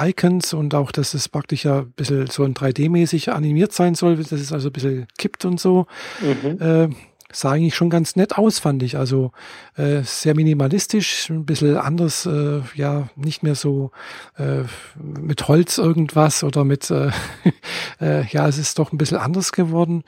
[0.08, 4.16] Icons und auch, dass es praktisch ja ein bisschen so ein 3D-mäßig animiert sein soll,
[4.16, 5.86] dass es also ein bisschen kippt und so.
[6.20, 6.60] Mhm.
[6.60, 6.88] Äh,
[7.32, 8.96] sah eigentlich schon ganz nett aus, fand ich.
[8.96, 9.32] Also
[9.76, 13.90] äh, sehr minimalistisch, ein bisschen anders, äh, ja, nicht mehr so
[14.36, 14.62] äh,
[14.96, 17.10] mit Holz irgendwas oder mit, äh,
[18.00, 20.02] äh, ja, es ist doch ein bisschen anders geworden.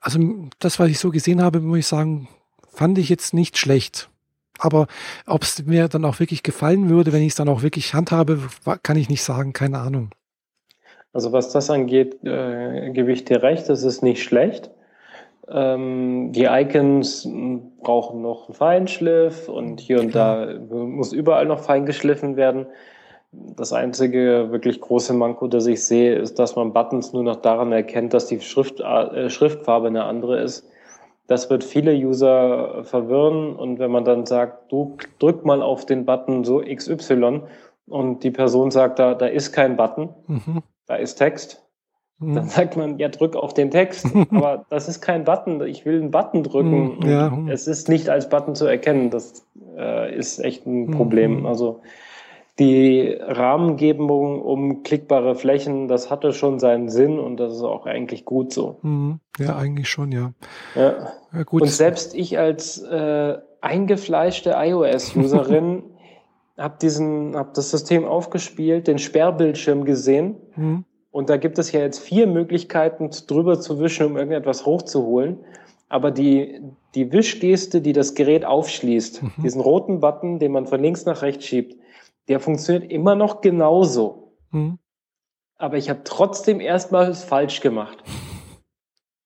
[0.00, 0.20] Also
[0.58, 2.28] das, was ich so gesehen habe, muss ich sagen,
[2.68, 4.08] fand ich jetzt nicht schlecht.
[4.58, 4.86] Aber
[5.26, 8.40] ob es mir dann auch wirklich gefallen würde, wenn ich es dann auch wirklich handhabe,
[8.82, 10.10] kann ich nicht sagen, keine Ahnung.
[11.12, 14.70] Also was das angeht, äh, gebe ich dir recht, das ist nicht schlecht.
[15.50, 17.28] Ähm, die Icons
[17.80, 22.66] brauchen noch einen Feinschliff und hier und da muss überall noch fein geschliffen werden.
[23.32, 27.72] Das einzige wirklich große Manko, das ich sehe, ist, dass man Buttons nur noch daran
[27.72, 30.68] erkennt, dass die Schrift, äh, Schriftfarbe eine andere ist.
[31.26, 36.06] Das wird viele User verwirren und wenn man dann sagt, du drück mal auf den
[36.06, 37.42] Button so XY
[37.86, 40.62] und die Person sagt, da, da ist kein Button, mhm.
[40.86, 41.67] da ist Text.
[42.20, 44.06] Dann sagt man, ja, drück auf den Text.
[44.30, 46.98] Aber das ist kein Button, ich will einen Button drücken.
[46.98, 47.08] Mhm.
[47.08, 47.38] Ja.
[47.48, 49.10] Es ist nicht als Button zu erkennen.
[49.10, 49.46] Das
[49.76, 50.90] äh, ist echt ein mhm.
[50.90, 51.46] Problem.
[51.46, 51.80] Also
[52.58, 58.24] die Rahmengebung um klickbare Flächen, das hatte schon seinen Sinn und das ist auch eigentlich
[58.24, 58.78] gut so.
[58.82, 59.20] Mhm.
[59.38, 60.32] Ja, eigentlich schon, ja.
[60.74, 61.12] ja.
[61.32, 61.62] ja gut.
[61.62, 65.84] Und selbst ich als äh, eingefleischte iOS-Userin
[66.58, 70.34] habe diesen, habe das System aufgespielt, den Sperrbildschirm gesehen.
[70.56, 70.84] Mhm.
[71.10, 75.38] Und da gibt es ja jetzt vier Möglichkeiten, drüber zu wischen, um irgendetwas hochzuholen.
[75.88, 76.60] Aber die,
[76.94, 79.32] die Wischgeste, die das Gerät aufschließt, mhm.
[79.42, 81.76] diesen roten Button, den man von links nach rechts schiebt,
[82.28, 84.34] der funktioniert immer noch genauso.
[84.50, 84.78] Mhm.
[85.56, 88.04] Aber ich habe trotzdem erstmal falsch gemacht.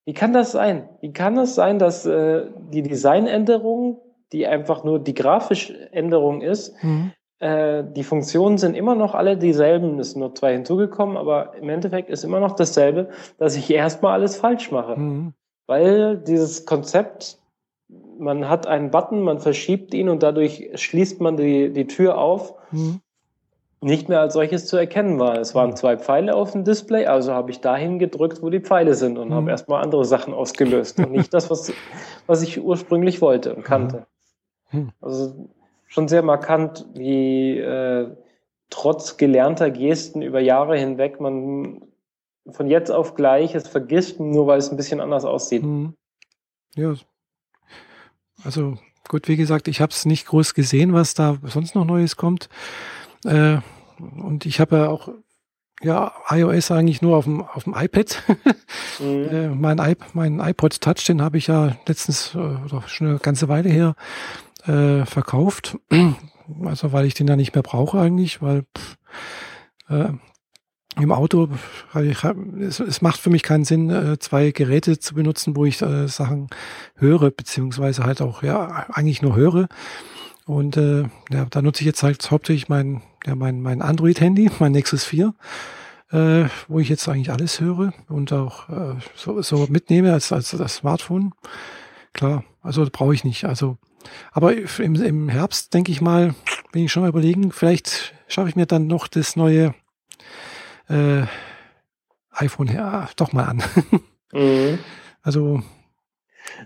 [0.04, 0.88] Wie kann das sein?
[1.00, 4.00] Wie kann das sein, dass äh, die Designänderung,
[4.32, 7.12] die einfach nur die grafische Änderung ist, mhm.
[7.42, 11.68] Äh, die Funktionen sind immer noch alle dieselben, es sind nur zwei hinzugekommen, aber im
[11.68, 14.96] Endeffekt ist immer noch dasselbe, dass ich erstmal alles falsch mache.
[14.96, 15.34] Mhm.
[15.66, 17.38] Weil dieses Konzept
[18.18, 22.54] man hat einen Button, man verschiebt ihn und dadurch schließt man die, die Tür auf.
[22.70, 23.00] Mhm.
[23.80, 25.38] Nicht mehr als solches zu erkennen war.
[25.38, 28.94] Es waren zwei Pfeile auf dem Display, also habe ich dahin gedrückt, wo die Pfeile
[28.94, 29.34] sind und mhm.
[29.34, 31.72] habe erstmal andere Sachen ausgelöst und nicht das, was,
[32.28, 34.06] was ich ursprünglich wollte und kannte.
[34.70, 34.92] Mhm.
[35.00, 35.48] Also
[35.92, 38.08] schon sehr markant, wie äh,
[38.70, 41.82] trotz gelernter Gesten über Jahre hinweg man
[42.50, 45.62] von jetzt auf gleich es vergisst, nur weil es ein bisschen anders aussieht.
[45.62, 45.94] Mhm.
[46.74, 46.94] Ja,
[48.42, 52.16] also gut, wie gesagt, ich habe es nicht groß gesehen, was da sonst noch Neues
[52.16, 52.48] kommt.
[53.26, 53.58] Äh,
[53.98, 55.10] und ich habe ja auch
[55.82, 58.22] ja, iOS eigentlich nur auf dem, auf dem iPad.
[58.98, 59.04] mhm.
[59.30, 63.18] äh, mein, iP mein iPod Touch, den habe ich ja letztens, äh, oder schon eine
[63.18, 63.94] ganze Weile her,
[64.66, 65.78] äh, verkauft.
[66.64, 68.96] Also weil ich den ja nicht mehr brauche eigentlich, weil pff,
[69.88, 70.12] äh,
[71.00, 71.48] im Auto,
[71.94, 76.06] es, es macht für mich keinen Sinn, äh, zwei Geräte zu benutzen, wo ich äh,
[76.08, 76.48] Sachen
[76.96, 79.68] höre, beziehungsweise halt auch ja eigentlich nur höre.
[80.44, 84.72] Und äh, ja, da nutze ich jetzt halt hauptsächlich mein, ja, mein, mein Android-Handy, mein
[84.72, 85.34] Nexus 4,
[86.10, 90.50] äh, wo ich jetzt eigentlich alles höre und auch äh, so, so mitnehme als, als
[90.50, 91.32] das Smartphone.
[92.12, 93.44] Klar, also brauche ich nicht.
[93.46, 93.78] Also,
[94.32, 96.34] aber im, im Herbst denke ich mal,
[96.72, 99.74] bin ich schon mal überlegen, vielleicht schaffe ich mir dann noch das neue
[100.88, 101.22] äh,
[102.32, 103.62] iPhone her, doch mal an.
[104.32, 104.78] mhm.
[105.22, 105.62] Also.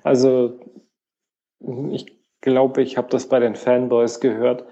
[0.03, 0.59] Also,
[1.91, 4.65] ich glaube, ich habe das bei den Fanboys gehört.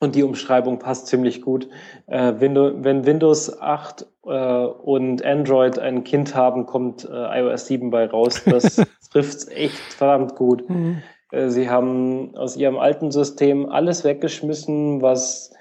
[0.00, 1.68] Und die Umschreibung passt ziemlich gut.
[2.06, 8.06] Äh, wenn Windows 8 äh, und Android ein Kind haben, kommt äh, iOS 7 bei
[8.06, 8.42] raus.
[8.44, 10.68] Das trifft echt verdammt gut.
[10.68, 11.02] Mhm.
[11.34, 15.52] Äh, sie haben aus ihrem alten System alles weggeschmissen, was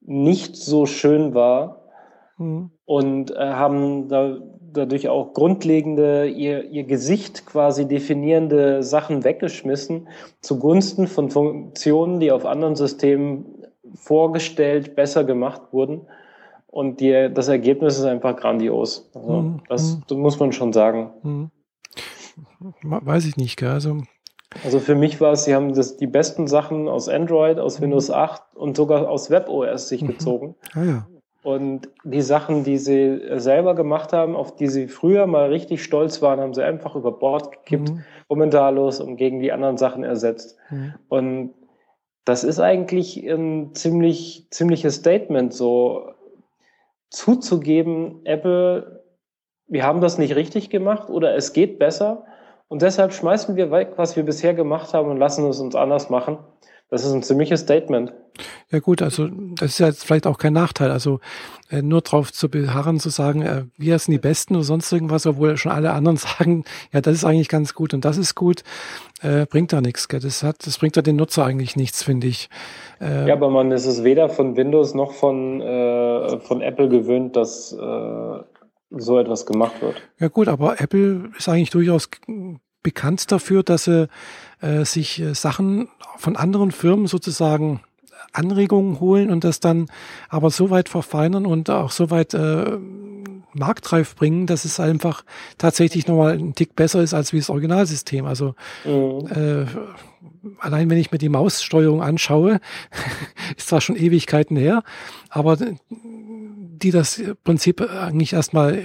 [0.00, 1.82] nicht so schön war
[2.38, 2.70] mhm.
[2.84, 4.38] und äh, haben da,
[4.72, 10.08] dadurch auch grundlegende, ihr, ihr Gesicht quasi definierende Sachen weggeschmissen,
[10.40, 13.64] zugunsten von Funktionen, die auf anderen Systemen
[13.94, 16.02] vorgestellt, besser gemacht wurden.
[16.66, 19.10] Und die, das Ergebnis ist einfach grandios.
[19.14, 19.60] Also, mhm.
[19.68, 20.02] das, mhm.
[20.06, 21.10] das, muss man schon sagen.
[21.22, 21.50] Mhm.
[22.82, 23.70] Weiß ich nicht, gell?
[23.70, 24.02] Also,
[24.64, 27.84] also für mich war es, sie haben das, die besten Sachen aus Android, aus mhm.
[27.84, 30.08] Windows 8 und sogar aus WebOS sich mhm.
[30.08, 30.54] gezogen.
[30.74, 31.06] Ah, ja.
[31.42, 36.20] Und die Sachen, die sie selber gemacht haben, auf die sie früher mal richtig stolz
[36.20, 38.04] waren, haben sie einfach über Bord gekippt, mhm.
[38.26, 40.56] kommentarlos und gegen die anderen Sachen ersetzt.
[40.70, 40.94] Mhm.
[41.08, 41.54] Und
[42.24, 46.10] das ist eigentlich ein ziemlich, ziemliches Statement, so
[47.10, 49.04] zuzugeben, Apple,
[49.66, 52.26] wir haben das nicht richtig gemacht oder es geht besser
[52.68, 56.10] und deshalb schmeißen wir weg, was wir bisher gemacht haben und lassen es uns anders
[56.10, 56.38] machen.
[56.90, 58.14] Das ist ein ziemliches Statement.
[58.70, 60.90] Ja gut, also das ist ja jetzt vielleicht auch kein Nachteil.
[60.90, 61.20] Also
[61.70, 65.26] äh, nur darauf zu beharren, zu sagen, äh, wir sind die Besten oder sonst irgendwas,
[65.26, 68.62] obwohl schon alle anderen sagen, ja, das ist eigentlich ganz gut und das ist gut,
[69.22, 70.08] äh, bringt da nichts.
[70.08, 70.20] Gell?
[70.20, 72.48] Das hat, das bringt da den Nutzer eigentlich nichts, finde ich.
[73.02, 77.36] Äh, ja, aber man ist es weder von Windows noch von äh, von Apple gewöhnt,
[77.36, 78.38] dass äh,
[78.90, 80.02] so etwas gemacht wird.
[80.18, 82.08] Ja gut, aber Apple ist eigentlich durchaus
[82.82, 84.08] bekannt dafür, dass sie
[84.60, 87.80] äh, sich äh, Sachen von anderen Firmen sozusagen
[88.32, 89.86] Anregungen holen und das dann
[90.28, 92.78] aber so weit verfeinern und auch so weit äh,
[93.54, 95.24] marktreif bringen, dass es einfach
[95.56, 98.26] tatsächlich nochmal ein Tick besser ist als wie das Originalsystem.
[98.26, 98.54] Also
[98.84, 99.26] mhm.
[99.34, 99.66] äh,
[100.58, 102.60] allein wenn ich mir die Maussteuerung anschaue,
[103.56, 104.82] ist zwar schon Ewigkeiten her,
[105.30, 105.56] aber
[106.78, 108.82] die das Prinzip eigentlich erstmal äh,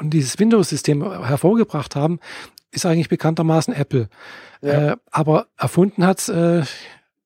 [0.00, 2.20] und dieses Windows-System hervorgebracht haben,
[2.70, 4.08] ist eigentlich bekanntermaßen Apple.
[4.62, 4.92] Ja.
[4.92, 6.62] Äh, aber erfunden hat's äh,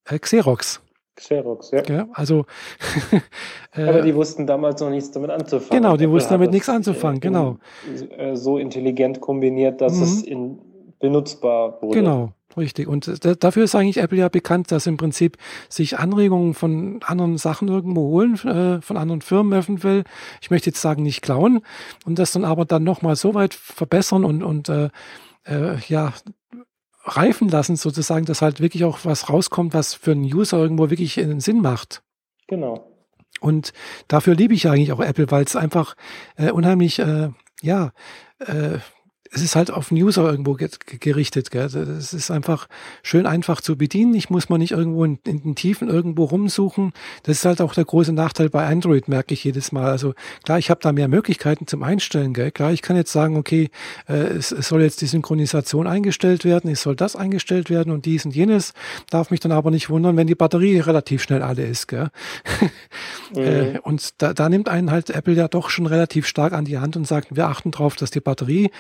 [0.05, 0.81] Xerox.
[1.17, 1.83] Xerox, ja.
[1.85, 2.47] ja also,
[3.75, 5.83] äh, aber die wussten damals noch nichts damit anzufangen.
[5.83, 7.59] Genau, die Apple wussten damit nichts anzufangen, genau.
[8.17, 10.03] Äh, so intelligent kombiniert, dass mhm.
[10.03, 10.59] es in,
[10.99, 11.99] benutzbar wurde.
[11.99, 12.33] Genau.
[12.57, 12.89] Richtig.
[12.89, 15.37] Und dafür ist eigentlich Apple ja bekannt, dass im Prinzip
[15.69, 20.05] sich Anregungen von anderen Sachen irgendwo holen, äh, von anderen Firmen eventuell.
[20.41, 21.61] Ich möchte jetzt sagen, nicht klauen
[22.05, 24.89] und das dann aber dann nochmal so weit verbessern und, und äh,
[25.45, 26.13] äh, ja,
[27.05, 31.19] reifen lassen, sozusagen, dass halt wirklich auch was rauskommt, was für einen User irgendwo wirklich
[31.19, 32.03] einen Sinn macht.
[32.49, 32.87] Genau.
[33.41, 33.73] Und
[34.09, 35.95] dafür liebe ich eigentlich auch Apple, weil es einfach
[36.37, 37.31] äh, unheimlich, äh,
[37.63, 37.93] ja,
[38.39, 38.79] äh,
[39.33, 41.51] es ist halt auf den User irgendwo gerichtet.
[41.53, 41.63] Gell?
[41.63, 42.67] Also ist einfach
[43.03, 44.13] schön einfach zu bedienen.
[44.15, 46.93] Ich muss mal nicht irgendwo in, in, den Tiefen irgendwo rumsuchen.
[47.23, 49.89] Das ist halt auch der große Nachteil bei Android, merke ich jedes Mal.
[49.89, 52.35] Also klar, ich habe da mehr Möglichkeiten zum Einstellen.
[52.35, 52.51] Gell?
[52.51, 53.71] Klar, ich kann jetzt sagen, okay,
[54.09, 58.07] äh, es, es soll jetzt die Synchronisation eingestellt werden, es soll das eingestellt werden und
[58.07, 58.73] dies und jenes.
[59.11, 61.87] Darf mich dann aber nicht wundern, wenn die Batterie relativ schnell alle ist.
[61.87, 62.11] Gell?
[63.33, 63.43] Mhm.
[63.43, 66.79] äh, und da, da nimmt einen halt Apple ja doch schon relativ stark an die
[66.79, 68.71] Hand und sagt, wir achten darauf, dass die Batterie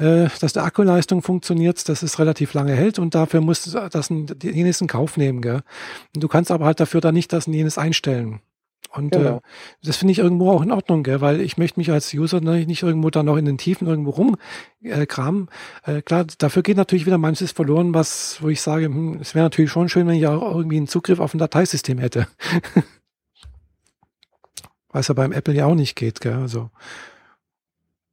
[0.00, 4.08] äh, dass der Akkuleistung funktioniert, dass es relativ lange hält und dafür musst du das
[4.42, 5.42] jenes in Kauf nehmen.
[5.42, 5.60] Gell?
[6.14, 8.40] Und du kannst aber halt dafür dann nicht das jenes einstellen.
[8.92, 9.36] Und genau.
[9.36, 9.40] äh,
[9.84, 11.20] das finde ich irgendwo auch in Ordnung, gell?
[11.20, 15.48] weil ich möchte mich als User nicht irgendwo dann noch in den Tiefen irgendwo rumkramen.
[15.86, 19.34] Äh, äh, klar, dafür geht natürlich wieder manches verloren, was, wo ich sage, hm, es
[19.34, 22.26] wäre natürlich schon schön, wenn ich auch irgendwie einen Zugriff auf ein Dateisystem hätte.
[24.88, 26.34] was ja beim Apple ja auch nicht geht, gell?
[26.34, 26.70] Also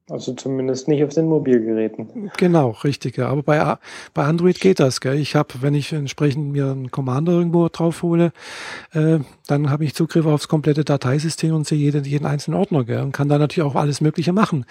[0.10, 2.32] also zumindest nicht auf den Mobilgeräten.
[2.38, 3.18] Genau, richtig.
[3.18, 3.28] Ja.
[3.28, 3.78] Aber bei,
[4.14, 5.02] bei Android geht das.
[5.02, 5.20] Gell?
[5.20, 8.32] Ich habe, wenn ich entsprechend mir einen Commander irgendwo drauf hole,
[8.94, 13.02] äh, dann habe ich Zugriff aufs komplette Dateisystem und sehe jeden, jeden einzelnen Ordner gell?
[13.02, 14.66] und kann da natürlich auch alles Mögliche machen.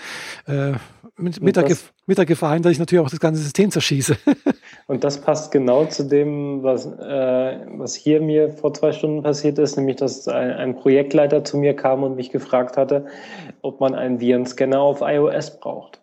[0.46, 0.72] Äh,
[1.18, 1.66] mit, mit, der,
[2.06, 4.16] mit der Gefahr, dass ich natürlich auch das ganze System zerschieße.
[4.86, 9.58] Und das passt genau zu dem, was, äh, was hier mir vor zwei Stunden passiert
[9.58, 13.06] ist, nämlich dass ein, ein Projektleiter zu mir kam und mich gefragt hatte,
[13.62, 16.02] ob man einen Virenscanner auf iOS braucht.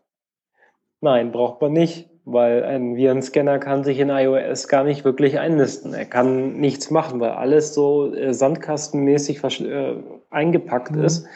[0.99, 5.93] Nein, braucht man nicht, weil ein Virenscanner kann sich in iOS gar nicht wirklich einnisten.
[5.93, 9.95] Er kann nichts machen, weil alles so äh, sandkastenmäßig äh,
[10.29, 11.03] eingepackt mhm.
[11.03, 11.27] ist,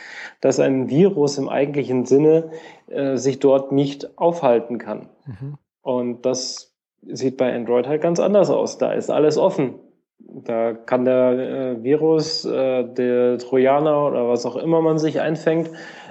[0.42, 2.52] dass ein Virus im eigentlichen Sinne
[2.88, 5.10] äh, sich dort nicht aufhalten kann.
[5.26, 5.58] Mhm.
[5.82, 8.78] Und das sieht bei Android halt ganz anders aus.
[8.78, 9.76] Da ist alles offen.
[10.20, 15.70] Da kann der äh, Virus, äh, der Trojaner oder was auch immer man sich einfängt,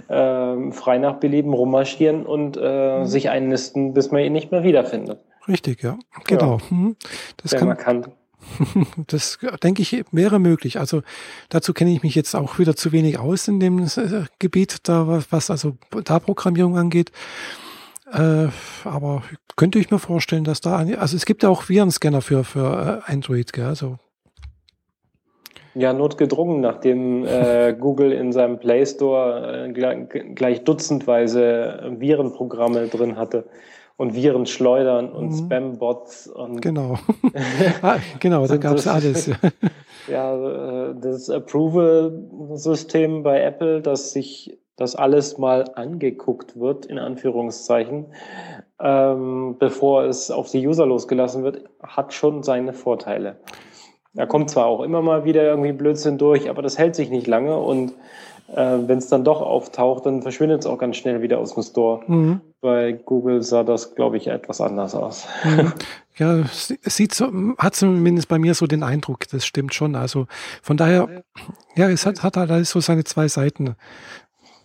[0.09, 3.05] äh, frei nach Belieben rummarschieren und äh, mhm.
[3.05, 5.19] sich einnisten, bis man ihn nicht mehr wiederfindet.
[5.49, 5.99] Richtig, ja.
[6.27, 6.59] Genau.
[6.59, 6.77] Ja.
[6.77, 6.97] Mhm.
[7.37, 8.09] Das Sehr kann, markant.
[9.07, 10.79] Das denke ich wäre möglich.
[10.79, 11.03] Also
[11.49, 15.23] dazu kenne ich mich jetzt auch wieder zu wenig aus in dem äh, Gebiet, da
[15.31, 17.13] was also da Programmierung angeht.
[18.13, 18.49] Äh,
[18.85, 19.23] aber
[19.57, 23.13] könnte ich mir vorstellen, dass da, also es gibt ja auch Virenscanner für, für äh,
[23.13, 23.67] Android, gell?
[23.67, 23.99] Also
[25.75, 33.45] Ja, notgedrungen, nachdem äh, Google in seinem Play Store äh, gleich dutzendweise Virenprogramme drin hatte
[33.97, 35.47] und Viren schleudern und mhm.
[35.47, 36.99] Spam-Bots und genau,
[37.83, 39.31] ah, genau, da gab es alles.
[40.09, 48.07] ja, äh, das Approval-System bei Apple, dass sich das alles mal angeguckt wird, in Anführungszeichen,
[48.79, 53.37] ähm, bevor es auf die User losgelassen wird, hat schon seine Vorteile.
[54.13, 57.27] Da kommt zwar auch immer mal wieder irgendwie Blödsinn durch, aber das hält sich nicht
[57.27, 57.95] lange und
[58.55, 61.63] äh, wenn es dann doch auftaucht, dann verschwindet es auch ganz schnell wieder aus dem
[61.63, 62.03] Store.
[62.07, 62.41] Mhm.
[62.61, 65.27] Bei Google sah das, glaube ich, etwas anders aus.
[65.45, 65.73] Mhm.
[66.19, 69.95] Ja, es sieht so, hat zumindest bei mir so den Eindruck, das stimmt schon.
[69.95, 70.27] Also
[70.63, 71.23] von daher,
[71.77, 73.77] ja, es hat, hat halt alles so seine zwei Seiten.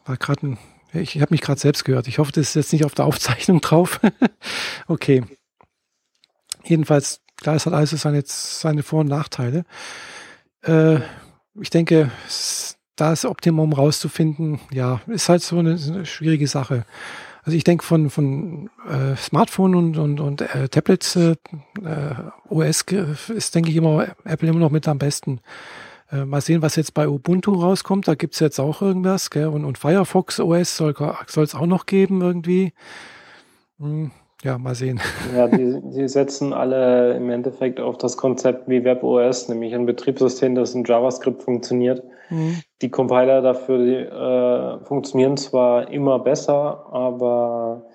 [0.06, 0.58] War gerade ein,
[0.94, 2.08] ich habe mich gerade selbst gehört.
[2.08, 4.00] Ich hoffe, das ist jetzt nicht auf der Aufzeichnung drauf.
[4.88, 5.26] okay.
[6.64, 9.66] Jedenfalls, klar, es hat also seine, seine Vor- und Nachteile.
[10.64, 11.00] Äh,
[11.60, 12.12] ich denke,
[13.10, 16.86] das Optimum rauszufinden, ja, ist halt so eine, eine schwierige Sache.
[17.44, 21.32] Also ich denke von, von äh, Smartphone und, und, und äh, Tablets äh,
[21.84, 22.16] äh
[22.50, 22.86] OS
[23.34, 25.40] ist, denke ich, immer Apple immer noch mit am besten.
[26.12, 28.08] Äh, mal sehen, was jetzt bei Ubuntu rauskommt.
[28.08, 29.32] Da gibt's jetzt auch irgendwas.
[29.32, 29.48] Gell?
[29.48, 30.94] Und, und Firefox OS soll
[31.44, 32.74] es auch noch geben irgendwie.
[33.80, 34.12] Hm,
[34.44, 35.00] ja, mal sehen.
[35.36, 40.54] Ja, die, die setzen alle im Endeffekt auf das Konzept wie WebOS, nämlich ein Betriebssystem,
[40.54, 42.04] das in JavaScript funktioniert.
[42.32, 42.62] Mhm.
[42.82, 47.86] Die Compiler dafür die, äh, funktionieren zwar immer besser, aber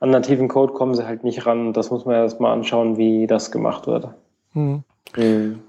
[0.00, 1.72] an nativen Code kommen sie halt nicht ran.
[1.72, 4.08] Das muss man erst mal anschauen, wie das gemacht wird.
[4.52, 4.84] Mhm.
[5.16, 5.62] Mhm.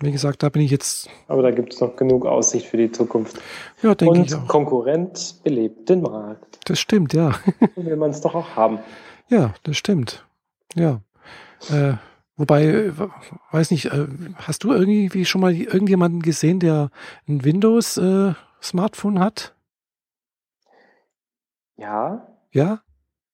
[0.00, 1.08] Wie gesagt, da bin ich jetzt.
[1.28, 3.40] Aber da gibt es noch genug Aussicht für die Zukunft.
[3.82, 4.48] Ja, denke ich auch.
[4.48, 6.58] Konkurrent belebt den Markt.
[6.64, 7.32] Das stimmt, ja.
[7.76, 8.80] will man es doch auch haben.
[9.28, 10.26] Ja, das stimmt.
[10.74, 11.00] Ja.
[11.70, 11.94] Äh,
[12.36, 12.92] wobei,
[13.50, 14.06] weiß nicht, äh,
[14.36, 16.90] hast du irgendwie schon mal irgendjemanden gesehen, der
[17.28, 19.54] ein Windows-Smartphone äh, hat?
[21.76, 22.26] Ja.
[22.52, 22.80] Ja?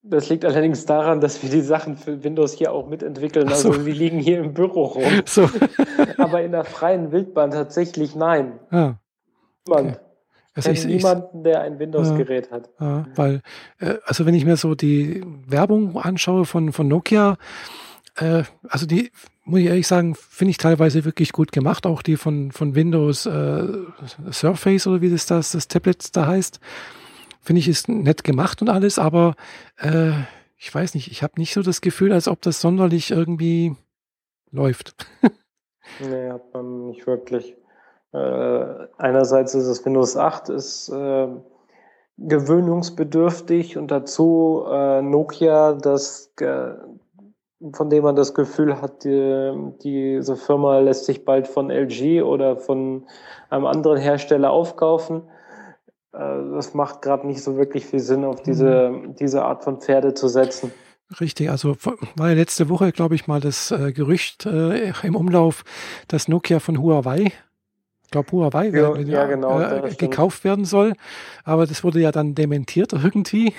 [0.03, 3.49] Das liegt allerdings daran, dass wir die Sachen für Windows hier auch mitentwickeln.
[3.49, 3.71] So.
[3.71, 5.03] Also die liegen hier im Büro rum.
[5.27, 5.49] So.
[6.17, 8.59] Aber in der freien Wildbahn tatsächlich nein.
[8.71, 8.95] Ah.
[9.67, 9.97] Niemand.
[9.97, 10.05] Okay.
[10.55, 12.71] Also ich, niemanden, der ein Windows-Gerät ja, hat.
[12.81, 13.43] Ja, weil,
[13.79, 17.37] äh, also wenn ich mir so die Werbung anschaue von, von Nokia,
[18.17, 19.11] äh, also die,
[19.45, 21.87] muss ich ehrlich sagen, finde ich teilweise wirklich gut gemacht.
[21.87, 23.67] Auch die von, von Windows äh,
[24.31, 26.61] Surface oder wie das, das, das Tablet da heißt.
[27.41, 29.35] Finde ich, ist nett gemacht und alles, aber
[29.79, 30.13] äh,
[30.57, 33.77] ich weiß nicht, ich habe nicht so das Gefühl, als ob das sonderlich irgendwie
[34.51, 34.95] läuft.
[36.01, 37.57] nee, hat man nicht wirklich.
[38.13, 41.29] Äh, einerseits ist es Windows 8, ist äh,
[42.19, 46.73] gewöhnungsbedürftig und dazu äh, Nokia, das, äh,
[47.73, 52.57] von dem man das Gefühl hat, die, diese Firma lässt sich bald von LG oder
[52.57, 53.07] von
[53.51, 55.23] einem anderen Hersteller aufkaufen.
[56.13, 56.19] Äh,
[56.55, 59.15] das macht gerade nicht so wirklich viel Sinn, auf diese, mhm.
[59.17, 60.73] diese Art von Pferde zu setzen.
[61.21, 61.75] Richtig, also
[62.17, 65.65] war ja letzte Woche, glaube ich, mal das äh, Gerücht äh, im Umlauf,
[66.07, 67.33] dass Nokia von Huawei
[68.11, 70.95] glaube Huawei ja, ja, genau, äh, gekauft werden soll.
[71.45, 73.55] Aber das wurde ja dann dementiert irgendwie.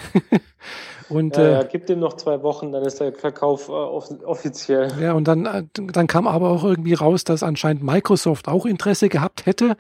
[1.09, 4.91] und, ja, äh, ja, gibt ihm noch zwei Wochen, dann ist der Verkauf äh, offiziell.
[5.01, 9.09] Ja, und dann, äh, dann kam aber auch irgendwie raus, dass anscheinend Microsoft auch Interesse
[9.09, 9.77] gehabt hätte,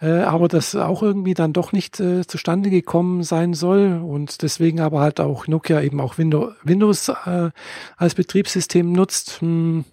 [0.00, 4.00] äh, aber das auch irgendwie dann doch nicht äh, zustande gekommen sein soll.
[4.04, 7.50] Und deswegen aber halt auch Nokia eben auch Windows, Windows äh,
[7.96, 9.40] als Betriebssystem nutzt.
[9.40, 9.84] Hm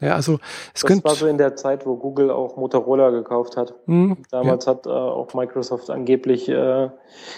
[0.00, 0.34] ja, also
[0.74, 1.04] es das könnte.
[1.04, 3.74] war so in der Zeit, wo Google auch Motorola gekauft hat.
[3.86, 4.72] Mhm, Damals ja.
[4.72, 6.88] hat äh, auch Microsoft angeblich äh,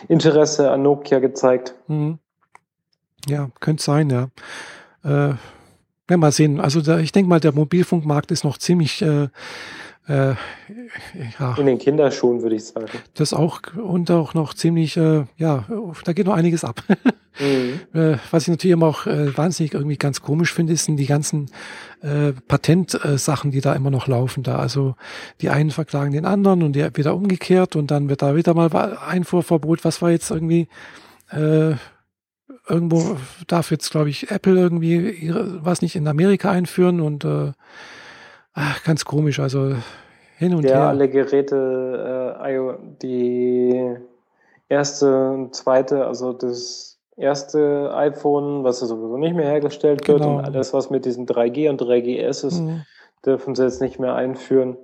[0.08, 1.74] Interesse an Nokia gezeigt.
[1.86, 2.18] Mhm.
[3.26, 4.28] Ja, könnte sein, ja.
[5.04, 5.34] Äh,
[6.10, 6.60] ja, mal sehen.
[6.60, 9.28] Also da, ich denke mal, der Mobilfunkmarkt ist noch ziemlich äh,
[10.10, 10.34] äh,
[11.38, 11.54] ja.
[11.56, 12.88] In den Kinderschuhen, würde ich sagen.
[13.14, 15.64] Das auch und auch noch ziemlich, äh, ja,
[16.04, 16.82] da geht noch einiges ab.
[17.40, 17.80] mhm.
[17.98, 21.50] äh, was ich natürlich immer auch äh, wahnsinnig irgendwie ganz komisch finde, sind die ganzen
[22.02, 24.42] äh, Patentsachen, die da immer noch laufen.
[24.42, 24.94] Da also
[25.40, 28.70] die einen verklagen den anderen und der wieder umgekehrt und dann wird da wieder mal
[28.72, 29.84] Einfuhrverbot.
[29.84, 30.68] Was war jetzt irgendwie
[31.30, 31.74] äh,
[32.68, 37.52] irgendwo darf jetzt, glaube ich, Apple irgendwie ihre, was nicht in Amerika einführen und äh,
[38.54, 39.40] ach, ganz komisch.
[39.40, 39.74] Also
[40.36, 40.88] hin und ja, her.
[40.88, 42.40] alle Geräte, äh,
[43.02, 43.96] die
[44.68, 46.89] erste und zweite, also das
[47.20, 50.38] erste iPhone, was ja sowieso nicht mehr hergestellt wird genau.
[50.38, 52.82] und alles, was mit diesen 3G und 3GS ist, mhm.
[53.24, 54.76] dürfen sie jetzt nicht mehr einführen.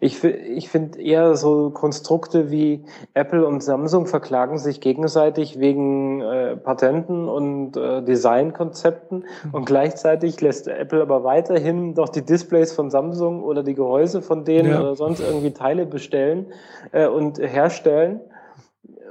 [0.00, 6.56] Ich, ich finde eher so Konstrukte wie Apple und Samsung verklagen sich gegenseitig wegen äh,
[6.56, 9.54] Patenten und äh, Designkonzepten mhm.
[9.54, 14.44] und gleichzeitig lässt Apple aber weiterhin doch die Displays von Samsung oder die Gehäuse von
[14.44, 14.80] denen ja.
[14.80, 16.46] oder sonst irgendwie Teile bestellen
[16.92, 18.20] äh, und herstellen,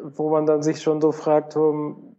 [0.01, 2.12] wo man dann sich schon so fragt, um,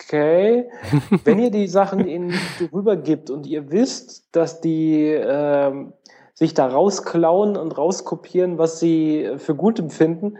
[0.00, 0.68] okay,
[1.24, 2.34] wenn ihr die Sachen ihnen
[2.72, 5.92] rübergibt und ihr wisst, dass die ähm,
[6.34, 10.38] sich da rausklauen und rauskopieren, was sie für gut empfinden,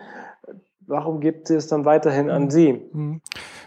[0.87, 2.89] warum gibt es dann weiterhin an sie?
[2.93, 3.21] Mhm.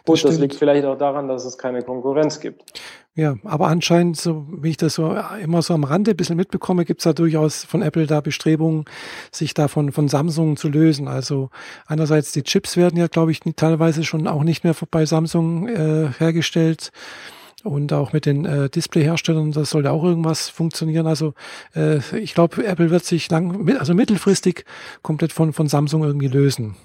[0.05, 2.81] Gut, das, das liegt vielleicht auch daran, dass es keine Konkurrenz gibt.
[3.13, 6.85] Ja, aber anscheinend, so wie ich das so immer so am Rande ein bisschen mitbekomme,
[6.85, 8.85] gibt es da durchaus von Apple da Bestrebungen,
[9.33, 11.09] sich davon von Samsung zu lösen.
[11.09, 11.49] Also
[11.87, 16.09] einerseits die Chips werden ja, glaube ich, teilweise schon auch nicht mehr bei Samsung äh,
[16.19, 16.91] hergestellt
[17.65, 21.05] und auch mit den äh, Displayherstellern, das sollte auch irgendwas funktionieren.
[21.05, 21.33] Also
[21.75, 24.65] äh, ich glaube, Apple wird sich lang, also mittelfristig
[25.01, 26.75] komplett von, von Samsung irgendwie lösen.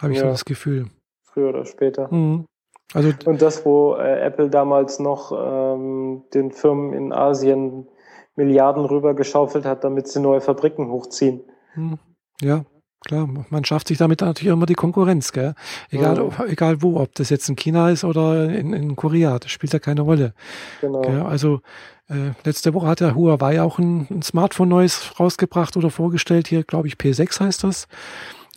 [0.00, 0.24] Habe ich ja.
[0.24, 0.86] so das Gefühl.
[1.22, 2.12] Früher oder später.
[2.12, 2.46] Mhm.
[2.94, 7.88] Also, und das, wo äh, Apple damals noch ähm, den Firmen in Asien
[8.34, 11.42] Milliarden rübergeschaufelt hat, damit sie neue Fabriken hochziehen.
[11.74, 11.98] Mhm.
[12.40, 12.64] Ja,
[13.04, 15.54] Klar, man schafft sich damit natürlich immer die Konkurrenz, gell?
[15.90, 16.44] Egal, ja.
[16.46, 19.80] egal wo, ob das jetzt in China ist oder in, in Korea, das spielt ja
[19.80, 20.34] keine Rolle.
[20.80, 21.00] Genau.
[21.00, 21.22] Gell?
[21.22, 21.62] Also
[22.08, 26.46] äh, letzte Woche hat der Huawei auch ein, ein Smartphone neues rausgebracht oder vorgestellt.
[26.46, 27.88] Hier, glaube ich, P6 heißt das.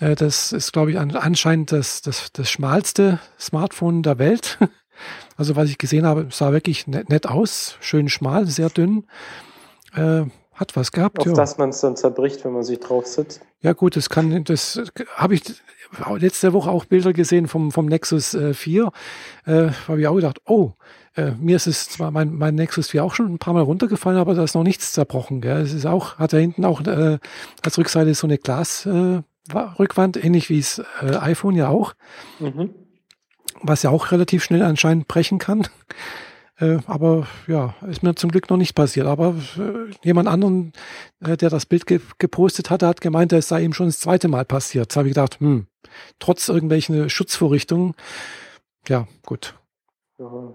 [0.05, 4.57] Äh, das ist, glaube ich, an, anscheinend das, das, das schmalste Smartphone der Welt.
[5.35, 9.05] Also was ich gesehen habe, sah wirklich nett, nett aus, schön schmal, sehr dünn.
[9.93, 10.23] Äh,
[10.53, 11.19] hat was gehabt.
[11.19, 11.33] Auf ja.
[11.33, 13.41] dass man es dann zerbricht, wenn man sich drauf sitzt.
[13.59, 14.81] Ja gut, das kann, das
[15.17, 15.43] habe ich
[16.17, 18.89] letzte Woche auch Bilder gesehen vom, vom Nexus äh, 4.
[19.45, 20.71] Äh, habe ich auch gedacht, oh,
[21.15, 24.17] äh, mir ist es zwar mein, mein Nexus 4 auch schon ein paar Mal runtergefallen,
[24.17, 25.41] aber da ist noch nichts zerbrochen.
[25.41, 25.57] Gell?
[25.57, 27.19] Es ist auch, hat da hinten auch äh,
[27.63, 31.93] als Rückseite so eine Glasrückwand, äh, ähnlich wie es äh, iPhone ja auch.
[32.39, 32.73] Mhm.
[33.61, 35.67] Was ja auch relativ schnell anscheinend brechen kann.
[36.57, 39.07] Äh, aber ja, ist mir zum Glück noch nicht passiert.
[39.07, 40.71] Aber äh, jemand anderen,
[41.19, 44.27] äh, der das Bild ge gepostet hatte, hat gemeint, es sei ihm schon das zweite
[44.27, 44.95] Mal passiert.
[44.95, 45.67] Da habe ich gedacht, hm,
[46.19, 47.93] trotz irgendwelchen Schutzvorrichtungen,
[48.87, 49.55] ja, gut.
[50.17, 50.53] Ja.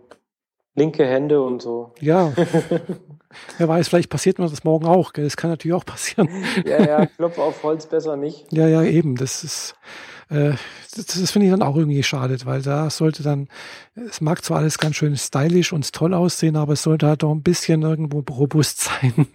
[0.74, 1.92] Linke Hände und so.
[2.00, 2.32] Ja.
[3.58, 5.12] Wer weiß, vielleicht passiert mir das morgen auch.
[5.12, 5.24] Gell?
[5.24, 6.28] Das kann natürlich auch passieren.
[6.64, 8.52] Ja, ja, Klopf auf Holz besser nicht.
[8.52, 9.16] Ja, ja, eben.
[9.16, 9.76] Das ist,
[10.30, 10.52] äh,
[10.96, 13.48] das, das finde ich dann auch irgendwie schade, weil da sollte dann,
[13.94, 17.32] es mag zwar alles ganz schön stylisch und toll aussehen, aber es sollte halt doch
[17.32, 19.26] ein bisschen irgendwo robust sein.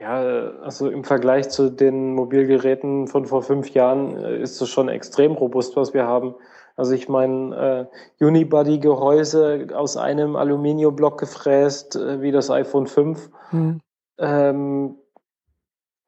[0.00, 0.22] Ja,
[0.62, 5.32] also im Vergleich zu den Mobilgeräten von vor fünf Jahren äh, ist es schon extrem
[5.32, 6.34] robust, was wir haben.
[6.80, 7.88] Also ich meine,
[8.18, 13.30] äh, Unibody-Gehäuse aus einem Aluminiumblock gefräst, äh, wie das iPhone 5.
[13.50, 13.80] Hm.
[14.16, 14.96] Ähm,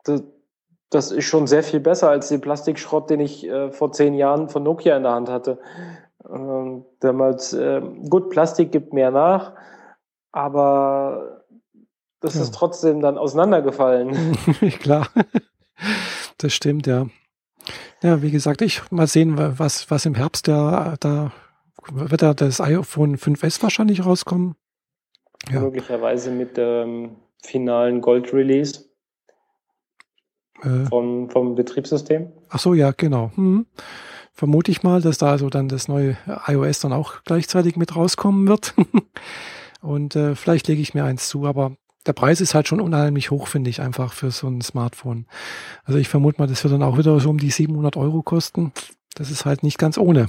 [0.04, 0.22] das,
[0.88, 4.48] das ist schon sehr viel besser als den Plastikschrott, den ich äh, vor zehn Jahren
[4.48, 5.58] von Nokia in der Hand hatte.
[6.26, 9.52] Ähm, damals, äh, gut, Plastik gibt mehr nach,
[10.32, 11.44] aber
[12.20, 12.40] das ja.
[12.44, 14.38] ist trotzdem dann auseinandergefallen.
[14.80, 15.06] Klar,
[16.38, 17.08] das stimmt, ja.
[18.02, 21.32] Ja, wie gesagt, ich mal sehen, was, was im Herbst da, da
[21.90, 24.56] wird da das iPhone 5S wahrscheinlich rauskommen.
[25.50, 25.60] Ja.
[25.60, 28.84] Möglicherweise mit dem finalen Gold-Release.
[30.62, 32.32] Äh, vom, vom Betriebssystem?
[32.48, 33.32] Ach so, ja, genau.
[33.34, 33.66] Hm.
[34.32, 36.16] Vermute ich mal, dass da also dann das neue
[36.46, 38.74] iOS dann auch gleichzeitig mit rauskommen wird.
[39.82, 41.76] Und äh, vielleicht lege ich mir eins zu, aber
[42.06, 45.26] der Preis ist halt schon unheimlich hoch, finde ich, einfach für so ein Smartphone.
[45.84, 48.72] Also ich vermute mal, das wird dann auch wieder so um die 700 Euro kosten.
[49.14, 50.26] Das ist halt nicht ganz ohne.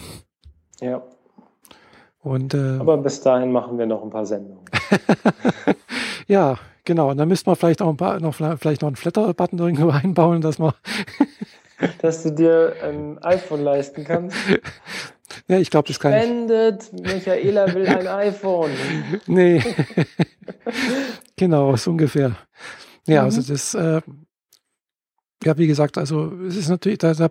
[0.81, 1.01] Ja.
[2.21, 4.65] Und, äh, Aber bis dahin machen wir noch ein paar Sendungen.
[6.27, 9.59] ja, Genau, und dann müsste man vielleicht auch ein paar, noch, vielleicht noch einen Flatter-Button
[9.59, 10.73] irgendwo einbauen, dass man.
[12.01, 14.37] dass du dir ein iPhone leisten kannst.
[15.47, 16.23] Ja, ich glaube, das kann ich.
[16.23, 18.71] Spendet, Michaela will ein iPhone.
[19.27, 19.61] nee.
[21.35, 22.35] genau, so ungefähr.
[23.07, 23.41] Ja, also mhm.
[23.41, 24.01] also das, äh,
[25.43, 27.29] ja, wie gesagt, also es ist natürlich, da, da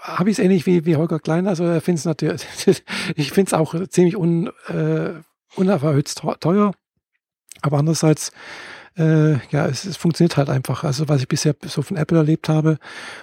[0.00, 2.46] habe ich es ähnlich wie, wie Holger Klein, also er findet es natürlich,
[3.16, 5.12] ich finde es auch ziemlich un, äh,
[5.56, 6.72] unerhöht teuer,
[7.60, 8.32] aber andererseits
[8.96, 10.84] äh, ja, es, es funktioniert halt einfach.
[10.84, 12.78] Also was ich bisher so von Apple erlebt habe.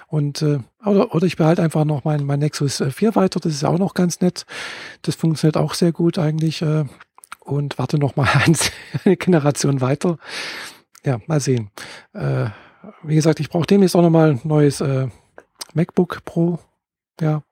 [0.08, 3.64] Und äh, oder, oder ich behalte einfach noch mein, mein Nexus 4 weiter, das ist
[3.64, 4.46] auch noch ganz nett.
[5.02, 6.62] Das funktioniert auch sehr gut eigentlich.
[6.62, 6.84] Äh,
[7.40, 8.28] und warte noch mal
[9.04, 10.18] eine Generation weiter.
[11.04, 11.70] Ja, mal sehen.
[12.12, 12.46] Äh,
[13.02, 15.08] wie gesagt, ich brauche demnächst auch noch mal ein neues äh,
[15.74, 16.58] MacBook Pro.
[17.20, 17.42] Ja,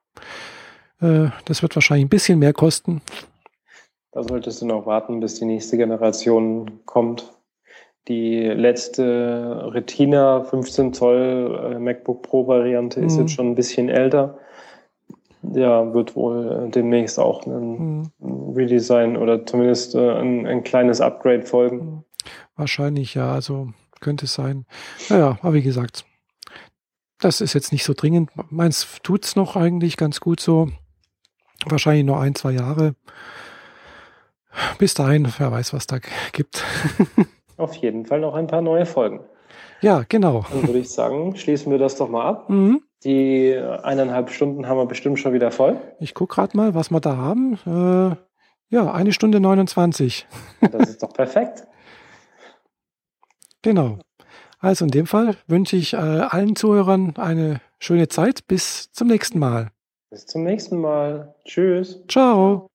[1.01, 3.01] äh, das wird wahrscheinlich ein bisschen mehr kosten.
[4.11, 7.31] Da solltest du noch warten, bis die nächste Generation kommt
[8.09, 13.19] die letzte Retina 15 Zoll äh, MacBook Pro Variante ist mhm.
[13.21, 14.39] jetzt schon ein bisschen älter.
[15.43, 18.53] Ja, wird wohl äh, demnächst auch ein, mhm.
[18.55, 21.77] Redesign oder zumindest äh, ein, ein, kleines Upgrade folgen.
[21.77, 22.03] Mhm.
[22.55, 23.69] Wahrscheinlich ja, also
[24.01, 24.65] könnte es sein.
[25.09, 26.03] Naja, aber wie gesagt,
[27.19, 28.31] das ist jetzt nicht so dringend.
[28.49, 30.69] Meins tut's noch eigentlich ganz gut so.
[31.65, 32.95] Wahrscheinlich nur ein, zwei Jahre.
[34.79, 35.99] Bis dahin, wer weiß, was da
[36.31, 36.63] gibt.
[37.59, 39.21] Auf jeden Fall noch ein paar neue Folgen.
[39.81, 40.45] Ja, genau.
[40.51, 42.49] Dann würde ich sagen, schließen wir das doch mal ab.
[42.49, 42.81] Mhm.
[43.03, 45.77] Die eineinhalb Stunden haben wir bestimmt schon wieder voll.
[45.99, 47.53] Ich gucke gerade mal, was wir da haben.
[47.65, 48.15] Äh,
[48.75, 50.27] ja, eine Stunde 29.
[50.71, 51.63] Das ist doch perfekt.
[53.61, 53.99] genau.
[54.59, 58.45] Also in dem Fall wünsche ich äh, allen Zuhörern eine schöne Zeit.
[58.47, 59.69] Bis zum nächsten Mal.
[60.09, 61.35] Bis zum nächsten Mal.
[61.45, 62.03] Tschüss.
[62.09, 62.68] Ciao.